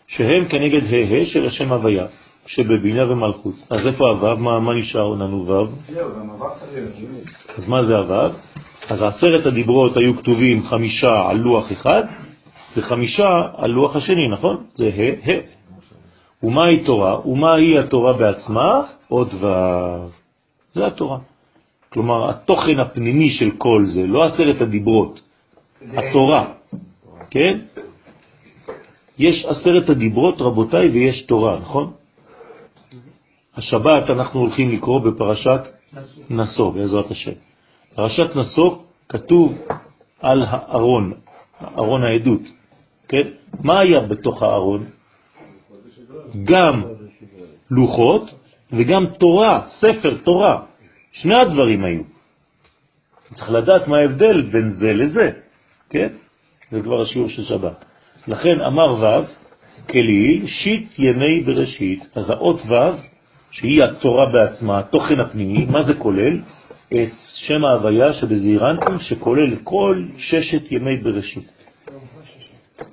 [0.07, 2.07] שהם כנגד ה' של השם הוויה.
[2.47, 3.55] שבבינה ומלכות.
[3.71, 4.37] אז איפה הוו?
[4.37, 5.67] מה, מה נשאר לנו וו?
[7.57, 8.31] אז מה זה הוו?
[8.89, 12.03] אז עשרת הדיברות היו כתובים חמישה על לוח אחד
[12.77, 14.65] וחמישה על לוח השני, נכון?
[14.75, 15.41] זה ה' ה'.
[16.47, 17.29] ומהי תורה?
[17.29, 18.83] ומהי התורה בעצמה?
[19.09, 19.47] עוד ו'.
[20.75, 21.19] זה התורה.
[21.89, 25.21] כלומר, התוכן הפנימי של כל זה, לא עשרת הדיברות,
[25.97, 26.53] התורה,
[27.33, 27.59] כן?
[29.19, 31.93] יש עשרת הדיברות, רבותיי, ויש תורה, נכון?
[33.57, 35.61] השבת אנחנו הולכים לקרוא בפרשת
[36.31, 37.33] נשוא, בעזרת השם.
[37.95, 38.77] פרשת נשוא
[39.09, 39.59] כתוב
[40.21, 41.13] על הארון,
[41.79, 42.41] ארון העדות,
[43.09, 43.29] כן?
[43.65, 44.85] מה היה בתוך הארון?
[46.45, 46.83] גם
[47.71, 48.31] לוחות
[48.73, 50.63] וגם תורה, ספר תורה.
[51.13, 52.03] שני הדברים היו.
[53.35, 55.31] צריך לדעת מה ההבדל בין זה לזה,
[55.91, 56.09] כן?
[56.73, 57.85] זה כבר השיעור של שבת.
[58.29, 59.25] לכן אמר ו'
[59.91, 62.09] כליל, שיט ימי בראשית.
[62.15, 62.75] אז האות ו'
[63.51, 66.41] שהיא התורה בעצמה, התוכן הפנימי, מה זה כולל?
[66.89, 71.53] את שם ההוויה שבזעירנטים, שכולל כל ששת ימי בראשית.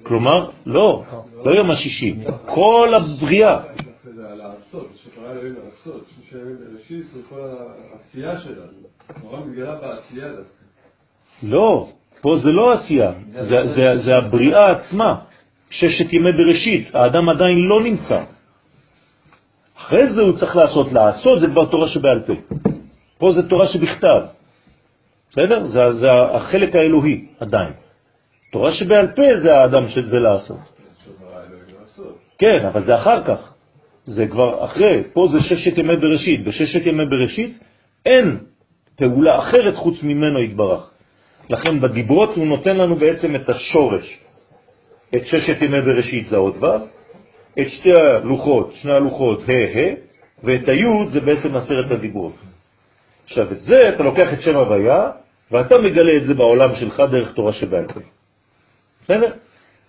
[0.04, 1.04] כלומר, לא,
[1.46, 2.16] לא יום השישי,
[2.46, 3.60] כל הבריאה.
[11.44, 11.90] לא,
[12.22, 13.12] פה זה לא עשייה,
[13.96, 15.16] זה הבריאה עצמה,
[15.70, 18.24] ששת ימי בראשית, האדם עדיין לא נמצא.
[19.78, 22.34] אחרי זה הוא צריך לעשות, לעשות זה כבר תורה שבעל פה.
[23.18, 24.22] פה זה תורה שבכתב.
[25.32, 25.66] בסדר?
[25.66, 27.74] זה, זה החלק האלוהי עדיין.
[28.52, 30.58] תורה שבעל פה זה האדם שזה לעשות.
[32.38, 33.54] כן, אבל זה אחר כך.
[34.06, 35.04] זה כבר אחרי.
[35.14, 36.44] פה זה ששת ימי בראשית.
[36.44, 37.64] בששת ימי בראשית
[38.06, 38.38] אין
[38.96, 40.89] פעולה אחרת חוץ ממנו יתברך.
[41.50, 44.20] לכן בדיברות הוא נותן לנו בעצם את השורש.
[45.16, 46.68] את ששת ימי בראשית זה עוד ו',
[47.62, 49.94] את שתי הלוחות, שני הלוחות ה' ה',
[50.44, 52.34] ואת הי' זה בעצם עשרת הדיברות.
[53.26, 55.12] עכשיו, את זה אתה לוקח את שם הוויה,
[55.52, 58.00] ואתה מגלה את זה בעולם שלך דרך תורה שבעל פה.
[59.04, 59.32] בסדר?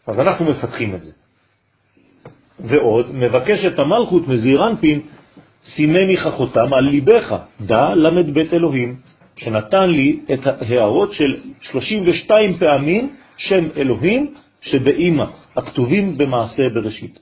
[0.07, 1.13] אז אנחנו מפתחים את זה.
[2.61, 5.01] ועוד, מבקשת המלכות מזעיר אנפין,
[5.65, 7.87] סימני חכותם על ליבך, דע
[8.33, 8.97] בית אלוהים,
[9.45, 15.25] שנתן לי את ההערות של 32 פעמים שם אלוהים שבאימא,
[15.57, 17.19] הכתובים במעשה בראשית.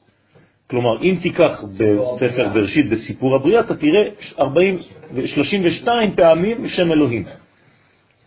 [0.71, 4.03] כלומר, אם תיקח בספר בראשית, בסיפור הבריאה, אתה תראה
[4.39, 4.79] 40,
[5.27, 7.25] 32 פעמים שם אלוהים,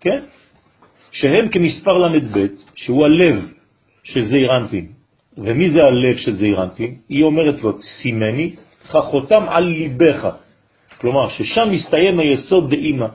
[0.02, 0.20] כן?
[1.12, 2.46] שהם כמספר ל"ב,
[2.76, 3.52] שהוא הלב
[4.04, 4.88] של זעיר אנפין.
[5.38, 6.96] ומי זה הלב של זעיר אנפין?
[7.10, 10.30] היא אומרת לו, סימני חכותם על ליבך.
[10.98, 13.08] כלומר, ששם מסתיים היסוד דאימא.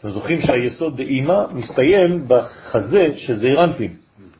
[0.00, 3.92] אתם זוכרים שהיסוד דאימא מסתיים בחזה של זעיר אנפין.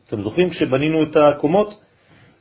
[0.06, 1.74] אתם זוכרים כשבנינו את הקומות?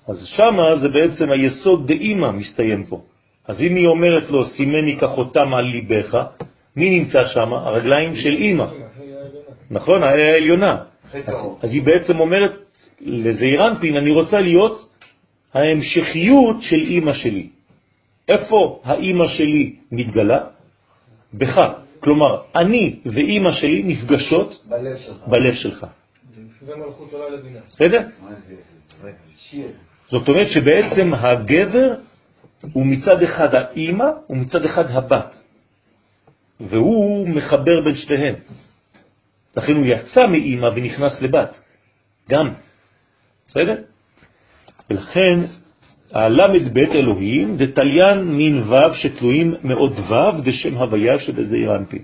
[0.07, 3.02] אז שמה זה בעצם היסוד דאימא מסתיים פה.
[3.48, 6.18] אז אם היא אומרת לו, סימני כחותם על ליבך,
[6.76, 7.53] מי נמצא שם?
[7.53, 8.65] הרגליים של אימא.
[9.72, 10.77] נכון, העליונה.
[11.14, 11.22] אז,
[11.61, 12.52] אז היא בעצם אומרת
[13.02, 14.77] לזעירנפין, אני רוצה להיות
[15.53, 17.49] ההמשכיות של אימא שלי.
[18.27, 20.39] איפה האימא שלי מתגלה?
[21.34, 21.87] בך.
[21.99, 24.64] כלומר, אני ואימא שלי נפגשות
[25.28, 25.86] בלב שלך.
[25.88, 25.94] בלב.
[27.69, 28.02] בסדר?
[30.10, 31.94] זאת אומרת שבעצם הגבר
[32.74, 35.36] הוא מצד אחד האימא ומצד אחד הבת,
[36.60, 38.36] והוא מחבר בין שתיהן.
[39.57, 41.60] לכן הוא יצא מאימא ונכנס לבת,
[42.30, 42.53] גם.
[43.48, 43.76] בסדר?
[44.90, 45.40] ולכן
[46.14, 52.02] הלמד בית אלוהים דתליין מין ו' שתלויים מאוד ו' דשם הוויה שבזעיר אנפין.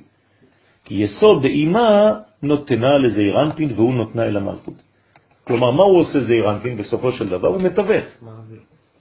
[0.86, 2.12] כי יסוד דאימה
[2.44, 4.74] נותנה לזעיר אנפין והוא נותנה אל המלכות.
[5.44, 7.48] כלומר, מה הוא עושה זעיר אנפין בסופו של דבר?
[7.48, 8.06] הוא מתווך,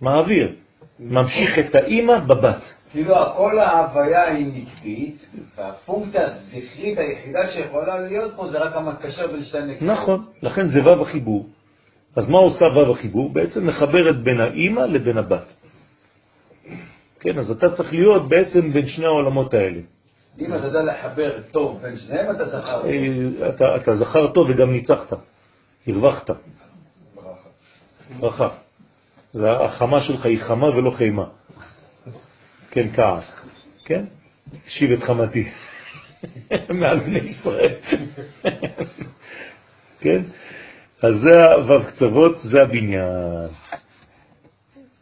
[0.00, 0.52] מעביר,
[1.00, 2.62] ממשיך את האימא בבת.
[2.90, 5.26] כאילו כל ההוויה היא נקבית,
[5.56, 9.88] והפונקציה הזכרית היחידה שיכולה להיות פה זה רק המקשר בין שתי נקבות.
[9.88, 11.46] נכון, לכן זה ו' החיבור.
[12.16, 13.32] אז מה עושה ו' החיבור?
[13.32, 15.54] בעצם מחברת בין האימא לבין הבת.
[17.20, 19.80] כן, אז אתה צריך להיות בעצם בין שני העולמות האלה.
[20.38, 22.86] אם אתה יודע לחבר טוב בין שניהם, אתה זכר.
[22.86, 25.12] אה, אתה, זכר טוב וגם ניצחת,
[25.86, 26.30] הרווחת.
[28.20, 28.48] ברכה.
[29.32, 31.24] זה החמה שלך היא חמה ולא חימה.
[32.70, 33.46] כן, כעס.
[33.84, 34.04] כן?
[34.64, 35.48] תקשיב את חמתי.
[36.80, 37.74] מעל בני ישראל.
[40.02, 40.22] כן?
[41.02, 43.48] אז זה הו"ב קצוות, זה הבניין.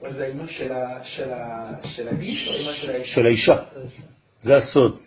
[0.09, 0.72] זה של
[2.09, 2.52] האיש או
[2.93, 3.14] האישה?
[3.14, 3.56] של האישה.
[4.40, 4.98] זה הסוד.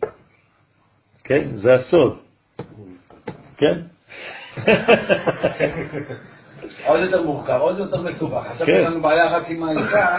[1.24, 1.44] כן?
[1.54, 2.18] זה הסוד.
[3.58, 3.80] כן?
[6.86, 8.46] עוד יותר מורכב, עוד יותר מסובך.
[8.46, 8.74] עכשיו כן.
[8.74, 10.18] יש לנו בעיה רק עם האישה,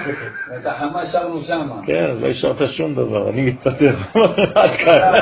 [0.50, 1.80] ואת החמה השארנו שמה.
[1.86, 3.96] כן, אז לא השארת שום דבר, אני מתפטר.
[4.60, 5.12] עד כאן.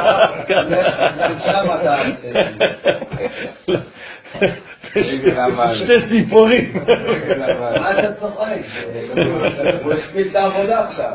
[5.75, 6.73] שתי ציפורים.
[7.39, 8.57] מה אתה צוחק?
[9.83, 11.13] הוא הכפיל את העבודה עכשיו.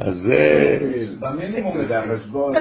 [0.00, 0.78] אז זה...
[1.20, 1.84] במינימום.
[1.88, 2.54] זה החשבון.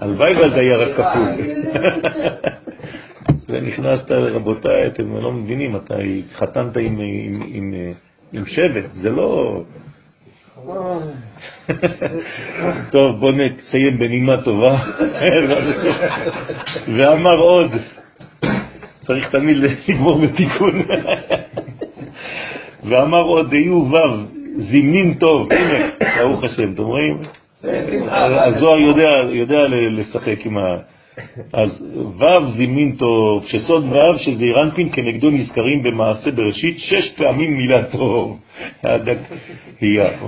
[0.00, 1.22] הלוואי וזה היה רק כפול.
[3.48, 6.76] זה נכנסת, רבותיי, אתם לא מבינים, אתה התחתנת
[8.32, 9.62] עם שבט, זה לא...
[12.90, 14.78] טוב, בוא נסיים בנימה טובה.
[16.96, 17.70] ואמר עוד,
[19.00, 20.82] צריך תמיד לגמור בתיקון.
[22.84, 23.96] ואמר עוד, יהיו ו'
[24.56, 25.88] זימנים טוב, הנה,
[26.18, 27.18] ברוך השם, אתם רואים?
[28.46, 28.78] הזוהר
[29.30, 30.93] יודע, לשחק עם ה...
[31.52, 31.84] אז
[32.18, 38.38] ו' טוב, שסוד ו' שזעיר אנפין כנגדו נזכרים במעשה בראשית שש פעמים מילה טוב.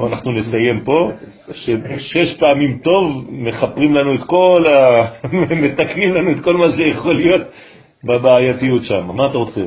[0.06, 1.10] אנחנו נסיים פה,
[1.52, 5.06] ששש פעמים טוב מכפרים לנו את כל ה...
[5.62, 7.42] מתקנים לנו את כל מה שיכול להיות
[8.04, 9.06] בבעייתיות שם.
[9.14, 9.64] מה אתה רוצה?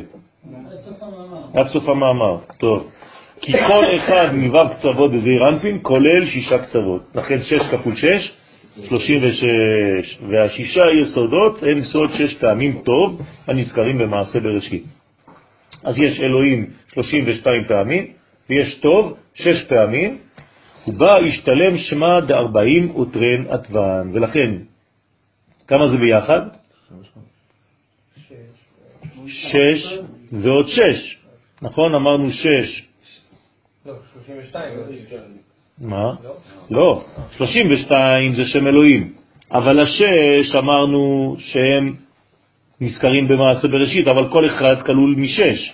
[1.54, 2.38] עד סוף המאמר.
[2.58, 2.88] טוב.
[3.42, 7.02] כי כל אחד מו' קצוות בזעיר אנפין כולל שישה קצוות.
[7.16, 8.34] לכן שש כפול שש,
[8.88, 10.20] 36.
[10.30, 14.84] והשישה יסודות הם סוד שש פעמים טוב הנזכרים במעשה בראשית.
[15.84, 18.14] אז יש אלוהים 32 פעמים,
[18.50, 20.18] ויש טוב שש פעמים,
[20.88, 24.12] ובה השתלם שמה דארבעים וטרן עטוון.
[24.14, 24.52] ולכן,
[25.68, 26.42] כמה זה ביחד?
[29.28, 30.00] שש
[30.32, 31.18] ועוד שש.
[31.62, 31.96] נכון?
[31.96, 32.88] אמרנו שש.
[33.86, 35.39] לא, 32.
[35.82, 36.14] מה?
[36.72, 37.04] לא,
[37.38, 39.14] 32 זה שם אלוהים,
[39.52, 41.96] אבל השש אמרנו שהם
[42.82, 45.74] נזכרים במעשה בראשית, אבל כל אחד כלול משש,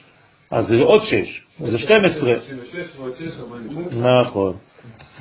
[0.52, 2.40] אז זה עוד שש, זה 12.
[2.40, 4.22] 36 ועוד 6, 48.
[4.22, 4.53] נכון.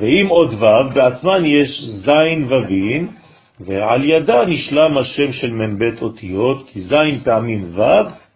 [0.00, 3.08] ואם עוד ו', בעצמן יש זין ווין,
[3.60, 7.82] ועל ידה נשלם השם של מ"ב אותיות, כי זין פעמים ו'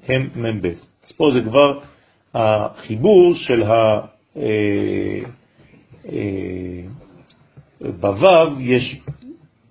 [0.09, 0.67] הם מ"ב.
[1.07, 1.79] אז פה זה כבר
[2.35, 3.63] החיבור של
[6.09, 6.15] אה,
[7.85, 9.01] אה, בו' יש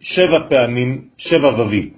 [0.01, 1.93] שבע פעמים, שבע ווים.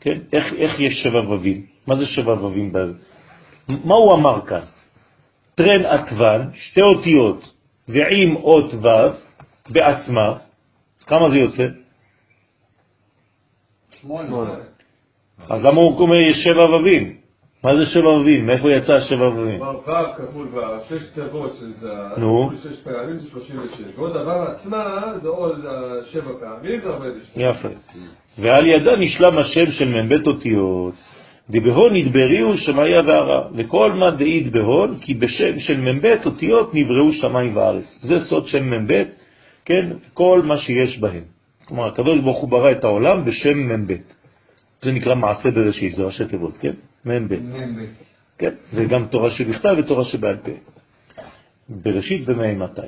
[0.00, 0.18] כן?
[0.32, 1.66] איך, איך יש שבע ווים?
[1.86, 2.72] מה זה שבע ווים?
[3.68, 4.64] מה הוא אמר כאן?
[5.54, 7.52] טרן עטוון, שתי אותיות,
[7.88, 8.86] ועם אות ו'
[9.68, 10.38] בעצמה,
[11.06, 11.66] כמה זה יוצא?
[14.00, 14.54] שמונה.
[15.48, 17.15] אז למה הוא אומר יש שבע ווים?
[17.64, 18.46] מה זה שבע ווים?
[18.46, 18.98] מאיפה יצא?
[19.58, 22.50] כלומר, ו' כפול ו', שש קצוות שזה נו.
[22.62, 23.80] שש פעמים זה 36.
[23.96, 24.16] ועוד
[24.46, 25.64] עצמה זה עוד
[26.12, 27.50] שבע פעמים זה 42.
[27.50, 27.68] יפה.
[28.38, 30.94] ועל ידה נשלם השם של מ"ב אותיות,
[31.50, 37.56] דבהון נדבריהו שמאיה והרע, וכל מה דעיד בהון, כי בשם של מ"ב אותיות נבראו שמיים
[37.56, 37.98] וארץ.
[38.02, 39.02] זה סוד שם מ"ב,
[39.64, 41.22] כן, כל מה שיש בהם.
[41.68, 43.94] כלומר, הקדוש ברוך הוא ברא את העולם בשם מ"ב.
[44.80, 46.72] זה נקרא מעשה בראשית, זה ראשי תיבות, כן?
[47.06, 47.34] מ"ב.
[48.38, 48.54] כן?
[48.74, 50.50] וגם תורה שבכתב ותורה שבעל פה.
[51.68, 52.80] בראשית ומאימתי.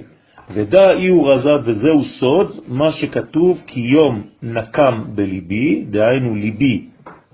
[0.50, 6.86] ודע אי הוא רזד וזהו סוד, מה שכתוב כי יום נקם בליבי, דהיינו ליבי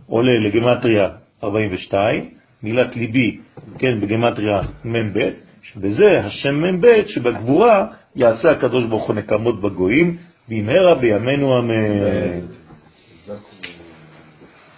[0.06, 1.08] עולה לגמטריה
[1.44, 2.30] 42,
[2.62, 3.38] מילת ליבי,
[3.78, 5.30] כן, בגמטריה מ"ב,
[5.62, 7.86] שבזה השם מ"ב, שבגבורה
[8.16, 10.16] יעשה הקדוש ברוך הוא נקמות בגויים,
[10.48, 12.40] במהרה בימינו אמן.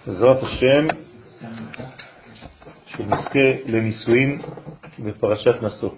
[0.07, 0.87] בעזרת השם,
[2.87, 4.41] שנזכה לנישואים
[4.99, 5.89] בפרשת נשוא.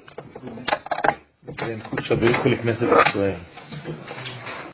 [1.57, 3.35] כן, זה חוק שווה לכנסת ישראל.